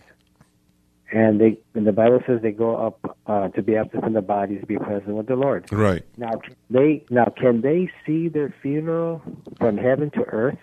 and 1.14 1.40
they 1.40 1.58
and 1.76 1.86
the 1.86 1.92
Bible 1.92 2.20
says 2.26 2.42
they 2.42 2.52
go 2.52 2.76
up 2.76 3.18
uh, 3.28 3.48
to 3.50 3.62
be 3.62 3.76
absent 3.76 4.04
from 4.04 4.14
the 4.14 4.22
body 4.22 4.58
to 4.60 4.66
be 4.66 4.78
present 4.78 5.16
with 5.16 5.28
the 5.28 5.36
Lord. 5.36 5.72
Right. 5.72 6.04
Now 6.18 6.32
they 6.70 7.06
now 7.10 7.26
can 7.38 7.62
they 7.62 7.92
see 8.06 8.28
their 8.28 8.54
funeral 8.62 9.22
from 9.60 9.78
heaven 9.78 10.10
to 10.12 10.24
earth? 10.24 10.58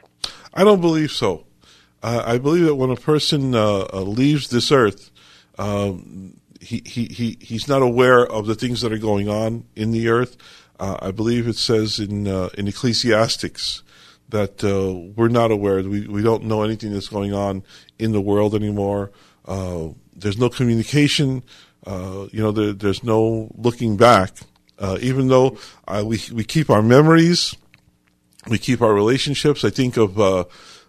I 0.53 0.65
don't 0.65 0.81
believe 0.81 1.13
so. 1.13 1.47
Uh, 2.03 2.23
I 2.27 2.39
believe 2.39 2.65
that 2.65 2.75
when 2.75 2.91
a 2.91 2.97
person 2.97 3.55
uh, 3.55 3.87
uh, 3.93 4.01
leaves 4.01 4.49
this 4.49 4.73
earth, 4.73 5.11
um, 5.59 6.41
he, 6.61 6.83
he, 6.85 7.05
he 7.07 7.39
he's 7.41 7.69
not 7.69 7.83
aware 7.83 8.27
of 8.27 8.47
the 8.47 8.55
things 8.57 8.81
that 8.81 8.93
are 8.93 8.99
going 8.99 9.29
on 9.29 9.65
in 9.77 9.93
the 9.93 10.09
earth. 10.09 10.37
Uh, 10.81 10.97
I 11.01 11.11
believe 11.13 11.47
it 11.47 11.57
says 11.57 12.01
in 12.01 12.27
uh, 12.27 12.49
in 12.59 12.67
Ecclesiastics 12.67 13.85
that 14.31 14.63
we're 15.17 15.29
not 15.29 15.53
aware. 15.53 15.83
We 15.83 16.09
we 16.09 16.23
don't 16.23 16.45
know 16.45 16.63
anything 16.65 16.93
that's 16.93 17.09
going 17.09 17.33
on 17.33 17.63
in 18.01 18.11
the 18.11 18.21
world 18.21 18.55
anymore. 18.55 19.13
There's 20.21 20.39
no 20.39 20.49
communication. 20.49 21.43
Uh, 21.87 22.27
you 22.33 22.43
know, 22.43 22.53
there, 22.53 22.73
there's 22.73 23.03
no 23.03 23.51
looking 23.57 23.97
back. 23.97 24.33
Uh, 24.79 24.99
even 25.01 25.29
though 25.29 25.59
uh, 25.87 26.03
we 26.07 26.19
we 26.33 26.45
keep 26.45 26.71
our 26.71 26.83
memories, 26.83 27.55
we 28.49 28.59
keep 28.59 28.81
our 28.81 28.95
relationships. 28.95 29.65
I 29.65 29.71
think 29.71 29.97
of, 29.97 30.19
uh, 30.19 30.45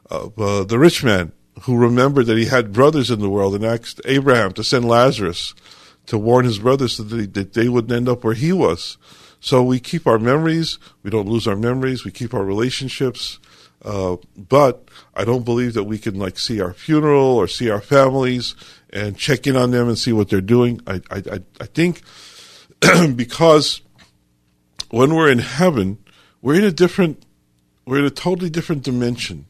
of 0.09 0.39
uh, 0.39 0.63
the 0.63 0.79
rich 0.79 1.03
man 1.03 1.31
who 1.63 1.77
remembered 1.77 2.25
that 2.27 2.37
he 2.37 2.45
had 2.45 2.71
brothers 2.71 3.11
in 3.11 3.19
the 3.19 3.29
world 3.29 3.55
and 3.55 3.65
asked 3.65 4.01
Abraham 4.05 4.53
to 4.53 4.63
send 4.63 4.87
Lazarus 4.87 5.53
to 6.05 6.17
warn 6.17 6.45
his 6.45 6.59
brothers 6.59 6.97
that 6.97 7.03
they, 7.03 7.25
that 7.25 7.53
they 7.53 7.69
wouldn't 7.69 7.91
end 7.91 8.09
up 8.09 8.23
where 8.23 8.33
he 8.33 8.53
was. 8.53 8.97
So 9.39 9.63
we 9.63 9.79
keep 9.79 10.07
our 10.07 10.19
memories. 10.19 10.79
We 11.03 11.09
don't 11.09 11.27
lose 11.27 11.47
our 11.47 11.55
memories. 11.55 12.05
We 12.05 12.11
keep 12.11 12.33
our 12.33 12.43
relationships. 12.43 13.39
Uh, 13.83 14.17
but 14.37 14.87
I 15.15 15.25
don't 15.25 15.43
believe 15.43 15.73
that 15.73 15.85
we 15.85 15.97
can 15.97 16.19
like 16.19 16.37
see 16.37 16.61
our 16.61 16.73
funeral 16.73 17.35
or 17.37 17.47
see 17.47 17.69
our 17.69 17.81
families 17.81 18.55
and 18.93 19.17
check 19.17 19.47
in 19.47 19.55
on 19.55 19.71
them 19.71 19.87
and 19.87 19.97
see 19.97 20.11
what 20.11 20.29
they're 20.29 20.41
doing. 20.41 20.81
I 20.85 21.01
I 21.09 21.39
I 21.59 21.65
think 21.65 22.01
because 23.15 23.81
when 24.89 25.15
we're 25.15 25.31
in 25.31 25.39
heaven, 25.39 25.97
we're 26.41 26.55
in 26.55 26.63
a 26.63 26.71
different, 26.71 27.25
we're 27.85 27.99
in 27.99 28.05
a 28.05 28.09
totally 28.09 28.49
different 28.49 28.83
dimension. 28.83 29.45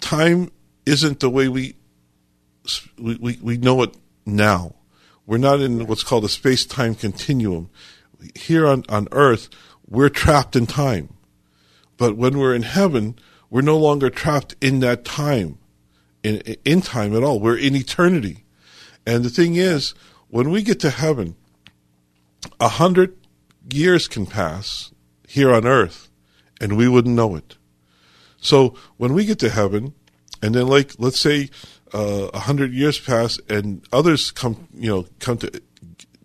Time 0.00 0.50
isn't 0.86 1.20
the 1.20 1.30
way 1.30 1.48
we 1.48 1.76
we 2.98 3.38
we, 3.42 3.56
know 3.56 3.82
it 3.82 3.94
now. 4.26 4.74
We're 5.26 5.38
not 5.38 5.60
in 5.60 5.86
what's 5.86 6.02
called 6.02 6.24
a 6.24 6.28
space 6.28 6.64
time 6.64 6.94
continuum. 6.94 7.70
Here 8.34 8.66
on, 8.66 8.84
on 8.88 9.08
earth, 9.12 9.48
we're 9.88 10.08
trapped 10.08 10.56
in 10.56 10.66
time. 10.66 11.14
But 11.96 12.16
when 12.16 12.38
we're 12.38 12.54
in 12.54 12.62
heaven, 12.62 13.18
we're 13.48 13.60
no 13.62 13.78
longer 13.78 14.10
trapped 14.10 14.54
in 14.60 14.80
that 14.80 15.04
time, 15.04 15.58
in, 16.22 16.36
in 16.64 16.80
time 16.80 17.14
at 17.16 17.22
all. 17.22 17.40
We're 17.40 17.58
in 17.58 17.74
eternity. 17.74 18.44
And 19.06 19.24
the 19.24 19.30
thing 19.30 19.56
is, 19.56 19.94
when 20.28 20.50
we 20.50 20.62
get 20.62 20.80
to 20.80 20.90
heaven, 20.90 21.36
a 22.58 22.68
hundred 22.68 23.16
years 23.72 24.08
can 24.08 24.26
pass 24.26 24.92
here 25.26 25.52
on 25.52 25.66
earth, 25.66 26.08
and 26.60 26.76
we 26.76 26.88
wouldn't 26.88 27.14
know 27.14 27.34
it. 27.36 27.56
So 28.40 28.74
when 28.96 29.12
we 29.12 29.24
get 29.24 29.38
to 29.40 29.50
heaven, 29.50 29.94
and 30.42 30.54
then 30.54 30.66
like 30.66 30.94
let's 30.98 31.20
say 31.20 31.50
uh, 31.92 32.28
a 32.32 32.36
uh, 32.36 32.38
hundred 32.40 32.72
years 32.72 32.98
pass, 32.98 33.38
and 33.48 33.86
others 33.92 34.30
come, 34.30 34.68
you 34.74 34.88
know, 34.88 35.06
come 35.18 35.38
to 35.38 35.62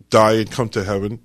die 0.09 0.33
and 0.33 0.51
come 0.51 0.69
to 0.69 0.83
heaven, 0.83 1.19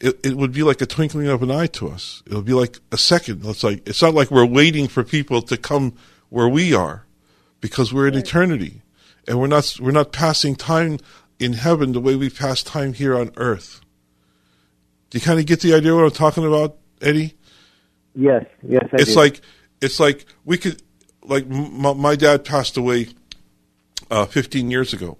it, 0.00 0.18
it 0.24 0.36
would 0.36 0.52
be 0.52 0.62
like 0.62 0.80
a 0.80 0.86
twinkling 0.86 1.28
of 1.28 1.42
an 1.42 1.50
eye 1.50 1.66
to 1.66 1.88
us. 1.88 2.22
It'll 2.26 2.42
be 2.42 2.52
like 2.52 2.78
a 2.92 2.98
second. 2.98 3.44
It's 3.44 3.64
like 3.64 3.86
it's 3.88 4.02
not 4.02 4.14
like 4.14 4.30
we're 4.30 4.46
waiting 4.46 4.88
for 4.88 5.04
people 5.04 5.42
to 5.42 5.56
come 5.56 5.94
where 6.30 6.48
we 6.48 6.74
are, 6.74 7.06
because 7.60 7.92
we're 7.92 8.08
in 8.08 8.14
eternity, 8.14 8.82
and 9.28 9.38
we're 9.38 9.46
not 9.46 9.76
we're 9.80 9.92
not 9.92 10.10
passing 10.10 10.56
time 10.56 10.98
in 11.38 11.52
heaven 11.52 11.92
the 11.92 12.00
way 12.00 12.16
we 12.16 12.30
pass 12.30 12.62
time 12.62 12.94
here 12.94 13.16
on 13.16 13.30
earth. 13.36 13.80
Do 15.10 15.18
you 15.18 15.22
kind 15.22 15.38
of 15.38 15.46
get 15.46 15.60
the 15.60 15.74
idea 15.74 15.94
what 15.94 16.04
I'm 16.04 16.10
talking 16.10 16.44
about, 16.44 16.78
Eddie? 17.00 17.34
Yes, 18.14 18.44
yes. 18.66 18.84
I 18.92 18.96
it's 18.96 19.12
do. 19.12 19.20
like 19.20 19.40
it's 19.80 20.00
like 20.00 20.24
we 20.44 20.56
could 20.56 20.82
like 21.22 21.46
my, 21.46 21.92
my 21.92 22.16
dad 22.16 22.44
passed 22.44 22.76
away 22.76 23.08
uh, 24.10 24.24
15 24.24 24.70
years 24.70 24.92
ago, 24.92 25.18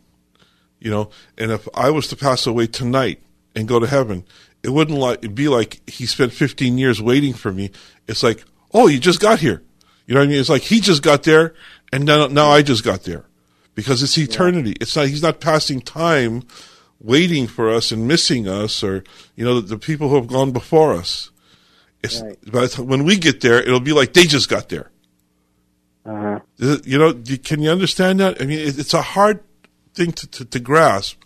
you 0.80 0.90
know, 0.90 1.10
and 1.36 1.52
if 1.52 1.68
I 1.74 1.90
was 1.90 2.08
to 2.08 2.16
pass 2.16 2.46
away 2.46 2.66
tonight 2.66 3.22
and 3.54 3.68
go 3.68 3.78
to 3.78 3.86
heaven, 3.86 4.24
it 4.62 4.70
wouldn't 4.70 4.98
like 4.98 5.18
it'd 5.18 5.34
be 5.34 5.48
like 5.48 5.88
he 5.88 6.06
spent 6.06 6.32
15 6.32 6.78
years 6.78 7.00
waiting 7.00 7.34
for 7.34 7.52
me. 7.52 7.70
It's 8.08 8.22
like, 8.22 8.42
oh, 8.72 8.88
you 8.88 8.98
just 8.98 9.20
got 9.20 9.38
here. 9.38 9.62
You 10.06 10.14
know 10.14 10.20
what 10.20 10.26
I 10.26 10.30
mean? 10.30 10.40
It's 10.40 10.48
like 10.48 10.62
he 10.62 10.80
just 10.80 11.02
got 11.02 11.24
there, 11.24 11.54
and 11.92 12.06
now 12.06 12.26
now 12.26 12.48
I 12.48 12.62
just 12.62 12.82
got 12.82 13.04
there, 13.04 13.26
because 13.78 14.02
it's 14.02 14.18
eternity. 14.18 14.70
Yeah. 14.70 14.78
It's 14.80 14.96
not 14.96 15.06
he's 15.06 15.22
not 15.22 15.38
passing 15.38 15.80
time 15.80 16.42
waiting 16.98 17.46
for 17.46 17.70
us 17.70 17.92
and 17.92 18.08
missing 18.08 18.48
us, 18.48 18.82
or 18.82 19.04
you 19.36 19.44
know 19.44 19.60
the, 19.60 19.76
the 19.76 19.78
people 19.78 20.08
who 20.08 20.16
have 20.16 20.26
gone 20.26 20.50
before 20.50 20.94
us. 20.94 21.30
It's 22.02 22.20
right. 22.20 22.36
but 22.50 22.76
when 22.76 23.04
we 23.04 23.16
get 23.16 23.40
there, 23.40 23.62
it'll 23.62 23.78
be 23.78 23.92
like 23.92 24.14
they 24.14 24.24
just 24.24 24.48
got 24.48 24.68
there. 24.68 24.90
Uh-huh. 26.04 26.40
You 26.58 26.98
know, 26.98 27.14
can 27.44 27.62
you 27.62 27.70
understand 27.70 28.18
that? 28.18 28.42
I 28.42 28.46
mean, 28.46 28.58
it's 28.58 28.94
a 28.94 29.02
hard 29.02 29.44
thing 29.94 30.10
to, 30.10 30.26
to, 30.26 30.44
to 30.44 30.58
grasp, 30.58 31.22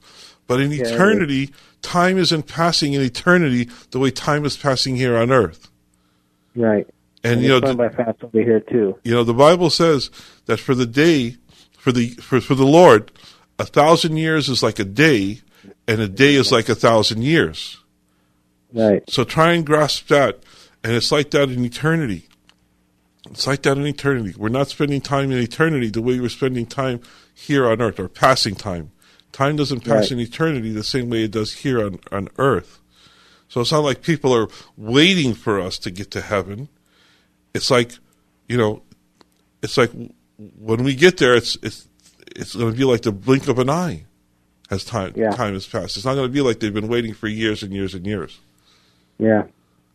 but 0.47 0.61
in 0.61 0.73
yeah, 0.73 0.85
eternity 0.85 1.55
time 1.81 2.19
isn't 2.19 2.49
passing 2.49 2.93
in 2.93 3.01
eternity 3.01 3.71
the 3.93 3.99
way 3.99 4.11
time 4.11 4.45
is 4.45 4.59
passing 4.59 4.97
here 4.97 5.17
on 5.17 5.33
earth. 5.33 5.71
Right. 6.55 6.87
And, 7.25 7.35
and 7.35 7.43
you 7.43 7.61
know, 7.61 7.75
by 7.75 7.89
fast 7.89 8.23
over 8.23 8.43
here 8.43 8.61
too. 8.61 8.99
You 9.05 9.15
know, 9.15 9.25
the 9.25 9.33
Bible 9.33 9.71
says 9.71 10.11
that 10.45 10.59
for 10.59 10.75
the 10.75 10.87
day, 10.87 11.37
for 11.83 11.91
the 11.91 12.11
for, 12.11 12.41
for 12.41 12.55
the 12.55 12.65
Lord, 12.65 13.11
a 13.59 13.67
thousand 13.67 14.17
years 14.17 14.49
is 14.49 14.63
like 14.63 14.79
a 14.79 14.85
day, 14.85 15.41
and 15.89 16.01
a 16.01 16.07
day 16.07 16.37
is 16.37 16.53
like 16.53 16.69
a 16.69 16.77
thousand 16.77 17.23
years. 17.23 17.79
Right. 18.73 19.03
So 19.11 19.25
try 19.25 19.51
and 19.51 19.67
grasp 19.67 20.07
that, 20.07 20.45
and 20.85 20.93
it's 20.93 21.11
like 21.11 21.33
that 21.33 21.51
in 21.51 21.65
eternity. 21.65 22.29
It's 23.33 23.49
like 23.49 23.63
that 23.63 23.79
in 23.79 23.87
eternity. 23.89 24.33
We're 24.39 24.49
not 24.49 24.69
spending 24.69 25.01
time 25.01 25.33
in 25.33 25.39
eternity 25.39 25.91
the 25.91 26.03
way 26.03 26.21
we're 26.21 26.29
spending 26.29 26.67
time 26.67 27.01
here 27.35 27.69
on 27.69 27.83
earth, 27.83 27.99
or 27.99 28.09
passing 28.09 28.55
time. 28.55 28.93
Time 29.33 29.57
doesn't 29.57 29.81
pass 29.81 30.05
right. 30.05 30.13
in 30.13 30.21
eternity 30.21 30.71
the 30.71 30.85
same 30.85 31.11
way 31.11 31.25
it 31.25 31.33
does 31.33 31.53
here 31.53 31.85
on, 31.85 31.99
on 32.13 32.29
earth. 32.39 32.79
So 33.49 33.61
it's 33.61 33.73
not 33.73 33.81
like 33.81 34.03
people 34.03 34.33
are 34.33 34.47
waiting 34.77 35.35
for 35.35 35.61
us 35.61 35.81
to 35.81 35.91
get 35.91 36.13
to 36.13 36.21
heaven. 36.21 36.69
It's 37.55 37.73
like, 37.73 37.99
you 38.49 38.57
know, 38.57 38.85
it's 39.65 39.77
like 39.77 39.91
when 40.37 40.85
we 40.85 40.95
get 40.95 41.19
there, 41.19 41.35
it's 41.35 41.57
it's 41.63 41.89
it's 42.35 42.55
going 42.55 42.73
to 42.73 42.77
be 42.77 42.85
like 42.85 43.03
the 43.03 43.13
blink 43.13 43.49
of 43.49 43.59
an 43.59 43.71
eye 43.71 44.05
as 44.71 44.85
time 44.85 45.13
yeah. 45.17 45.31
time 45.31 45.55
has 45.55 45.67
passed. 45.67 45.97
It's 45.97 46.05
not 46.05 46.15
going 46.15 46.27
to 46.27 46.33
be 46.33 46.41
like 46.41 46.61
they've 46.61 46.73
been 46.73 46.89
waiting 46.89 47.15
for 47.15 47.29
years 47.29 47.63
and 47.63 47.73
years 47.73 47.95
and 47.95 48.07
years. 48.07 48.41
Yeah. 49.19 49.45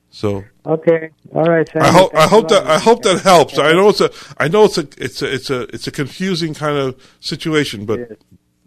So 0.10 0.46
okay, 0.66 1.10
all 1.34 1.44
right. 1.44 1.70
I 1.76 1.92
hope 1.92 2.16
I 2.16 2.28
hope 2.28 2.48
that 2.50 2.66
I 2.66 2.80
hope 2.80 3.02
that 3.04 3.22
helps. 3.22 3.60
I 3.60 3.74
know 3.74 3.90
it's 3.90 4.02
a 4.02 4.10
I 4.38 4.48
know 4.48 4.64
it's 4.64 4.78
a 4.78 4.88
it's 4.98 5.22
a 5.22 5.34
it's 5.34 5.50
a 5.50 5.62
it's 5.74 5.88
a 5.88 5.92
confusing 5.92 6.54
kind 6.54 6.78
of 6.78 7.18
situation, 7.20 7.86
but 7.86 8.18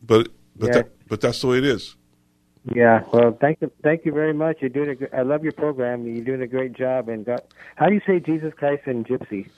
but 0.03 0.29
but 0.57 0.67
yeah. 0.67 0.73
that, 0.75 1.09
but 1.09 1.21
that's 1.21 1.41
the 1.41 1.47
way 1.47 1.59
it 1.59 1.65
is. 1.65 1.97
Yeah. 2.75 3.05
Well, 3.13 3.37
thank 3.41 3.63
you, 3.63 3.73
thank 3.83 4.05
you 4.05 4.13
very 4.13 4.35
much. 4.35 4.59
You're 4.61 4.71
doing 4.71 4.97
a, 5.01 5.17
I 5.17 5.23
love 5.23 5.43
your 5.43 5.53
program. 5.53 6.07
You're 6.07 6.25
doing 6.25 6.43
a 6.43 6.47
great 6.47 6.75
job. 6.75 7.09
And 7.09 7.25
God, 7.25 7.41
how 7.77 7.87
do 7.87 7.95
you 7.95 8.03
say 8.07 8.21
Jesus 8.21 8.53
Christ 8.55 8.83
in 8.87 9.05
Gypsy? 9.05 9.49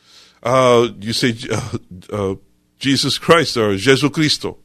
Uh, 0.42 0.88
you 1.00 1.12
say 1.12 1.34
uh, 1.50 1.78
uh, 2.10 2.34
Jesus 2.78 3.18
Christ 3.18 3.56
or 3.56 3.76
Jesus 3.76 4.10
Cristo. 4.10 4.58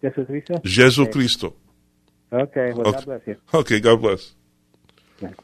Jesus 0.00 0.26
Cristo. 0.26 0.60
Jesus 0.64 0.98
okay. 1.00 1.12
Cristo. 1.12 1.54
Okay. 2.32 2.72
Well, 2.72 2.88
okay. 2.88 2.92
God 2.92 3.04
bless 3.04 3.26
you. 3.26 3.36
Okay. 3.52 3.80
God 3.80 4.00
bless. 4.00 4.34
Okay. 5.22 5.34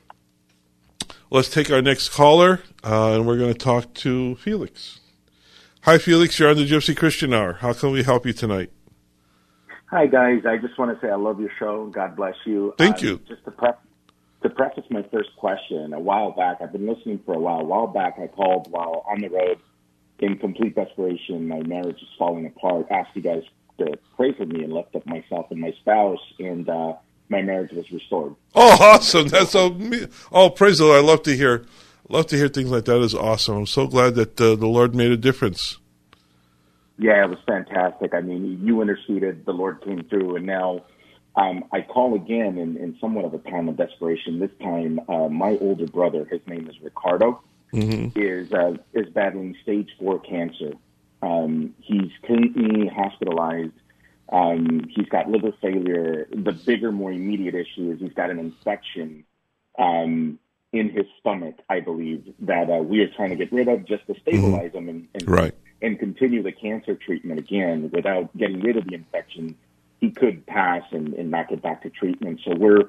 Let's 1.31 1.51
take 1.51 1.71
our 1.71 1.83
next 1.83 2.09
caller, 2.11 2.61
uh, 2.83 3.13
and 3.13 3.27
we're 3.27 3.37
going 3.37 3.53
to 3.53 3.59
talk 3.59 3.93
to 3.95 4.37
Felix. 4.37 5.01
Hi, 5.83 5.99
Felix. 5.99 6.39
You're 6.39 6.51
on 6.51 6.57
the 6.57 6.67
Gypsy 6.67 6.97
Christian 6.97 7.35
Hour. 7.35 7.55
How 7.55 7.73
can 7.73 7.91
we 7.91 8.03
help 8.03 8.25
you 8.27 8.33
tonight? 8.33 8.71
Hi, 9.91 10.07
guys. 10.07 10.43
I 10.47 10.57
just 10.57 10.79
want 10.79 10.99
to 10.99 11.07
say 11.07 11.11
I 11.11 11.17
love 11.17 11.41
your 11.41 11.51
show. 11.59 11.87
God 11.87 12.17
bless 12.17 12.35
you. 12.47 12.75
Thank 12.79 12.97
Uh, 12.97 13.07
you. 13.07 13.21
Just 13.29 13.45
to, 13.45 13.51
pref- 13.51 13.77
to 14.43 14.51
preface 14.51 14.85
my 14.91 15.03
first 15.11 15.31
question, 15.37 15.93
a 15.93 16.01
while 16.01 16.31
back, 16.31 16.59
I've 16.61 16.73
been 16.73 16.87
listening 16.87 17.21
for 17.25 17.35
a 17.35 17.39
while. 17.39 17.61
A 17.61 17.65
while 17.65 17.87
back, 17.89 18.19
I 18.23 18.29
called 18.29 18.71
while 18.71 19.05
on 19.11 19.21
the 19.21 19.29
road 19.29 19.59
in 20.21 20.39
complete 20.39 20.75
desperation. 20.75 21.49
My 21.49 21.61
marriage 21.61 22.01
is 22.01 22.09
falling 22.19 22.47
apart. 22.47 22.87
Asked 22.91 23.11
you 23.15 23.23
guys 23.23 23.43
to 23.79 23.99
pray 24.17 24.33
for 24.33 24.47
me 24.47 24.63
and 24.63 24.73
lift 24.73 24.95
up 24.95 25.07
myself 25.07 25.47
and 25.51 25.61
my 25.61 25.73
spouse, 25.81 26.21
and 26.39 26.69
uh, 26.69 26.95
my 27.29 27.43
marriage 27.43 27.73
was 27.73 27.91
restored. 27.91 28.35
Oh, 28.55 28.77
awesome! 28.81 29.29
That's 29.29 29.51
so. 29.51 29.77
Oh, 30.31 30.51
praise 30.51 30.79
the 30.79 30.85
Lord! 30.85 31.05
I 31.05 31.07
love 31.07 31.23
to 31.25 31.37
hear, 31.37 31.65
love 32.09 32.27
to 32.29 32.37
hear 32.37 32.49
things 32.49 32.71
like 32.71 32.85
that. 32.85 33.01
Is 33.01 33.15
awesome. 33.15 33.57
I'm 33.57 33.67
so 33.67 33.87
glad 33.87 34.15
that 34.15 34.41
uh, 34.41 34.55
the 34.55 34.67
Lord 34.67 34.95
made 34.95 35.11
a 35.11 35.17
difference. 35.17 35.79
Yeah, 37.01 37.25
it 37.25 37.31
was 37.31 37.39
fantastic. 37.47 38.13
I 38.13 38.21
mean, 38.21 38.61
you 38.63 38.83
interceded, 38.83 39.47
the 39.47 39.53
Lord 39.53 39.83
came 39.83 40.03
through, 40.05 40.35
and 40.35 40.47
now 40.47 40.83
um, 41.39 41.65
I 41.73 41.83
call 41.83 42.15
again 42.15 42.59
in, 42.59 42.77
in 42.77 42.97
somewhat 43.01 43.25
of 43.25 43.33
a 43.33 43.39
time 43.39 43.69
of 43.69 43.77
desperation. 43.77 44.41
This 44.41 44.51
time, 44.61 45.01
uh, 45.09 45.29
my 45.29 45.57
older 45.61 45.87
brother, 45.87 46.25
his 46.25 46.41
name 46.47 46.69
is 46.69 46.77
Ricardo, 46.83 47.41
Mm-hmm. 47.75 48.19
is 48.19 48.51
uh, 48.51 48.79
is 48.95 49.09
battling 49.13 49.55
stage 49.63 49.91
four 49.99 50.19
cancer. 50.21 50.73
Um, 51.21 51.75
he's 51.81 52.11
currently 52.27 52.89
hospitalized. 52.89 53.75
Um, 54.33 54.89
he's 54.95 55.09
got 55.11 55.29
liver 55.29 55.53
failure. 55.61 56.29
The 56.33 56.53
bigger, 56.53 56.91
more 56.93 57.13
immediate 57.13 57.55
issue 57.55 57.93
is 57.93 58.01
he's 58.01 58.15
got 58.15 58.31
an 58.31 58.39
infection 58.39 59.25
um, 59.79 60.39
in 60.73 60.89
his 60.89 61.05
stomach, 61.21 61.57
I 61.69 61.81
believe, 61.81 62.33
that 62.41 62.71
uh, 62.71 62.83
we 62.83 63.01
are 63.01 63.09
trying 63.09 63.31
to 63.31 63.37
get 63.37 63.53
rid 63.53 63.69
of 63.69 63.85
just 63.85 64.07
to 64.07 64.15
stabilize 64.23 64.73
him 64.73 64.89
and, 64.89 65.09
and 65.15 65.29
Right. 65.29 65.55
and 65.83 65.99
continue 65.99 66.43
the 66.43 66.53
cancer 66.53 66.95
treatment 66.95 67.39
again 67.39 67.91
without 67.93 68.35
getting 68.37 68.61
rid 68.61 68.79
of 68.79 68.87
the 68.87 68.95
infection, 68.95 69.57
he 70.01 70.11
could 70.11 70.47
pass 70.47 70.83
and, 70.93 71.15
and 71.15 71.31
not 71.31 71.49
get 71.49 71.63
back 71.63 71.83
to 71.83 71.91
treatment. 71.91 72.41
So 72.45 72.55
we're 72.55 72.89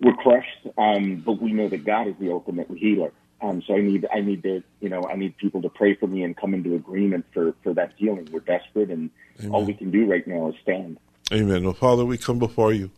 we're 0.00 0.14
crushed, 0.14 0.66
um, 0.78 1.22
but 1.24 1.40
we 1.40 1.52
know 1.52 1.68
that 1.68 1.84
God 1.84 2.08
is 2.08 2.14
the 2.18 2.30
ultimate 2.30 2.68
healer. 2.70 3.12
Um, 3.42 3.62
so 3.66 3.74
I 3.74 3.80
need 3.80 4.06
I 4.12 4.20
need 4.20 4.42
to 4.42 4.62
you 4.80 4.88
know 4.88 5.06
I 5.08 5.16
need 5.16 5.36
people 5.36 5.62
to 5.62 5.68
pray 5.68 5.94
for 5.94 6.06
me 6.06 6.22
and 6.22 6.36
come 6.36 6.54
into 6.54 6.74
agreement 6.74 7.26
for 7.32 7.54
for 7.62 7.74
that 7.74 7.92
healing. 7.96 8.28
We're 8.30 8.40
desperate, 8.40 8.90
and 8.90 9.10
all 9.50 9.64
we 9.64 9.74
can 9.74 9.90
do 9.90 10.10
right 10.10 10.26
now 10.26 10.48
is 10.48 10.54
stand. 10.62 10.98
Amen. 11.32 11.64
Well, 11.64 11.74
Father, 11.74 12.04
we 12.04 12.18
come 12.18 12.38
before 12.38 12.72
you, 12.72 12.90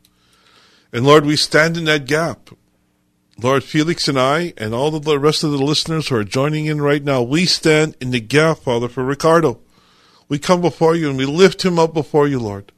and 0.93 1.05
Lord, 1.05 1.27
we 1.27 1.37
stand 1.37 1.77
in 1.77 1.85
that 1.85 2.07
gap. 2.07 2.51
Lord, 3.41 3.65
Felix 3.65 4.09
and 4.09 4.19
I, 4.19 4.53
and 4.57 4.75
all 4.75 4.95
of 4.95 5.05
the 5.05 5.19
rest 5.19 5.43
of 5.43 5.53
the 5.53 5.59
listeners 5.59 6.09
who 6.09 6.17
are 6.17 6.25
joining 6.25 6.67
in 6.67 6.83
right 6.83 7.03
now, 7.03 7.23
we 7.23 7.47
stand 7.47 7.97
in 8.01 8.11
the 8.11 8.21
gap, 8.21 8.59
Father, 8.59 8.89
for 8.89 9.03
Ricardo. 9.03 9.59
We 10.29 10.39
come 10.39 10.61
before 10.61 10.95
you 10.95 11.09
and 11.09 11.19
we 11.19 11.25
lift 11.25 11.65
him 11.65 11.79
up 11.79 11.95
before 11.95 12.29
you, 12.29 12.39
Lord. 12.39 12.73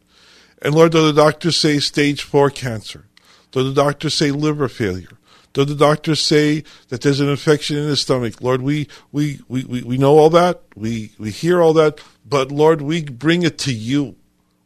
And 0.65 0.75
Lord, 0.75 0.93
though 0.93 1.07
the 1.07 1.13
doctors 1.13 1.57
say 1.57 1.79
stage 1.79 2.23
four 2.23 2.49
cancer, 2.49 3.05
though 3.53 3.65
the 3.65 3.75
doctors 3.75 4.15
say 4.15 4.31
liver 4.31 4.67
failure, 4.67 5.19
though 5.53 5.67
the 5.67 5.75
doctors 5.75 6.21
say 6.21 6.65
that 6.89 7.03
there's 7.03 7.21
an 7.21 7.29
infection 7.29 7.77
in 7.77 7.87
his 7.87 8.01
stomach, 8.01 8.41
Lord, 8.41 8.63
we, 8.63 8.89
we, 9.13 9.41
we, 9.47 9.65
we, 9.65 9.99
know 9.99 10.17
all 10.17 10.31
that. 10.31 10.63
We, 10.75 11.13
we 11.19 11.31
hear 11.31 11.61
all 11.61 11.75
that. 11.75 12.01
But 12.27 12.51
Lord, 12.51 12.81
we 12.81 13.05
bring 13.05 13.43
it 13.43 13.59
to 13.59 13.75
you. 13.75 14.17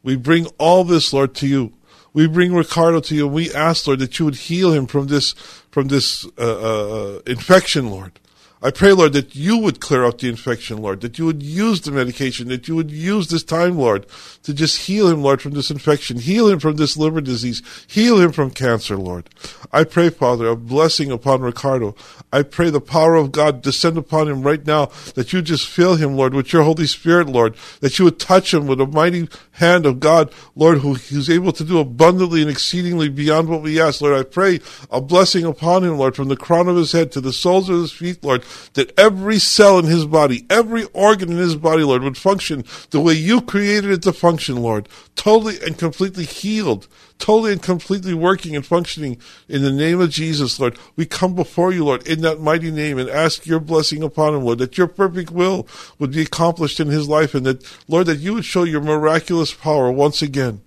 We 0.01 0.15
bring 0.15 0.47
all 0.57 0.85
this, 0.85 1.11
Lord, 1.11 1.35
to 1.35 1.47
you. 1.47 1.73
We 2.13 2.27
bring 2.27 2.55
Ricardo 2.55 3.01
to 3.01 3.15
you. 3.15 3.27
We 3.27 3.53
ask, 3.53 3.85
Lord, 3.85 3.99
that 3.99 4.17
you 4.17 4.25
would 4.25 4.35
heal 4.35 4.71
him 4.71 4.87
from 4.87 5.07
this, 5.07 5.33
from 5.69 5.89
this 5.89 6.25
uh, 6.37 7.17
uh, 7.17 7.19
infection, 7.27 7.91
Lord. 7.91 8.19
I 8.61 8.71
pray, 8.71 8.91
Lord, 8.91 9.13
that 9.13 9.35
you 9.35 9.57
would 9.57 9.79
clear 9.79 10.03
up 10.03 10.17
the 10.17 10.27
infection, 10.27 10.81
Lord, 10.81 10.99
that 10.99 11.17
you 11.17 11.25
would 11.25 11.41
use 11.41 11.79
the 11.79 11.91
medication, 11.91 12.49
that 12.49 12.67
you 12.67 12.75
would 12.75 12.91
use 12.91 13.29
this 13.29 13.43
time, 13.43 13.77
Lord, 13.77 14.05
to 14.43 14.53
just 14.53 14.81
heal 14.81 15.07
him, 15.07 15.21
Lord, 15.21 15.41
from 15.41 15.53
this 15.53 15.71
infection, 15.71 16.17
heal 16.19 16.49
him 16.49 16.59
from 16.59 16.75
this 16.75 16.97
liver 16.97 17.21
disease, 17.21 17.61
heal 17.87 18.19
him 18.19 18.33
from 18.33 18.51
cancer, 18.51 18.97
Lord. 18.97 19.29
I 19.71 19.85
pray, 19.85 20.09
Father, 20.09 20.47
a 20.47 20.57
blessing 20.57 21.09
upon 21.09 21.39
Ricardo. 21.39 21.95
I 22.33 22.43
pray 22.43 22.69
the 22.69 22.81
power 22.81 23.15
of 23.15 23.31
God 23.31 23.61
descend 23.61 23.97
upon 23.97 24.27
him 24.27 24.41
right 24.41 24.65
now, 24.65 24.87
that 25.15 25.31
you 25.31 25.41
just 25.41 25.65
fill 25.65 25.95
him, 25.95 26.17
Lord, 26.17 26.33
with 26.33 26.51
your 26.51 26.63
Holy 26.63 26.85
Spirit, 26.85 27.29
Lord, 27.29 27.55
that 27.79 27.97
you 27.97 28.03
would 28.05 28.19
touch 28.19 28.53
him 28.53 28.67
with 28.67 28.81
a 28.81 28.85
mighty 28.85 29.29
hand 29.51 29.85
of 29.85 30.01
God, 30.01 30.33
Lord, 30.55 30.79
who's 30.79 31.29
able 31.29 31.53
to 31.53 31.63
do 31.63 31.79
abundantly 31.79 32.41
and 32.41 32.51
exceedingly 32.51 33.07
beyond 33.07 33.47
what 33.47 33.61
we 33.61 33.79
ask. 33.79 34.01
Lord, 34.01 34.19
I 34.19 34.23
pray 34.23 34.59
a 34.91 34.99
blessing 34.99 35.45
upon 35.45 35.85
him, 35.85 35.97
Lord, 35.97 36.17
from 36.17 36.27
the 36.27 36.35
crown 36.35 36.67
of 36.67 36.75
his 36.75 36.91
head 36.91 37.13
to 37.13 37.21
the 37.21 37.31
soles 37.31 37.69
of 37.69 37.79
his 37.79 37.93
feet, 37.93 38.21
Lord, 38.21 38.43
that 38.73 38.97
every 38.97 39.39
cell 39.39 39.79
in 39.79 39.85
his 39.85 40.05
body, 40.05 40.45
every 40.49 40.85
organ 40.93 41.31
in 41.31 41.37
his 41.37 41.55
body, 41.55 41.83
Lord, 41.83 42.03
would 42.03 42.17
function 42.17 42.63
the 42.91 42.99
way 42.99 43.13
you 43.13 43.41
created 43.41 43.91
it 43.91 44.01
to 44.03 44.13
function, 44.13 44.57
Lord, 44.57 44.89
totally 45.15 45.57
and 45.65 45.77
completely 45.77 46.25
healed, 46.25 46.87
totally 47.17 47.51
and 47.51 47.61
completely 47.61 48.13
working 48.13 48.55
and 48.55 48.65
functioning 48.65 49.17
in 49.47 49.61
the 49.61 49.71
name 49.71 49.99
of 49.99 50.09
Jesus, 50.09 50.59
Lord. 50.59 50.77
We 50.95 51.05
come 51.05 51.35
before 51.35 51.71
you, 51.71 51.85
Lord, 51.85 52.07
in 52.07 52.21
that 52.21 52.39
mighty 52.39 52.71
name 52.71 52.97
and 52.97 53.09
ask 53.09 53.45
your 53.45 53.59
blessing 53.59 54.03
upon 54.03 54.35
him, 54.35 54.43
Lord, 54.43 54.59
that 54.59 54.77
your 54.77 54.87
perfect 54.87 55.31
will 55.31 55.67
would 55.97 56.11
be 56.11 56.21
accomplished 56.21 56.79
in 56.79 56.87
his 56.87 57.07
life 57.07 57.35
and 57.35 57.45
that, 57.45 57.63
Lord, 57.87 58.07
that 58.07 58.19
you 58.19 58.33
would 58.33 58.45
show 58.45 58.63
your 58.63 58.81
miraculous 58.81 59.53
power 59.53 59.91
once 59.91 60.21
again. 60.21 60.61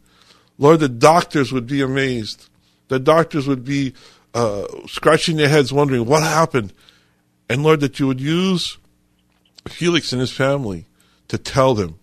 Lord, 0.58 0.80
the 0.80 0.88
doctors 0.88 1.52
would 1.52 1.66
be 1.66 1.80
amazed. 1.80 2.48
The 2.88 2.98
doctors 2.98 3.48
would 3.48 3.64
be 3.64 3.94
uh, 4.34 4.66
scratching 4.86 5.36
their 5.36 5.48
heads, 5.48 5.72
wondering 5.72 6.04
what 6.04 6.22
happened. 6.22 6.72
And 7.48 7.62
Lord, 7.62 7.80
that 7.80 7.98
you 7.98 8.06
would 8.06 8.20
use 8.20 8.78
Felix 9.68 10.12
and 10.12 10.20
his 10.20 10.32
family 10.32 10.86
to 11.28 11.38
tell 11.38 11.74
them 11.74 11.98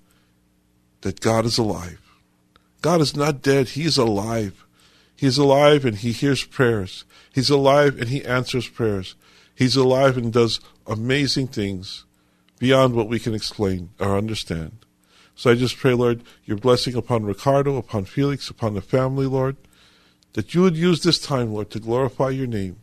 that 1.02 1.22
God 1.22 1.46
is 1.46 1.58
alive. 1.58 2.02
God 2.82 3.02
is 3.02 3.16
not 3.16 3.42
dead. 3.42 3.70
He 3.70 3.84
is 3.84 3.98
alive. 3.98 4.66
He 5.16 5.28
is 5.28 5.38
alive 5.38 5.86
and 5.86 5.98
he 5.98 6.12
hears 6.12 6.44
prayers. 6.44 7.04
He's 7.34 7.50
alive 7.50 8.00
and 8.00 8.10
he 8.10 8.24
answers 8.24 8.68
prayers. 8.68 9.16
He's 9.54 9.76
alive 9.76 10.18
and 10.18 10.32
does 10.32 10.62
amazing 10.88 11.48
things 11.48 12.06
beyond 12.58 12.96
what 12.96 13.10
we 13.10 13.20
can 13.20 13.34
explain 13.34 13.90
or 14.00 14.18
understand. 14.18 14.86
So 15.36 15.52
I 15.52 15.56
just 15.56 15.78
pray, 15.78 15.94
Lord, 15.94 16.24
your 16.46 16.58
blessing 16.58 16.96
upon 16.96 17.26
Ricardo, 17.26 17.78
upon 17.78 18.06
Felix, 18.06 18.50
upon 18.50 18.74
the 18.74 18.82
family, 18.82 19.26
Lord, 19.26 19.58
that 20.34 20.54
you 20.54 20.62
would 20.62 20.78
use 20.78 21.02
this 21.02 21.20
time, 21.20 21.54
Lord, 21.54 21.70
to 21.72 21.80
glorify 21.80 22.30
your 22.30 22.48
name. 22.48 22.78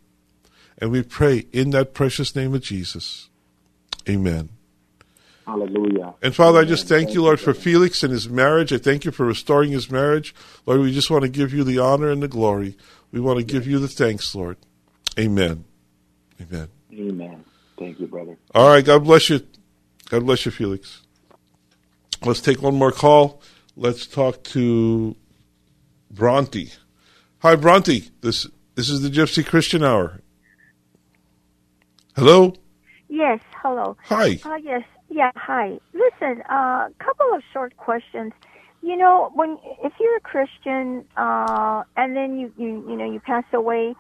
And 0.78 0.90
we 0.90 1.02
pray 1.02 1.46
in 1.52 1.70
that 1.70 1.94
precious 1.94 2.36
name 2.36 2.54
of 2.54 2.62
Jesus. 2.62 3.28
Amen. 4.08 4.50
Hallelujah. 5.46 6.14
And 6.22 6.34
Father, 6.34 6.58
I 6.58 6.64
just 6.64 6.88
thank 6.88 7.14
you, 7.14 7.22
Lord, 7.22 7.38
for 7.38 7.54
Felix 7.54 8.02
and 8.02 8.12
his 8.12 8.28
marriage. 8.28 8.72
I 8.72 8.78
thank 8.78 9.04
you 9.04 9.12
for 9.12 9.24
restoring 9.24 9.70
his 9.70 9.90
marriage. 9.90 10.34
Lord, 10.66 10.80
we 10.80 10.92
just 10.92 11.08
want 11.08 11.22
to 11.22 11.28
give 11.28 11.54
you 11.54 11.62
the 11.62 11.78
honor 11.78 12.10
and 12.10 12.20
the 12.20 12.28
glory. 12.28 12.76
We 13.12 13.20
want 13.20 13.38
to 13.38 13.44
give 13.44 13.66
you 13.66 13.78
the 13.78 13.88
thanks, 13.88 14.34
Lord. 14.34 14.56
Amen. 15.18 15.64
Amen. 16.40 16.68
Amen. 16.92 17.44
Thank 17.78 18.00
you, 18.00 18.06
brother. 18.08 18.36
All 18.54 18.68
right. 18.68 18.84
God 18.84 19.04
bless 19.04 19.30
you. 19.30 19.40
God 20.10 20.26
bless 20.26 20.44
you, 20.44 20.50
Felix. 20.50 21.02
Let's 22.24 22.40
take 22.40 22.60
one 22.60 22.74
more 22.74 22.92
call. 22.92 23.40
Let's 23.76 24.06
talk 24.06 24.42
to 24.44 25.14
Bronte. 26.10 26.72
Hi, 27.38 27.54
Bronte. 27.54 28.10
This 28.20 28.48
this 28.74 28.88
is 28.88 29.02
the 29.02 29.10
Gypsy 29.10 29.46
Christian 29.46 29.84
Hour. 29.84 30.22
Hello. 32.16 32.54
Yes, 33.08 33.40
hello. 33.62 33.96
Hi. 34.04 34.38
Uh, 34.42 34.56
yes, 34.56 34.82
yeah, 35.10 35.30
hi. 35.36 35.78
Listen, 35.92 36.42
a 36.50 36.54
uh, 36.54 36.88
couple 36.98 37.26
of 37.34 37.42
short 37.52 37.76
questions. 37.76 38.32
You 38.82 38.96
know, 38.96 39.30
when 39.34 39.58
if 39.84 39.92
you're 40.00 40.16
a 40.16 40.20
Christian 40.20 41.04
uh, 41.16 41.82
and 41.96 42.16
then 42.16 42.38
you, 42.38 42.52
you 42.56 42.88
you 42.88 42.96
know 42.96 43.04
you 43.04 43.20
pass 43.20 43.44
away, 43.52 43.94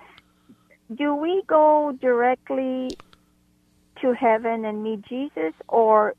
do 0.96 1.14
we 1.14 1.42
go 1.46 1.92
directly 2.00 2.96
to 4.00 4.14
heaven 4.14 4.64
and 4.64 4.82
meet 4.82 5.02
Jesus, 5.06 5.52
or 5.68 6.14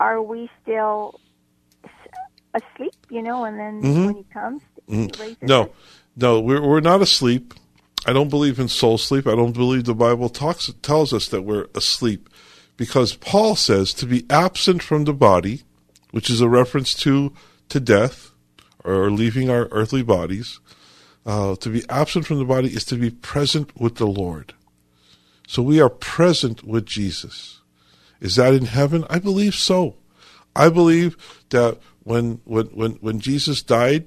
are 0.00 0.20
we 0.20 0.50
still 0.62 1.20
asleep? 2.54 2.94
You 3.08 3.22
know, 3.22 3.44
and 3.44 3.58
then 3.58 3.82
Mhm. 3.82 4.06
when 4.06 4.16
he 4.16 4.24
comes, 4.32 4.62
he 4.88 4.94
Mhm. 4.96 5.18
raises 5.20 5.38
No, 5.42 5.70
no, 6.16 6.40
we're 6.40 6.60
we're 6.66 6.80
not 6.80 7.02
asleep. 7.02 7.54
I 8.06 8.12
don't 8.12 8.28
believe 8.28 8.58
in 8.58 8.68
soul 8.68 8.98
sleep. 8.98 9.26
I 9.26 9.34
don't 9.34 9.52
believe 9.52 9.84
the 9.84 9.94
Bible 9.94 10.28
talks 10.28 10.70
tells 10.82 11.12
us 11.12 11.28
that 11.28 11.42
we're 11.42 11.68
asleep, 11.74 12.28
because 12.76 13.16
Paul 13.16 13.56
says 13.56 13.94
to 13.94 14.06
be 14.06 14.26
absent 14.28 14.82
from 14.82 15.04
the 15.04 15.14
body, 15.14 15.62
which 16.10 16.28
is 16.28 16.40
a 16.40 16.48
reference 16.48 16.94
to 16.96 17.32
to 17.70 17.80
death 17.80 18.30
or 18.84 19.10
leaving 19.10 19.48
our 19.48 19.68
earthly 19.70 20.02
bodies. 20.02 20.60
Uh, 21.26 21.56
to 21.56 21.70
be 21.70 21.82
absent 21.88 22.26
from 22.26 22.38
the 22.38 22.44
body 22.44 22.68
is 22.68 22.84
to 22.84 22.96
be 22.96 23.08
present 23.08 23.74
with 23.80 23.96
the 23.96 24.06
Lord. 24.06 24.52
So 25.48 25.62
we 25.62 25.80
are 25.80 25.88
present 25.88 26.62
with 26.64 26.84
Jesus. 26.84 27.62
Is 28.20 28.36
that 28.36 28.52
in 28.52 28.66
heaven? 28.66 29.06
I 29.08 29.18
believe 29.18 29.54
so. 29.54 29.96
I 30.54 30.68
believe 30.68 31.16
that 31.48 31.78
when 32.02 32.40
when 32.44 32.66
when 32.66 32.92
when 32.96 33.20
Jesus 33.20 33.62
died 33.62 34.06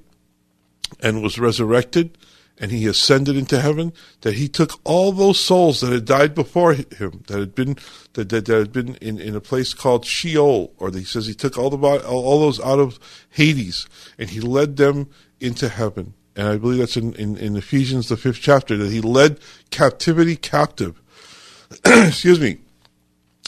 and 1.02 1.24
was 1.24 1.40
resurrected 1.40 2.18
and 2.60 2.72
he 2.72 2.88
ascended 2.88 3.36
into 3.36 3.62
heaven, 3.62 3.94
that 4.22 4.36
he 4.36 4.48
took 4.48 4.80
all 4.84 5.12
those 5.12 5.40
souls 5.40 5.82
that 5.82 5.92
had 5.92 6.06
died 6.06 6.34
before 6.34 6.74
him, 6.74 7.24
that 7.28 7.40
had 7.40 7.54
been 7.54 7.78
that, 8.14 8.30
that, 8.30 8.46
that 8.46 8.58
had 8.58 8.72
been 8.72 8.96
in, 8.96 9.20
in 9.20 9.36
a 9.36 9.42
place 9.42 9.74
called 9.74 10.06
Sheol, 10.06 10.74
or 10.78 10.90
he 10.92 11.04
says 11.04 11.28
he 11.28 11.34
took 11.34 11.58
all 11.58 11.70
the 11.70 11.78
all, 11.78 12.40
those 12.40 12.60
out 12.60 12.80
of 12.80 13.00
Hades, 13.30 13.88
and 14.18 14.30
he 14.30 14.40
led 14.40 14.78
them 14.78 15.10
into 15.40 15.70
heaven. 15.70 16.14
And 16.36 16.48
I 16.48 16.58
believe 16.58 16.80
that's 16.80 16.98
in, 16.98 17.14
in, 17.14 17.38
in 17.38 17.56
Ephesians 17.56 18.10
the 18.10 18.18
fifth 18.18 18.40
chapter 18.42 18.78
that 18.78 18.92
he 18.92 19.02
led 19.02 19.40
captivity 19.72 20.36
captive. 20.36 21.02
Excuse 21.86 22.40
me. 22.40 22.60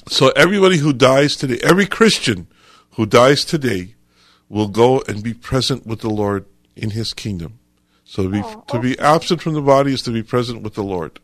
So 0.08 0.30
everybody 0.30 0.78
who 0.78 0.92
dies 0.92 1.36
today, 1.36 1.60
every 1.62 1.86
Christian 1.86 2.48
who 2.92 3.06
dies 3.06 3.46
today, 3.46 3.96
will 4.50 4.68
go 4.68 5.04
and 5.08 5.24
be 5.24 5.34
present 5.34 5.86
with 5.86 6.02
the 6.02 6.10
Lord 6.10 6.46
in 6.76 6.92
His 6.92 7.14
kingdom. 7.14 7.59
So 8.10 8.24
to 8.24 8.30
be 8.30 8.42
Oh, 8.44 8.64
to 8.70 8.80
be 8.80 8.98
absent 8.98 9.40
from 9.40 9.54
the 9.54 9.62
body 9.62 9.94
is 9.94 10.02
to 10.02 10.12
be 10.12 10.24
present 10.24 10.64
with 10.64 10.74
the 10.74 10.82
Lord. 10.82 11.20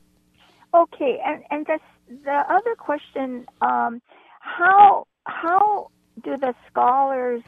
Okay, 0.71 1.19
and 1.25 1.43
and 1.49 1.65
this, 1.65 1.81
the 2.23 2.43
other 2.47 2.75
question, 2.75 3.47
um, 3.59 4.03
how 4.39 5.07
how 5.25 5.89
do 6.23 6.37
the 6.37 6.53
scholars 6.69 7.41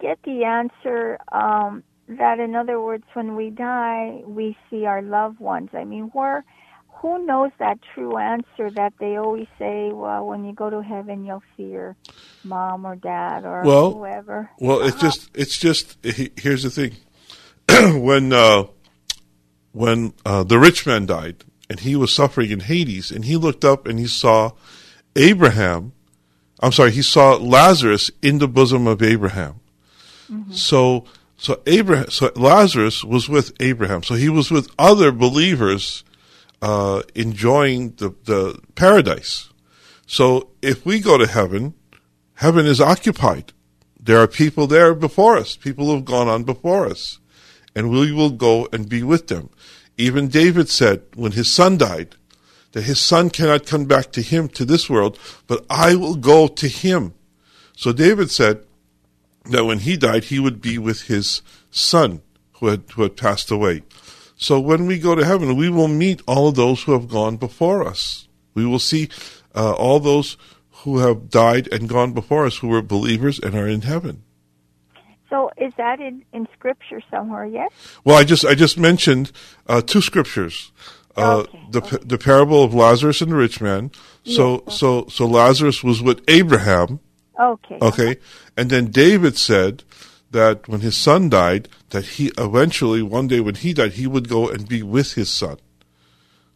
get 0.00 0.18
the 0.24 0.42
answer 0.42 1.18
um, 1.30 1.84
that, 2.08 2.40
in 2.40 2.56
other 2.56 2.80
words, 2.80 3.04
when 3.14 3.36
we 3.36 3.50
die, 3.50 4.22
we 4.26 4.56
see 4.68 4.84
our 4.84 5.00
loved 5.00 5.38
ones? 5.38 5.70
I 5.72 5.84
mean, 5.84 6.10
where 6.12 6.44
who 6.88 7.24
knows 7.24 7.52
that 7.60 7.78
true 7.94 8.16
answer 8.18 8.72
that 8.72 8.92
they 8.98 9.14
always 9.16 9.46
say? 9.56 9.92
Well, 9.92 10.26
when 10.26 10.44
you 10.44 10.52
go 10.52 10.68
to 10.68 10.82
heaven, 10.82 11.24
you'll 11.24 11.44
see 11.56 11.68
your 11.70 11.94
mom 12.42 12.84
or 12.84 12.96
dad 12.96 13.44
or 13.44 13.62
Well, 13.62 13.92
whoever. 13.92 14.50
Well, 14.58 14.80
it's 14.80 15.00
just 15.00 15.30
it's 15.32 15.56
just 15.56 15.96
here's 16.02 16.64
the 16.64 16.70
thing. 16.70 16.96
when 17.94 18.32
uh, 18.32 18.64
when 19.72 20.14
uh, 20.24 20.42
the 20.44 20.58
rich 20.58 20.86
man 20.86 21.06
died 21.06 21.44
and 21.68 21.80
he 21.80 21.96
was 21.96 22.12
suffering 22.12 22.50
in 22.50 22.60
Hades, 22.60 23.10
and 23.10 23.24
he 23.24 23.36
looked 23.36 23.64
up 23.64 23.86
and 23.86 23.98
he 23.98 24.06
saw 24.06 24.52
Abraham. 25.16 25.92
I'm 26.60 26.72
sorry, 26.72 26.90
he 26.90 27.02
saw 27.02 27.36
Lazarus 27.36 28.10
in 28.22 28.38
the 28.38 28.48
bosom 28.48 28.86
of 28.86 29.02
Abraham. 29.02 29.60
So 30.50 31.04
so 31.36 31.62
Abraham 31.66 32.10
so 32.10 32.32
Lazarus 32.34 33.04
was 33.04 33.28
with 33.28 33.52
Abraham. 33.60 34.02
So 34.02 34.14
he 34.14 34.28
was 34.28 34.50
with 34.50 34.68
other 34.78 35.12
believers 35.12 36.04
uh, 36.60 37.02
enjoying 37.14 37.92
the, 37.96 38.14
the 38.24 38.60
paradise. 38.74 39.50
So 40.06 40.50
if 40.62 40.84
we 40.84 41.00
go 41.00 41.18
to 41.18 41.26
heaven, 41.26 41.74
heaven 42.34 42.66
is 42.66 42.80
occupied. 42.80 43.52
There 44.00 44.18
are 44.18 44.26
people 44.26 44.66
there 44.66 44.94
before 44.94 45.36
us, 45.36 45.56
people 45.56 45.86
who 45.86 45.94
have 45.96 46.04
gone 46.04 46.28
on 46.28 46.44
before 46.44 46.86
us, 46.86 47.18
and 47.74 47.90
we 47.90 48.12
will 48.12 48.30
go 48.30 48.68
and 48.72 48.88
be 48.88 49.02
with 49.02 49.28
them. 49.28 49.50
Even 49.96 50.28
David 50.28 50.68
said 50.68 51.02
when 51.14 51.32
his 51.32 51.52
son 51.52 51.76
died 51.78 52.14
that 52.72 52.84
his 52.84 53.00
son 53.00 53.30
cannot 53.30 53.66
come 53.66 53.86
back 53.86 54.12
to 54.12 54.22
him 54.22 54.48
to 54.48 54.64
this 54.64 54.90
world, 54.90 55.18
but 55.46 55.64
I 55.70 55.94
will 55.94 56.16
go 56.16 56.46
to 56.46 56.68
him. 56.68 57.14
So 57.76 57.92
David 57.92 58.30
said 58.30 58.64
that 59.46 59.64
when 59.64 59.80
he 59.80 59.96
died, 59.96 60.24
he 60.24 60.38
would 60.38 60.60
be 60.60 60.78
with 60.78 61.02
his 61.02 61.42
son 61.70 62.22
who 62.54 62.66
had, 62.66 62.84
who 62.94 63.02
had 63.02 63.16
passed 63.16 63.50
away. 63.50 63.82
So 64.36 64.60
when 64.60 64.86
we 64.86 64.98
go 64.98 65.14
to 65.14 65.24
heaven, 65.24 65.56
we 65.56 65.68
will 65.70 65.88
meet 65.88 66.22
all 66.26 66.52
those 66.52 66.82
who 66.82 66.92
have 66.92 67.08
gone 67.08 67.36
before 67.36 67.86
us. 67.86 68.28
We 68.54 68.66
will 68.66 68.78
see 68.78 69.08
uh, 69.54 69.72
all 69.72 69.98
those 69.98 70.36
who 70.82 70.98
have 70.98 71.30
died 71.30 71.68
and 71.72 71.88
gone 71.88 72.12
before 72.12 72.46
us 72.46 72.58
who 72.58 72.68
were 72.68 72.82
believers 72.82 73.40
and 73.40 73.54
are 73.54 73.66
in 73.66 73.82
heaven. 73.82 74.22
Is 75.68 75.74
that 75.76 76.00
in, 76.00 76.24
in 76.32 76.48
scripture 76.56 77.00
somewhere? 77.10 77.44
Yes. 77.46 77.70
Well, 78.04 78.16
I 78.16 78.24
just 78.24 78.44
I 78.44 78.54
just 78.54 78.78
mentioned 78.78 79.30
uh, 79.66 79.80
two 79.82 80.00
scriptures. 80.00 80.72
Uh, 81.16 81.44
the 81.70 81.80
pa- 81.82 81.98
the 82.12 82.16
parable 82.18 82.62
of 82.62 82.72
Lazarus 82.72 83.20
and 83.22 83.30
the 83.32 83.36
rich 83.36 83.60
man. 83.60 83.90
So 84.24 84.44
so 84.68 85.06
so 85.08 85.26
Lazarus 85.26 85.82
was 85.82 86.00
with 86.00 86.22
Abraham. 86.28 87.00
Okay. 87.38 87.78
Okay, 87.82 88.16
and 88.56 88.70
then 88.70 88.84
David 88.90 89.36
said 89.36 89.84
that 90.30 90.68
when 90.68 90.80
his 90.80 90.96
son 90.96 91.28
died, 91.28 91.68
that 91.90 92.04
he 92.16 92.24
eventually 92.38 93.02
one 93.02 93.26
day 93.28 93.40
when 93.40 93.54
he 93.56 93.72
died, 93.74 93.92
he 93.92 94.06
would 94.06 94.28
go 94.28 94.48
and 94.48 94.68
be 94.68 94.82
with 94.82 95.14
his 95.14 95.28
son. 95.30 95.56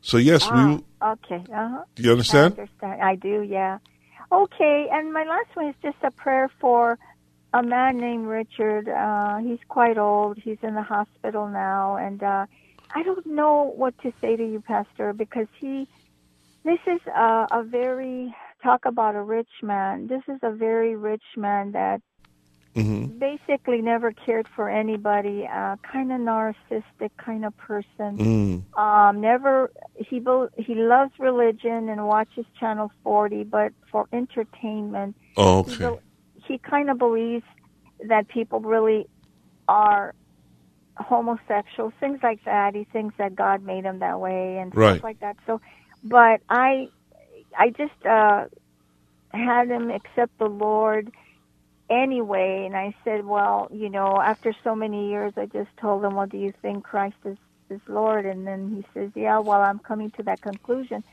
So 0.01 0.17
yes, 0.17 0.43
Ah, 0.51 0.55
we. 0.55 0.85
okay. 1.15 1.41
Uh-huh. 1.53 1.83
Do 1.95 2.03
you 2.03 2.13
understand? 2.13 2.55
I 2.57 2.61
understand. 2.63 3.03
I 3.03 3.15
do, 3.17 3.43
yeah. 3.43 3.79
Okay, 4.31 4.89
and 4.93 5.13
my 5.13 5.25
last 5.25 5.51
one 5.55 5.67
is 5.69 5.75
just 5.83 5.99
a 6.03 6.11
prayer 6.11 6.49
for 6.61 6.99
a 7.53 7.63
man 7.63 7.99
named 7.99 8.27
Richard. 8.27 8.89
Uh, 8.89 9.39
he's 9.39 9.59
quite 9.69 9.99
old. 9.99 10.39
He's 10.39 10.59
in 10.63 10.75
the 10.75 10.83
hospital 10.83 11.49
now, 11.49 11.97
and 11.97 12.23
uh, 12.23 12.47
I 12.95 13.03
don't 13.03 13.27
know 13.27 13.73
what 13.77 13.97
to 14.03 14.13
say 14.21 14.37
to 14.37 14.45
you, 14.45 14.61
Pastor, 14.61 15.13
because 15.13 15.49
he. 15.59 15.89
This 16.65 16.79
is 16.87 17.01
a, 17.09 17.49
a 17.51 17.63
very 17.65 18.33
talk 18.63 18.85
about 18.85 19.17
a 19.17 19.23
rich 19.23 19.51
man. 19.63 20.07
This 20.07 20.23
is 20.29 20.39
a 20.43 20.53
very 20.53 20.95
rich 20.95 21.25
man 21.37 21.73
that 21.73 22.01
Mm-hmm. 22.75 23.19
basically 23.19 23.83
never 23.83 24.13
cared 24.13 24.49
for 24.57 24.71
anybody. 24.71 25.47
Uh, 25.47 25.77
kind 25.83 26.11
of 26.11 26.21
narcissistic 26.21 27.11
kind 27.19 27.45
of 27.45 27.55
person. 27.59 28.65
Mm. 28.75 28.79
Um, 28.79 29.21
never 29.21 29.71
he 29.95 30.23
he 30.57 30.75
loves 30.75 31.13
religion 31.19 31.91
and 31.91 32.07
watches 32.07 32.47
Channel 32.59 32.91
40, 33.05 33.45
but 33.45 33.73
for 33.91 34.09
entertainment, 34.11 35.17
Oh, 35.37 35.59
okay. 35.59 35.99
He 36.49 36.59
kind 36.59 36.91
of 36.91 36.99
believes 36.99 37.45
that 38.09 38.29
people 38.29 38.61
really 38.61 39.07
are 39.69 40.15
homosexuals, 40.99 41.95
things 42.01 42.21
like 42.23 42.41
that. 42.47 42.75
He 42.75 42.87
thinks 42.93 43.17
that 43.19 43.37
God 43.37 43.65
made 43.65 43.85
him 43.85 44.01
that 44.01 44.21
way 44.21 44.59
and 44.59 44.75
Right. 44.75 44.83
stuff 44.83 44.99
like 45.03 45.21
that. 45.21 45.37
So, 45.47 45.61
but 46.05 46.41
I, 46.49 46.89
I 47.59 47.71
just 47.71 48.07
uh, 48.09 48.47
had 49.33 49.69
him 49.69 49.91
accept 49.91 50.33
the 50.39 50.47
Lord 50.47 51.11
anyway, 51.91 52.65
and 52.67 52.77
I 52.77 52.95
said, 53.05 53.27
well, 53.27 53.69
you 53.73 53.91
know, 53.91 54.21
after 54.21 54.55
so 54.65 54.77
many 54.77 55.11
years, 55.11 55.35
I 55.37 55.47
just 55.47 55.71
told 55.81 56.05
him, 56.05 56.17
well, 56.17 56.29
do 56.29 56.39
you 56.39 56.53
think 56.63 56.85
Christ 56.85 57.17
is 57.27 57.39
is 57.71 57.81
Lord? 57.89 58.27
And 58.27 58.47
then 58.47 58.71
he 58.71 58.87
says, 58.95 59.11
yeah, 59.17 59.41
well, 59.41 59.63
I'm 59.63 59.81
coming 59.81 60.13
to 60.19 60.25
that 60.25 60.43
conclusion. 60.43 61.05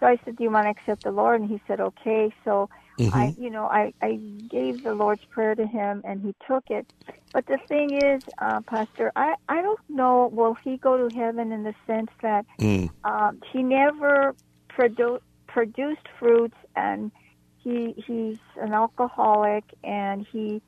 So 0.00 0.06
I 0.06 0.18
said, 0.24 0.36
do 0.36 0.44
you 0.44 0.52
want 0.52 0.66
to 0.66 0.70
accept 0.70 1.04
the 1.04 1.12
Lord? 1.12 1.40
And 1.42 1.50
he 1.50 1.60
said, 1.68 1.80
okay. 1.80 2.32
So 2.44 2.68
I, 3.12 3.34
you 3.38 3.50
know, 3.50 3.64
I, 3.66 3.92
I 4.02 4.18
gave 4.50 4.82
the 4.82 4.94
Lord's 4.94 5.22
Prayer 5.30 5.54
to 5.54 5.66
him 5.66 6.02
and 6.04 6.20
he 6.22 6.34
took 6.48 6.64
it. 6.70 6.86
But 7.32 7.46
the 7.46 7.58
thing 7.68 7.98
is, 7.98 8.22
uh, 8.40 8.60
Pastor, 8.68 9.12
I, 9.16 9.34
I 9.48 9.62
don't 9.62 9.80
know, 9.88 10.30
will 10.32 10.56
he 10.64 10.78
go 10.78 10.96
to 11.08 11.14
heaven 11.14 11.52
in 11.52 11.62
the 11.64 11.74
sense 11.86 12.10
that 12.22 12.44
Mm. 12.60 12.90
um, 13.04 13.40
he 13.52 13.62
never 13.62 14.34
produ- 14.76 15.20
produced 15.48 16.06
fruits 16.18 16.56
and 16.76 17.12
he 17.58 17.94
he's 18.06 18.38
an 18.60 18.72
alcoholic 18.72 19.64
and 19.84 20.26
he 20.32 20.62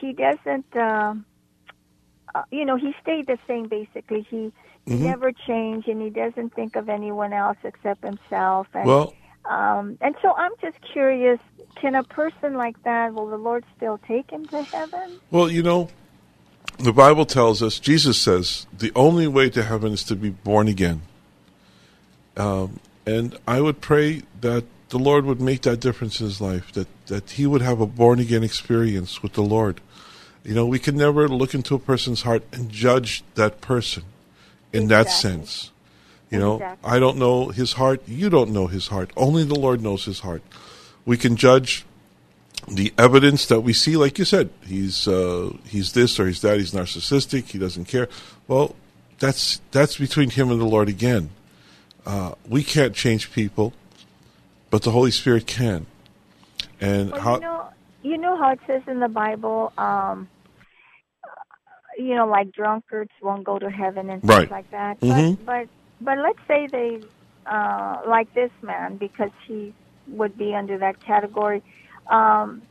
he 0.00 0.12
doesn't 0.12 0.66
um 0.76 1.26
uh, 2.34 2.42
you 2.50 2.64
know 2.64 2.76
he 2.76 2.92
stayed 3.02 3.26
the 3.26 3.38
same 3.48 3.68
basically 3.68 4.26
he 4.30 4.52
he 4.86 4.94
Mhm. 4.94 5.02
never 5.02 5.32
changed 5.32 5.88
and 5.88 6.00
he 6.02 6.10
doesn't 6.10 6.54
think 6.54 6.76
of 6.76 6.88
anyone 6.88 7.32
else 7.32 7.58
except 7.64 8.04
himself 8.04 8.66
and 8.74 8.86
Well- 8.86 9.14
um 9.48 9.98
and 10.00 10.14
so 10.22 10.32
i'm 10.36 10.52
just 10.60 10.76
curious 10.92 11.40
can 11.80 11.94
a 11.94 12.04
person 12.04 12.54
like 12.54 12.80
that 12.84 13.12
will 13.14 13.26
the 13.26 13.36
lord 13.36 13.64
still 13.76 13.98
take 14.06 14.30
him 14.30 14.44
to 14.46 14.62
heaven 14.62 15.18
Well, 15.30 15.50
you 15.50 15.62
know, 15.62 15.88
the 16.78 16.92
Bible 16.92 17.26
tells 17.26 17.62
us, 17.62 17.78
Jesus 17.78 18.18
says, 18.18 18.66
the 18.76 18.92
only 18.94 19.26
way 19.26 19.50
to 19.50 19.64
heaven 19.64 19.92
is 19.92 20.04
to 20.04 20.14
be 20.16 20.30
born 20.30 20.68
again. 20.68 21.02
Um, 22.36 22.78
and 23.04 23.36
I 23.48 23.60
would 23.60 23.80
pray 23.80 24.22
that 24.40 24.64
the 24.90 24.98
Lord 24.98 25.24
would 25.24 25.40
make 25.40 25.62
that 25.62 25.80
difference 25.80 26.20
in 26.20 26.26
his 26.26 26.40
life, 26.40 26.70
that, 26.72 26.86
that 27.06 27.30
he 27.30 27.46
would 27.46 27.62
have 27.62 27.80
a 27.80 27.86
born 27.86 28.20
again 28.20 28.44
experience 28.44 29.22
with 29.22 29.32
the 29.32 29.42
Lord. 29.42 29.80
You 30.44 30.54
know, 30.54 30.66
we 30.66 30.78
can 30.78 30.96
never 30.96 31.28
look 31.28 31.52
into 31.52 31.74
a 31.74 31.78
person's 31.78 32.22
heart 32.22 32.44
and 32.52 32.70
judge 32.70 33.24
that 33.34 33.60
person 33.60 34.04
in 34.72 34.86
that 34.88 35.10
sense. 35.10 35.72
You 36.30 36.38
know, 36.38 36.54
Exactly. 36.56 36.90
I 36.90 36.98
don't 36.98 37.16
know 37.16 37.48
his 37.48 37.72
heart. 37.74 38.02
You 38.06 38.28
don't 38.28 38.50
know 38.50 38.66
his 38.66 38.88
heart. 38.88 39.10
Only 39.16 39.44
the 39.44 39.54
Lord 39.58 39.80
knows 39.82 40.04
his 40.04 40.20
heart. 40.20 40.42
We 41.06 41.16
can 41.16 41.36
judge 41.36 41.86
the 42.66 42.92
evidence 42.98 43.46
that 43.46 43.60
we 43.60 43.72
see, 43.72 43.96
like 43.96 44.18
you 44.18 44.26
said, 44.26 44.50
he's 44.66 45.08
uh, 45.08 45.52
he's 45.66 45.92
this 45.92 46.20
or 46.20 46.26
he's 46.26 46.42
that. 46.42 46.58
He's 46.58 46.72
narcissistic. 46.72 47.44
He 47.46 47.58
doesn't 47.58 47.86
care. 47.86 48.08
Well, 48.46 48.76
that's 49.18 49.60
that's 49.70 49.96
between 49.96 50.30
him 50.30 50.50
and 50.50 50.60
the 50.60 50.66
Lord 50.66 50.88
again. 50.88 51.30
Uh, 52.04 52.34
we 52.46 52.62
can't 52.62 52.94
change 52.94 53.32
people, 53.32 53.72
but 54.70 54.82
the 54.82 54.90
Holy 54.90 55.10
Spirit 55.10 55.46
can. 55.46 55.86
And 56.80 57.10
well, 57.12 57.20
how? 57.20 57.34
you 57.36 57.40
know 57.40 57.64
you 58.02 58.18
know 58.18 58.36
how 58.36 58.50
it 58.52 58.60
says 58.66 58.82
in 58.86 59.00
the 59.00 59.08
bible 59.08 59.72
um 59.76 60.28
you 61.98 62.14
know 62.14 62.26
like 62.28 62.52
drunkards 62.52 63.10
won't 63.20 63.42
go 63.44 63.58
to 63.58 63.68
heaven 63.68 64.08
and 64.10 64.22
Right. 64.22 64.40
things 64.42 64.50
like 64.50 64.70
that 64.70 65.00
Mhm. 65.00 65.36
but 65.44 65.46
but 65.46 65.68
but 66.00 66.18
let's 66.18 66.38
say 66.46 66.66
they 66.66 67.00
uh 67.46 68.00
like 68.06 68.32
this 68.34 68.50
man 68.62 68.96
because 68.96 69.30
he 69.46 69.72
would 70.08 70.36
be 70.36 70.54
under 70.54 70.78
that 70.78 71.02
category 71.04 71.62
um 72.10 72.62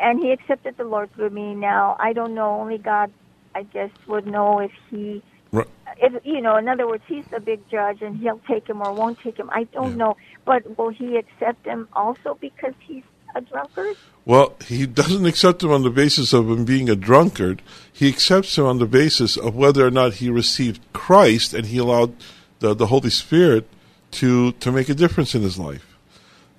and 0.00 0.20
he 0.20 0.30
accepted 0.32 0.76
the 0.76 0.84
lord 0.84 1.12
through 1.14 1.30
me 1.30 1.54
now 1.54 1.96
i 2.00 2.12
don't 2.12 2.34
know 2.34 2.60
only 2.60 2.78
god 2.78 3.12
i 3.54 3.62
guess 3.62 3.90
would 4.06 4.26
know 4.26 4.58
if 4.58 4.72
he 4.90 5.22
Right. 5.50 5.66
if 5.96 6.12
you 6.24 6.40
know, 6.40 6.56
in 6.56 6.68
other 6.68 6.86
words, 6.86 7.02
he's 7.08 7.24
the 7.30 7.40
big 7.40 7.60
judge, 7.70 8.02
and 8.02 8.18
he'll 8.18 8.40
take 8.48 8.68
him 8.68 8.82
or 8.82 8.92
won't 8.92 9.18
take 9.24 9.38
him. 9.38 9.48
I 9.50 9.64
don't 9.64 9.96
know, 9.96 10.16
but 10.44 10.76
will 10.76 10.90
he 10.90 11.16
accept 11.16 11.64
him 11.64 11.88
also 11.94 12.36
because 12.40 12.74
he's 12.86 13.02
a 13.34 13.40
drunkard? 13.40 13.96
Well, 14.24 14.54
he 14.66 14.84
doesn't 14.86 15.24
accept 15.24 15.62
him 15.62 15.70
on 15.70 15.82
the 15.82 15.90
basis 15.90 16.34
of 16.34 16.50
him 16.50 16.66
being 16.66 16.90
a 16.90 16.96
drunkard. 16.96 17.62
He 17.90 18.08
accepts 18.08 18.58
him 18.58 18.66
on 18.66 18.78
the 18.78 18.86
basis 18.86 19.38
of 19.38 19.56
whether 19.56 19.86
or 19.86 19.90
not 19.90 20.14
he 20.14 20.28
received 20.28 20.80
Christ 20.92 21.54
and 21.54 21.66
he 21.66 21.78
allowed 21.78 22.14
the, 22.60 22.74
the 22.74 22.86
Holy 22.86 23.10
Spirit 23.10 23.68
to 24.12 24.52
to 24.52 24.72
make 24.72 24.88
a 24.88 24.94
difference 24.94 25.34
in 25.34 25.42
his 25.42 25.58
life. 25.58 25.96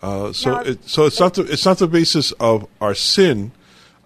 Uh, 0.02 0.32
so, 0.32 0.52
Now, 0.52 0.60
it, 0.62 0.90
so 0.90 1.06
it's 1.06 1.20
not 1.20 1.34
the 1.34 1.44
it's 1.44 1.66
not 1.66 1.78
the 1.80 1.88
basis 1.88 2.32
of 2.34 2.68
our 2.80 2.94
sin. 2.94 3.52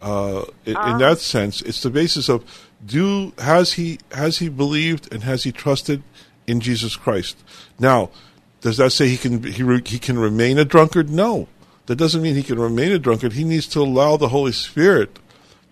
Uh, 0.02 0.44
in, 0.66 0.76
Ah. 0.76 0.92
in 0.92 0.98
that 0.98 1.20
sense, 1.20 1.62
it's 1.62 1.82
the 1.82 1.90
basis 1.90 2.28
of 2.30 2.44
do 2.86 3.32
has 3.38 3.74
he 3.74 4.00
has 4.12 4.40
he 4.40 4.50
believed 4.50 5.12
and 5.14 5.24
has 5.24 5.44
he 5.44 5.52
trusted 5.52 6.04
in 6.46 6.60
Jesus 6.60 6.96
Christ? 6.96 7.38
Now, 7.80 8.10
does 8.62 8.78
that 8.78 8.92
say 8.92 9.08
he 9.08 9.18
can 9.18 9.44
he 9.44 9.64
re, 9.64 9.82
he 9.86 10.00
can 10.00 10.20
remain 10.20 10.58
a 10.58 10.66
drunkard? 10.66 11.10
No, 11.10 11.48
that 11.86 11.96
doesn't 11.96 12.22
mean 12.22 12.36
he 12.36 12.44
can 12.44 12.60
remain 12.60 12.92
a 12.92 13.00
drunkard. 13.00 13.34
He 13.34 13.44
needs 13.44 13.68
to 13.68 13.80
allow 13.80 14.18
the 14.18 14.30
Holy 14.30 14.52
Spirit 14.52 15.20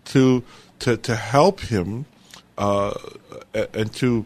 to 0.06 0.44
to 0.80 0.98
to 0.98 1.16
help 1.16 1.62
him 1.62 2.06
uh, 2.58 2.94
and 3.54 3.92
to 3.96 4.26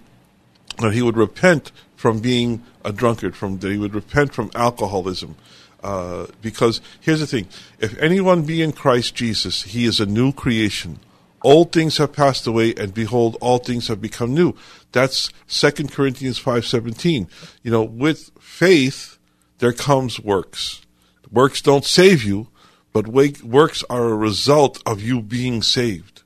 that 0.80 0.94
he 0.94 1.02
would 1.02 1.18
repent 1.18 1.72
from 2.06 2.20
being 2.20 2.62
a 2.84 2.94
drunkard, 2.94 3.36
from 3.36 3.58
that 3.58 3.72
he 3.72 3.80
would 3.80 3.96
repent 3.96 4.32
from 4.32 4.52
alcoholism. 4.54 5.36
Uh, 5.84 6.28
because 6.40 6.80
here's 7.02 7.20
the 7.20 7.26
thing: 7.26 7.48
if 7.80 7.98
anyone 7.98 8.44
be 8.44 8.62
in 8.62 8.72
Christ 8.72 9.16
Jesus, 9.16 9.64
he 9.64 9.86
is 9.88 10.00
a 10.00 10.06
new 10.06 10.32
creation. 10.32 11.00
Old 11.42 11.72
things 11.72 11.98
have 11.98 12.14
passed 12.14 12.46
away, 12.46 12.76
and 12.76 12.94
behold, 12.94 13.38
all 13.42 13.58
things 13.58 13.88
have 13.88 14.00
become 14.00 14.36
new. 14.36 14.54
That's 14.92 15.32
Second 15.48 15.92
Corinthians 15.92 16.38
five 16.38 16.68
seventeen. 16.68 17.28
You 17.64 17.72
know, 17.72 17.82
with 17.82 18.30
faith 18.40 19.18
there 19.58 19.74
comes 19.74 20.20
works. 20.20 20.86
Works 21.32 21.60
don't 21.60 21.86
save 21.86 22.24
you, 22.24 22.50
but 22.94 23.08
works 23.08 23.84
are 23.90 24.10
a 24.10 24.16
result 24.16 24.80
of 24.86 25.02
you 25.02 25.24
being 25.24 25.64
saved. 25.64 26.22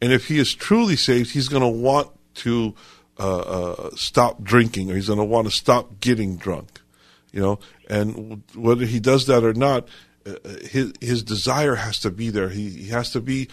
And 0.00 0.12
if 0.12 0.28
he 0.28 0.38
is 0.38 0.54
truly 0.54 0.94
saved, 0.94 1.32
he's 1.32 1.48
going 1.48 1.64
to 1.64 1.82
want 1.88 2.10
to 2.44 2.76
uh, 3.18 3.38
uh, 3.38 3.90
stop 3.96 4.42
drinking, 4.42 4.90
or 4.90 4.94
he's 4.94 5.06
going 5.06 5.18
to 5.18 5.24
want 5.24 5.46
to 5.46 5.52
stop 5.52 6.00
getting 6.00 6.36
drunk. 6.36 6.80
You 7.32 7.40
know, 7.40 7.58
and 7.88 8.42
whether 8.54 8.86
he 8.86 9.00
does 9.00 9.26
that 9.26 9.44
or 9.44 9.52
not, 9.52 9.88
uh, 10.26 10.34
his 10.62 10.92
his 11.00 11.22
desire 11.22 11.76
has 11.76 11.98
to 12.00 12.10
be 12.10 12.30
there. 12.30 12.48
He 12.48 12.70
he 12.70 12.88
has 12.88 13.10
to 13.12 13.20
be 13.20 13.48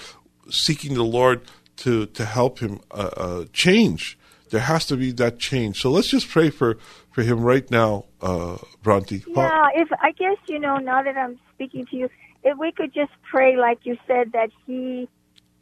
seeking 0.49 0.93
the 0.93 1.03
Lord 1.03 1.41
to 1.78 2.05
to 2.07 2.26
help 2.26 2.59
him 2.59 2.80
uh, 2.91 3.09
uh, 3.16 3.45
change. 3.53 4.18
There 4.49 4.61
has 4.61 4.86
to 4.88 4.97
be 4.97 5.11
that 5.14 5.39
change. 5.39 5.82
So 5.82 5.89
let's 5.89 6.07
just 6.07 6.30
pray 6.30 6.49
for 6.49 6.78
for 7.11 7.24
him 7.24 7.41
right 7.41 7.70
now, 7.70 8.05
uh, 8.22 8.57
Bronte. 8.82 9.24
Yeah, 9.28 9.68
if 9.76 9.89
I 10.01 10.11
guess 10.11 10.38
you 10.47 10.59
know 10.59 10.78
now 10.78 11.03
that 11.03 11.18
I'm 11.18 11.39
speaking 11.53 11.86
to 11.88 11.95
you, 11.95 12.09
if 12.43 12.57
we 12.57 12.72
could 12.72 12.93
just 12.93 13.11
pray, 13.30 13.57
like 13.57 13.80
you 13.84 13.97
said, 14.07 14.32
that 14.34 14.49
he 14.66 15.09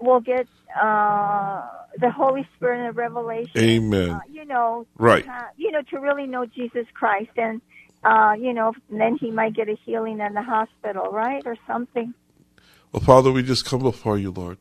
will 0.02 0.20
get 0.20 0.48
uh, 0.82 1.62
the 2.00 2.12
Holy 2.12 2.48
Spirit 2.56 2.88
and 2.88 2.96
revelation. 2.96 3.52
Amen. 3.58 4.10
Uh, 4.12 4.20
you 4.32 4.46
know, 4.46 4.86
Right. 4.98 5.28
uh, 5.28 5.44
you 5.58 5.72
know, 5.72 5.82
to 5.90 6.00
really 6.00 6.28
know 6.28 6.46
Jesus 6.46 6.86
Christ, 6.94 7.32
and 7.38 7.62
uh, 8.04 8.34
you 8.40 8.54
know, 8.54 8.74
then 8.90 9.18
he 9.18 9.30
might 9.32 9.54
get 9.54 9.70
a 9.70 9.76
healing 9.86 10.20
in 10.20 10.34
the 10.34 10.42
hospital, 10.42 11.12
right, 11.12 11.44
or 11.46 11.56
something. 11.68 12.14
Well, 12.92 13.02
Father, 13.04 13.32
we 13.32 13.44
just 13.44 13.66
come 13.66 13.82
before 13.82 14.18
you, 14.18 14.32
Lord. 14.32 14.58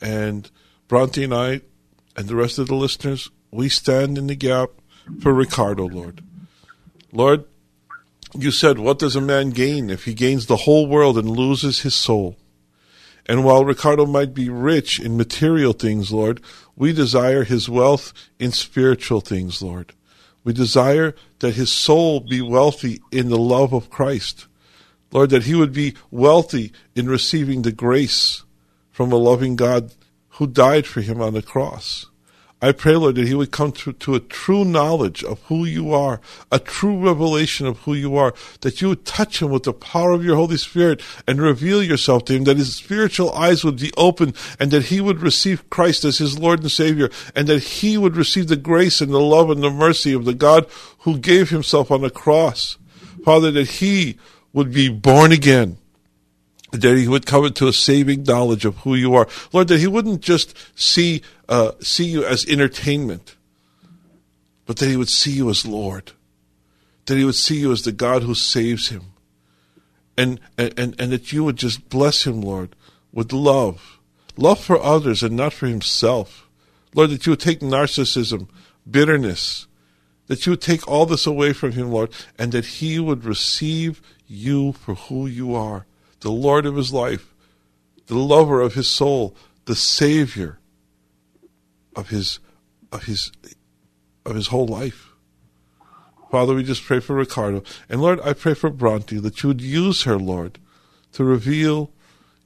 And 0.00 0.50
Bronte 0.88 1.24
and 1.24 1.34
I 1.34 1.62
and 2.16 2.28
the 2.28 2.36
rest 2.36 2.58
of 2.58 2.68
the 2.68 2.74
listeners, 2.74 3.30
we 3.50 3.68
stand 3.68 4.18
in 4.18 4.26
the 4.26 4.34
gap 4.36 4.70
for 5.20 5.32
Ricardo, 5.32 5.86
Lord. 5.86 6.22
Lord, 7.12 7.44
you 8.36 8.50
said, 8.50 8.78
What 8.78 8.98
does 8.98 9.16
a 9.16 9.20
man 9.20 9.50
gain 9.50 9.90
if 9.90 10.04
he 10.04 10.14
gains 10.14 10.46
the 10.46 10.56
whole 10.56 10.86
world 10.86 11.16
and 11.16 11.30
loses 11.30 11.80
his 11.80 11.94
soul? 11.94 12.36
And 13.26 13.44
while 13.44 13.64
Ricardo 13.64 14.06
might 14.06 14.34
be 14.34 14.48
rich 14.48 15.00
in 15.00 15.16
material 15.16 15.72
things, 15.72 16.12
Lord, 16.12 16.40
we 16.76 16.92
desire 16.92 17.44
his 17.44 17.68
wealth 17.68 18.12
in 18.38 18.52
spiritual 18.52 19.20
things, 19.20 19.62
Lord. 19.62 19.92
We 20.42 20.52
desire 20.52 21.14
that 21.38 21.54
his 21.54 21.72
soul 21.72 22.20
be 22.20 22.42
wealthy 22.42 23.00
in 23.10 23.30
the 23.30 23.38
love 23.38 23.72
of 23.72 23.88
Christ. 23.88 24.46
Lord, 25.10 25.30
that 25.30 25.44
he 25.44 25.54
would 25.54 25.72
be 25.72 25.94
wealthy 26.10 26.72
in 26.94 27.08
receiving 27.08 27.62
the 27.62 27.72
grace 27.72 28.42
from 28.90 29.10
a 29.10 29.16
loving 29.16 29.56
God 29.56 29.92
who 30.30 30.46
died 30.46 30.86
for 30.86 31.00
him 31.00 31.20
on 31.20 31.32
the 31.32 31.42
cross. 31.42 32.06
I 32.64 32.72
pray, 32.72 32.96
Lord, 32.96 33.16
that 33.16 33.28
he 33.28 33.34
would 33.34 33.50
come 33.50 33.72
to, 33.72 33.92
to 33.92 34.14
a 34.14 34.20
true 34.20 34.64
knowledge 34.64 35.22
of 35.22 35.38
who 35.48 35.66
you 35.66 35.92
are, 35.92 36.18
a 36.50 36.58
true 36.58 36.98
revelation 36.98 37.66
of 37.66 37.80
who 37.80 37.92
you 37.92 38.16
are, 38.16 38.32
that 38.62 38.80
you 38.80 38.88
would 38.88 39.04
touch 39.04 39.42
him 39.42 39.50
with 39.50 39.64
the 39.64 39.74
power 39.74 40.12
of 40.12 40.24
your 40.24 40.36
Holy 40.36 40.56
Spirit 40.56 41.02
and 41.28 41.42
reveal 41.42 41.82
yourself 41.82 42.24
to 42.24 42.32
him, 42.32 42.44
that 42.44 42.56
his 42.56 42.74
spiritual 42.74 43.30
eyes 43.32 43.64
would 43.64 43.76
be 43.76 43.92
open 43.98 44.32
and 44.58 44.70
that 44.70 44.86
he 44.86 44.98
would 44.98 45.20
receive 45.20 45.68
Christ 45.68 46.06
as 46.06 46.16
his 46.16 46.38
Lord 46.38 46.60
and 46.60 46.72
Savior, 46.72 47.10
and 47.36 47.48
that 47.48 47.62
he 47.62 47.98
would 47.98 48.16
receive 48.16 48.48
the 48.48 48.56
grace 48.56 49.02
and 49.02 49.12
the 49.12 49.20
love 49.20 49.50
and 49.50 49.62
the 49.62 49.68
mercy 49.68 50.14
of 50.14 50.24
the 50.24 50.32
God 50.32 50.66
who 51.00 51.18
gave 51.18 51.50
himself 51.50 51.90
on 51.90 52.00
the 52.00 52.08
cross. 52.08 52.78
Father, 53.26 53.50
that 53.50 53.68
he 53.68 54.16
would 54.54 54.72
be 54.72 54.88
born 54.88 55.32
again 55.32 55.76
that 56.80 56.96
he 56.96 57.06
would 57.06 57.24
come 57.24 57.44
into 57.44 57.68
a 57.68 57.72
saving 57.72 58.24
knowledge 58.24 58.64
of 58.64 58.78
who 58.78 58.94
you 58.96 59.14
are, 59.14 59.28
Lord. 59.52 59.68
That 59.68 59.78
he 59.78 59.86
wouldn't 59.86 60.20
just 60.20 60.56
see 60.74 61.22
uh, 61.48 61.72
see 61.80 62.04
you 62.04 62.24
as 62.24 62.44
entertainment, 62.46 63.36
but 64.66 64.78
that 64.78 64.88
he 64.88 64.96
would 64.96 65.08
see 65.08 65.32
you 65.32 65.50
as 65.50 65.64
Lord. 65.64 66.12
That 67.06 67.16
he 67.16 67.24
would 67.24 67.36
see 67.36 67.60
you 67.60 67.70
as 67.70 67.82
the 67.82 67.92
God 67.92 68.22
who 68.22 68.34
saves 68.34 68.88
him, 68.88 69.02
and 70.16 70.40
and 70.58 70.78
and 70.78 71.12
that 71.12 71.32
you 71.32 71.44
would 71.44 71.56
just 71.56 71.88
bless 71.88 72.26
him, 72.26 72.40
Lord, 72.40 72.74
with 73.12 73.32
love, 73.32 74.00
love 74.36 74.58
for 74.58 74.80
others 74.80 75.22
and 75.22 75.36
not 75.36 75.52
for 75.52 75.66
himself, 75.66 76.48
Lord. 76.94 77.10
That 77.10 77.24
you 77.24 77.32
would 77.32 77.40
take 77.40 77.60
narcissism, 77.60 78.48
bitterness, 78.90 79.68
that 80.26 80.44
you 80.44 80.50
would 80.50 80.62
take 80.62 80.88
all 80.88 81.06
this 81.06 81.26
away 81.26 81.52
from 81.52 81.72
him, 81.72 81.92
Lord, 81.92 82.10
and 82.36 82.50
that 82.50 82.64
he 82.64 82.98
would 82.98 83.24
receive 83.24 84.02
you 84.26 84.72
for 84.72 84.94
who 84.94 85.26
you 85.26 85.54
are 85.54 85.86
the 86.24 86.32
Lord 86.32 86.64
of 86.64 86.74
his 86.74 86.90
life, 86.90 87.34
the 88.06 88.16
lover 88.16 88.62
of 88.62 88.72
his 88.72 88.88
soul, 88.88 89.36
the 89.66 89.76
Savior 89.76 90.58
of 91.94 92.08
his 92.08 92.40
of 92.90 93.04
his 93.04 93.30
of 94.24 94.34
his 94.34 94.46
whole 94.46 94.66
life. 94.66 95.12
Father, 96.30 96.54
we 96.54 96.64
just 96.64 96.82
pray 96.82 96.98
for 96.98 97.14
Ricardo. 97.14 97.62
And 97.90 98.00
Lord, 98.00 98.20
I 98.22 98.32
pray 98.32 98.54
for 98.54 98.70
Bronte 98.70 99.18
that 99.18 99.42
you 99.42 99.48
would 99.48 99.60
use 99.60 100.04
her, 100.04 100.16
Lord, 100.16 100.58
to 101.12 101.24
reveal 101.24 101.90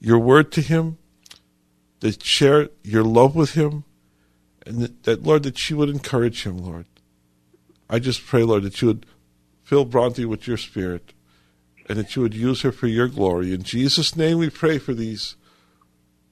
your 0.01 0.19
word 0.19 0.51
to 0.51 0.61
him, 0.61 0.97
that 2.01 2.21
share 2.21 2.67
your 2.83 3.05
love 3.05 3.33
with 3.33 3.53
him, 3.53 3.85
and 4.65 4.81
that, 4.81 5.03
that 5.03 5.23
Lord, 5.23 5.43
that 5.43 5.57
she 5.57 5.73
would 5.73 5.89
encourage 5.89 6.43
him, 6.43 6.57
Lord. 6.57 6.85
I 7.89 7.99
just 7.99 8.25
pray, 8.25 8.43
Lord, 8.43 8.63
that 8.63 8.81
you 8.81 8.89
would 8.89 9.05
fill 9.63 9.85
Bronte 9.85 10.25
with 10.25 10.47
your 10.47 10.57
spirit 10.57 11.13
and 11.89 11.97
that 11.97 12.15
you 12.15 12.21
would 12.21 12.35
use 12.35 12.61
her 12.61 12.71
for 12.71 12.87
your 12.87 13.07
glory. 13.07 13.51
In 13.51 13.63
Jesus' 13.63 14.15
name 14.15 14.37
we 14.37 14.49
pray 14.49 14.77
for 14.77 14.93
these, 14.93 15.35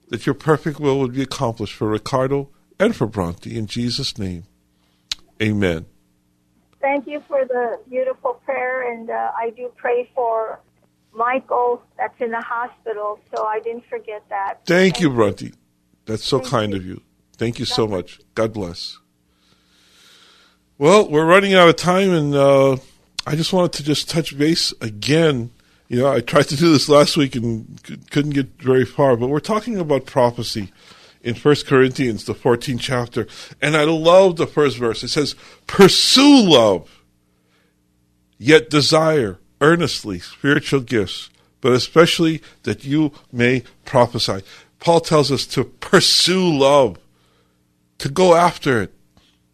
that 0.09 0.27
your 0.27 0.35
perfect 0.35 0.79
will 0.79 0.99
would 0.99 1.13
be 1.13 1.23
accomplished 1.23 1.73
for 1.73 1.87
Ricardo 1.87 2.49
and 2.79 2.95
for 2.95 3.07
Bronte. 3.07 3.57
In 3.57 3.65
Jesus' 3.65 4.17
name, 4.19 4.43
amen. 5.41 5.87
Thank 6.79 7.07
you 7.07 7.23
for 7.27 7.43
the 7.43 7.79
beautiful 7.89 8.35
prayer, 8.45 8.93
and 8.93 9.09
uh, 9.09 9.31
I 9.35 9.49
do 9.49 9.71
pray 9.75 10.09
for 10.13 10.59
Michael 11.11 11.81
that's 11.97 12.21
in 12.21 12.29
the 12.29 12.41
hospital, 12.41 13.19
so 13.35 13.45
I 13.45 13.59
didn't 13.59 13.85
forget 13.89 14.23
that. 14.29 14.59
Thank 14.65 15.01
you, 15.01 15.09
Bronte. 15.09 15.53
That's 16.05 16.23
so 16.23 16.39
kind 16.39 16.75
of 16.75 16.85
you. 16.85 17.01
Thank 17.35 17.57
you 17.57 17.65
so 17.65 17.87
much. 17.87 18.19
God 18.35 18.53
bless. 18.53 18.99
Well, 20.77 21.09
we're 21.09 21.25
running 21.25 21.55
out 21.55 21.67
of 21.67 21.75
time, 21.75 22.11
and 22.11 22.35
uh, 22.35 22.77
I 23.27 23.35
just 23.35 23.51
wanted 23.51 23.73
to 23.73 23.83
just 23.83 24.09
touch 24.09 24.37
base 24.37 24.73
again. 24.79 25.51
You 25.89 25.99
know, 25.99 26.07
I 26.09 26.21
tried 26.21 26.47
to 26.47 26.55
do 26.55 26.71
this 26.71 26.87
last 26.87 27.17
week 27.17 27.35
and 27.35 27.77
couldn't 28.09 28.31
get 28.31 28.61
very 28.61 28.85
far, 28.85 29.17
but 29.17 29.27
we're 29.27 29.41
talking 29.41 29.77
about 29.77 30.05
prophecy 30.05 30.71
in 31.21 31.35
First 31.35 31.67
Corinthians, 31.67 32.23
the 32.23 32.33
14th 32.33 32.79
chapter. 32.79 33.27
And 33.61 33.75
I 33.75 33.83
love 33.83 34.37
the 34.37 34.47
first 34.47 34.77
verse. 34.77 35.03
It 35.03 35.09
says, 35.09 35.35
Pursue 35.67 36.47
love, 36.47 37.01
yet 38.37 38.69
desire 38.69 39.39
earnestly 39.59 40.19
spiritual 40.19 40.79
gifts, 40.79 41.29
but 41.59 41.73
especially 41.73 42.41
that 42.63 42.85
you 42.85 43.11
may 43.29 43.63
prophesy. 43.83 44.41
Paul 44.79 45.01
tells 45.01 45.33
us 45.33 45.45
to 45.47 45.65
pursue 45.65 46.57
love, 46.57 46.97
to 47.97 48.07
go 48.07 48.35
after 48.35 48.83
it, 48.83 48.93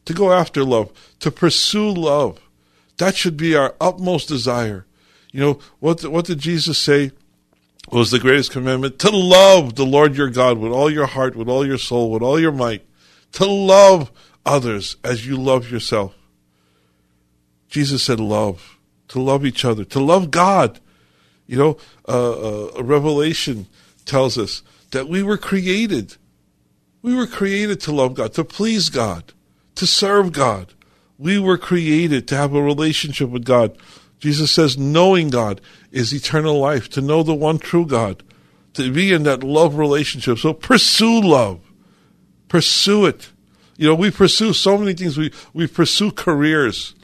to 0.06 0.14
go 0.14 0.32
after 0.32 0.64
love, 0.64 0.92
to 1.22 1.32
pursue 1.32 1.90
love. 1.90 2.40
That 2.98 3.16
should 3.16 3.38
be 3.38 3.56
our 3.56 3.76
utmost 3.82 4.28
desire. 4.28 4.86
You 5.32 5.40
know, 5.40 5.60
what, 5.80 6.06
what 6.06 6.26
did 6.26 6.40
Jesus 6.40 6.78
say 6.78 7.12
was 7.92 8.12
the 8.12 8.20
greatest 8.20 8.52
commandment? 8.52 9.00
To 9.00 9.10
love 9.10 9.76
the 9.76 9.86
Lord 9.86 10.16
your 10.16 10.30
God 10.30 10.58
with 10.60 10.72
all 10.72 10.92
your 10.92 11.08
heart, 11.08 11.36
with 11.36 11.50
all 11.50 11.66
your 11.66 11.78
soul, 11.78 12.12
with 12.12 12.22
all 12.22 12.40
your 12.40 12.52
might. 12.52 12.86
To 13.34 13.46
love 13.46 14.12
others 14.46 14.98
as 15.04 15.26
you 15.26 15.38
love 15.38 15.72
yourself. 15.72 16.16
Jesus 17.68 18.04
said, 18.04 18.20
love, 18.20 18.78
to 19.08 19.20
love 19.20 19.44
each 19.46 19.66
other, 19.66 19.84
to 19.86 20.00
love 20.00 20.30
God. 20.30 20.80
You 21.48 21.58
know, 21.58 21.78
uh, 22.08 22.68
uh, 22.78 22.84
Revelation 22.84 23.66
tells 24.06 24.38
us 24.38 24.62
that 24.92 25.08
we 25.08 25.24
were 25.24 25.38
created. 25.38 26.18
We 27.02 27.16
were 27.16 27.26
created 27.26 27.80
to 27.82 27.92
love 27.92 28.14
God, 28.14 28.34
to 28.34 28.44
please 28.44 28.90
God, 28.90 29.34
to 29.76 29.88
serve 29.88 30.32
God. 30.32 30.74
We 31.18 31.40
were 31.40 31.58
created 31.58 32.28
to 32.28 32.36
have 32.36 32.54
a 32.54 32.62
relationship 32.62 33.30
with 33.30 33.46
God. 33.46 33.78
Jesus 34.20 34.52
says, 34.52 34.78
knowing 34.78 35.30
God 35.30 35.62
is 35.92 36.14
eternal 36.14 36.60
life, 36.60 36.90
to 36.92 37.02
know 37.02 37.24
the 37.24 37.34
one 37.34 37.60
true 37.60 37.86
God, 37.86 38.24
to 38.74 38.92
be 38.92 39.12
in 39.12 39.24
that 39.24 39.44
love 39.44 39.76
relationship. 39.76 40.40
So 40.40 40.54
pursue 40.54 41.22
love. 41.22 41.60
Pursue 42.48 43.06
it. 43.06 43.30
You 43.78 43.88
know, 43.88 43.96
we 43.96 44.12
pursue 44.12 44.54
so 44.54 44.78
many 44.78 44.94
things. 44.94 45.18
We, 45.18 45.32
we 45.54 45.68
pursue 45.68 46.12
careers. 46.12 46.96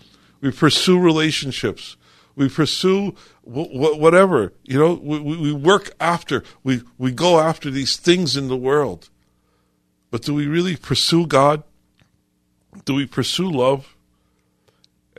We 0.42 0.52
pursue 0.52 1.00
relationships. 1.00 1.98
We 2.36 2.48
pursue 2.48 3.16
w- 3.46 3.74
w- 3.74 4.00
whatever. 4.00 4.54
You 4.64 4.80
know, 4.80 4.94
we, 4.94 5.20
we 5.20 5.52
work 5.52 5.92
after, 6.00 6.44
we, 6.64 6.82
we 6.98 7.12
go 7.12 7.40
after 7.40 7.70
these 7.70 7.98
things 7.98 8.38
in 8.38 8.48
the 8.48 8.56
world. 8.56 9.10
But 10.10 10.22
do 10.22 10.34
we 10.34 10.48
really 10.48 10.76
pursue 10.76 11.28
God? 11.28 11.64
Do 12.86 12.94
we 12.94 13.06
pursue 13.06 13.50
love? 13.52 13.96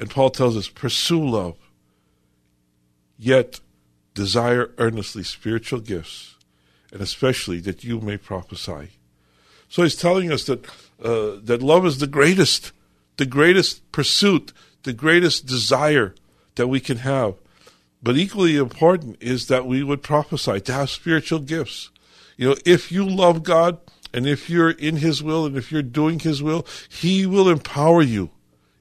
And 0.01 0.09
Paul 0.09 0.31
tells 0.31 0.57
us, 0.57 0.67
pursue 0.67 1.23
love, 1.23 1.57
yet 3.19 3.61
desire 4.15 4.71
earnestly 4.79 5.23
spiritual 5.23 5.81
gifts, 5.81 6.37
and 6.91 7.03
especially 7.03 7.61
that 7.61 7.85
you 7.85 8.01
may 8.01 8.17
prophesy. 8.17 8.93
So 9.69 9.83
he's 9.83 9.95
telling 9.95 10.33
us 10.33 10.45
that 10.45 10.67
uh, 11.03 11.37
that 11.45 11.63
love 11.63 11.85
is 11.85 11.99
the 11.99 12.07
greatest, 12.07 12.73
the 13.19 13.27
greatest 13.27 13.93
pursuit, 13.93 14.55
the 14.85 14.95
greatest 14.95 15.45
desire 15.45 16.15
that 16.55 16.69
we 16.69 16.81
can 16.81 16.97
have. 16.99 17.35
But 18.03 18.17
equally 18.17 18.57
important 18.57 19.19
is 19.21 19.49
that 19.49 19.67
we 19.67 19.83
would 19.83 20.03
prophesy, 20.03 20.61
to 20.63 20.73
have 20.73 20.89
spiritual 20.89 21.41
gifts. 21.41 21.91
You 22.39 22.49
know, 22.49 22.57
if 22.65 22.91
you 22.91 23.07
love 23.07 23.43
God 23.43 23.77
and 24.15 24.27
if 24.27 24.49
you're 24.49 24.71
in 24.71 24.97
His 24.97 25.23
will 25.23 25.45
and 25.45 25.59
if 25.59 25.71
you're 25.71 25.83
doing 25.83 26.21
His 26.21 26.43
will, 26.43 26.67
He 26.89 27.27
will 27.27 27.51
empower 27.51 28.01
you 28.01 28.31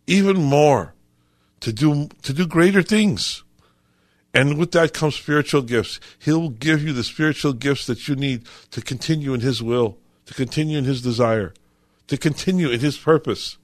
even 0.07 0.37
more 0.41 0.93
to 1.61 1.73
do, 1.73 2.09
to 2.23 2.33
do 2.33 2.47
greater 2.47 2.81
things. 2.81 3.43
And 4.33 4.57
with 4.57 4.71
that 4.71 4.93
comes 4.93 5.15
spiritual 5.15 5.63
gifts. 5.63 5.99
He'll 6.19 6.49
give 6.49 6.83
you 6.83 6.93
the 6.93 7.03
spiritual 7.03 7.53
gifts 7.53 7.87
that 7.87 8.07
you 8.07 8.15
need 8.15 8.43
to 8.71 8.81
continue 8.81 9.33
in 9.33 9.41
His 9.41 9.61
will, 9.63 9.97
to 10.27 10.33
continue 10.33 10.77
in 10.77 10.85
His 10.85 11.01
desire, 11.01 11.53
to 12.07 12.17
continue 12.17 12.69
in 12.69 12.79
His 12.79 12.97
purpose. 12.97 13.57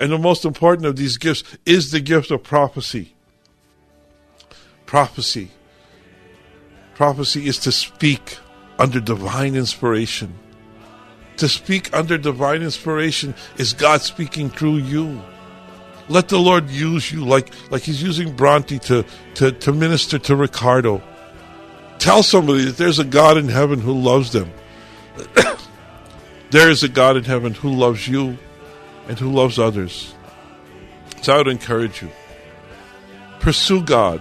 And 0.00 0.10
the 0.10 0.18
most 0.18 0.44
important 0.44 0.86
of 0.86 0.96
these 0.96 1.18
gifts 1.18 1.44
is 1.66 1.90
the 1.90 2.00
gift 2.00 2.30
of 2.30 2.42
prophecy. 2.42 3.14
Prophecy. 4.86 5.50
Prophecy 6.94 7.46
is 7.46 7.58
to 7.60 7.72
speak 7.72 8.38
under 8.78 9.00
divine 9.00 9.54
inspiration. 9.54 10.34
To 11.38 11.48
speak 11.48 11.94
under 11.94 12.16
divine 12.16 12.62
inspiration 12.62 13.34
is 13.56 13.72
God 13.72 14.02
speaking 14.02 14.48
through 14.48 14.76
you. 14.76 15.20
Let 16.08 16.28
the 16.28 16.38
Lord 16.38 16.68
use 16.70 17.10
you 17.10 17.24
like, 17.24 17.50
like 17.70 17.82
He's 17.82 18.02
using 18.02 18.34
Bronte 18.34 18.78
to, 18.80 19.04
to, 19.34 19.52
to 19.52 19.72
minister 19.72 20.18
to 20.18 20.36
Ricardo. 20.36 21.02
Tell 21.98 22.22
somebody 22.22 22.64
that 22.66 22.76
there's 22.76 22.98
a 22.98 23.04
God 23.04 23.38
in 23.38 23.48
heaven 23.48 23.80
who 23.80 23.94
loves 23.94 24.32
them. 24.32 24.50
there 26.50 26.68
is 26.68 26.82
a 26.82 26.88
God 26.88 27.16
in 27.16 27.24
heaven 27.24 27.54
who 27.54 27.70
loves 27.70 28.06
you 28.06 28.36
and 29.08 29.18
who 29.18 29.32
loves 29.32 29.58
others. 29.58 30.14
So 31.22 31.34
I 31.34 31.38
would 31.38 31.48
encourage 31.48 32.02
you. 32.02 32.10
Pursue 33.40 33.82
God. 33.82 34.20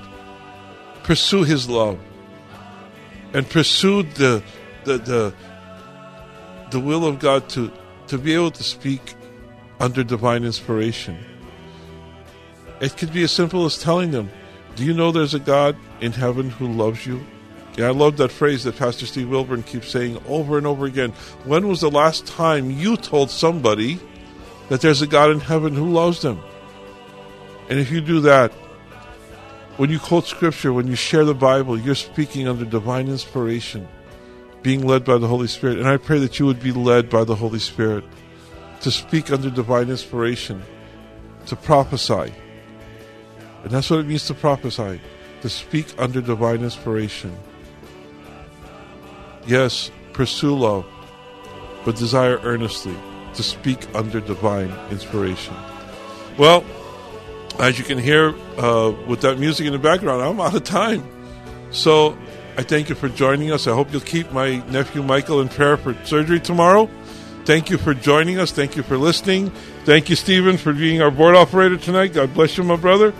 Pursue 1.03 1.43
His 1.43 1.69
love. 1.69 1.99
And 3.33 3.49
pursue 3.49 4.03
the, 4.03 4.41
the, 4.85 4.97
the, 4.99 5.33
the 6.71 6.79
will 6.79 7.05
of 7.05 7.19
God 7.19 7.49
to, 7.49 7.71
to 8.07 8.17
be 8.17 8.33
able 8.33 8.51
to 8.51 8.63
speak 8.63 9.15
under 9.79 10.03
divine 10.03 10.45
inspiration. 10.45 11.17
It 12.83 12.97
could 12.97 13.13
be 13.13 13.23
as 13.23 13.31
simple 13.31 13.63
as 13.63 13.77
telling 13.77 14.11
them, 14.11 14.29
Do 14.75 14.83
you 14.83 14.93
know 14.93 15.13
there's 15.13 15.33
a 15.33 15.39
God 15.39 15.77
in 16.01 16.11
heaven 16.11 16.49
who 16.49 16.67
loves 16.67 17.05
you? 17.05 17.25
Yeah, 17.77 17.87
I 17.87 17.91
love 17.91 18.17
that 18.17 18.29
phrase 18.29 18.65
that 18.65 18.75
Pastor 18.75 19.05
Steve 19.05 19.29
Wilburn 19.29 19.63
keeps 19.63 19.89
saying 19.89 20.21
over 20.27 20.57
and 20.57 20.67
over 20.67 20.85
again. 20.85 21.11
When 21.45 21.69
was 21.69 21.79
the 21.79 21.89
last 21.89 22.27
time 22.27 22.69
you 22.69 22.97
told 22.97 23.31
somebody 23.31 24.01
that 24.67 24.81
there's 24.81 25.01
a 25.01 25.07
God 25.07 25.31
in 25.31 25.39
heaven 25.39 25.73
who 25.73 25.93
loves 25.93 26.21
them? 26.21 26.41
And 27.69 27.79
if 27.79 27.89
you 27.89 28.01
do 28.01 28.19
that, 28.19 28.51
when 29.77 29.89
you 29.89 29.97
quote 29.97 30.25
scripture, 30.25 30.73
when 30.73 30.87
you 30.87 30.95
share 30.95 31.23
the 31.23 31.33
Bible, 31.33 31.79
you're 31.79 31.95
speaking 31.95 32.49
under 32.49 32.65
divine 32.65 33.07
inspiration, 33.07 33.87
being 34.61 34.85
led 34.85 35.05
by 35.05 35.17
the 35.17 35.27
Holy 35.29 35.47
Spirit. 35.47 35.79
And 35.79 35.87
I 35.87 35.95
pray 35.95 36.19
that 36.19 36.37
you 36.37 36.45
would 36.47 36.59
be 36.59 36.73
led 36.73 37.09
by 37.09 37.23
the 37.23 37.35
Holy 37.35 37.59
Spirit 37.59 38.03
to 38.81 38.91
speak 38.91 39.31
under 39.31 39.49
divine 39.49 39.89
inspiration, 39.89 40.61
to 41.45 41.55
prophesy. 41.55 42.33
And 43.63 43.71
that's 43.71 43.89
what 43.89 43.99
it 43.99 44.05
means 44.05 44.25
to 44.27 44.33
prophesy, 44.33 44.99
to 45.41 45.49
speak 45.49 45.87
under 45.97 46.21
divine 46.21 46.61
inspiration. 46.63 47.35
Yes, 49.45 49.91
pursue 50.13 50.55
love, 50.55 50.85
but 51.85 51.95
desire 51.95 52.39
earnestly 52.43 52.95
to 53.33 53.43
speak 53.43 53.79
under 53.95 54.19
divine 54.21 54.71
inspiration. 54.91 55.55
Well, 56.37 56.63
as 57.59 57.77
you 57.77 57.85
can 57.85 57.97
hear 57.97 58.35
uh, 58.57 58.93
with 59.07 59.21
that 59.21 59.39
music 59.39 59.65
in 59.65 59.73
the 59.73 59.79
background, 59.79 60.21
I'm 60.21 60.39
out 60.39 60.55
of 60.55 60.63
time. 60.63 61.03
So 61.71 62.17
I 62.57 62.63
thank 62.63 62.89
you 62.89 62.95
for 62.95 63.09
joining 63.09 63.51
us. 63.51 63.67
I 63.67 63.73
hope 63.73 63.91
you'll 63.91 64.01
keep 64.01 64.31
my 64.31 64.57
nephew 64.67 65.03
Michael 65.03 65.41
in 65.41 65.49
prayer 65.49 65.77
for 65.77 65.95
surgery 66.05 66.39
tomorrow. 66.39 66.89
Thank 67.45 67.69
you 67.69 67.77
for 67.77 67.93
joining 67.93 68.39
us. 68.39 68.51
Thank 68.51 68.77
you 68.77 68.83
for 68.83 68.97
listening. 68.97 69.51
Thank 69.83 70.09
you, 70.09 70.15
Stephen, 70.15 70.57
for 70.57 70.73
being 70.73 71.01
our 71.01 71.11
board 71.11 71.35
operator 71.35 71.77
tonight. 71.77 72.13
God 72.13 72.33
bless 72.33 72.57
you, 72.57 72.63
my 72.63 72.77
brother. 72.77 73.13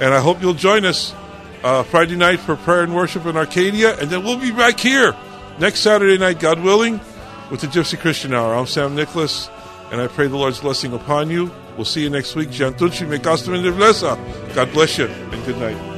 And 0.00 0.14
I 0.14 0.20
hope 0.20 0.40
you'll 0.40 0.54
join 0.54 0.84
us 0.84 1.14
uh, 1.62 1.82
Friday 1.82 2.16
night 2.16 2.40
for 2.40 2.56
prayer 2.56 2.82
and 2.82 2.94
worship 2.94 3.26
in 3.26 3.36
Arcadia. 3.36 3.98
And 3.98 4.08
then 4.10 4.22
we'll 4.24 4.38
be 4.38 4.52
back 4.52 4.78
here 4.78 5.14
next 5.58 5.80
Saturday 5.80 6.18
night, 6.18 6.38
God 6.38 6.60
willing, 6.60 7.00
with 7.50 7.60
the 7.60 7.66
Gypsy 7.66 7.98
Christian 7.98 8.32
Hour. 8.32 8.54
I'm 8.54 8.66
Sam 8.66 8.94
Nicholas, 8.94 9.50
and 9.90 10.00
I 10.00 10.06
pray 10.06 10.28
the 10.28 10.36
Lord's 10.36 10.60
blessing 10.60 10.92
upon 10.92 11.30
you. 11.30 11.50
We'll 11.76 11.84
see 11.84 12.02
you 12.02 12.10
next 12.10 12.34
week. 12.36 12.50
God 14.54 14.72
bless 14.72 14.98
you, 14.98 15.06
and 15.06 15.44
good 15.44 15.58
night. 15.58 15.97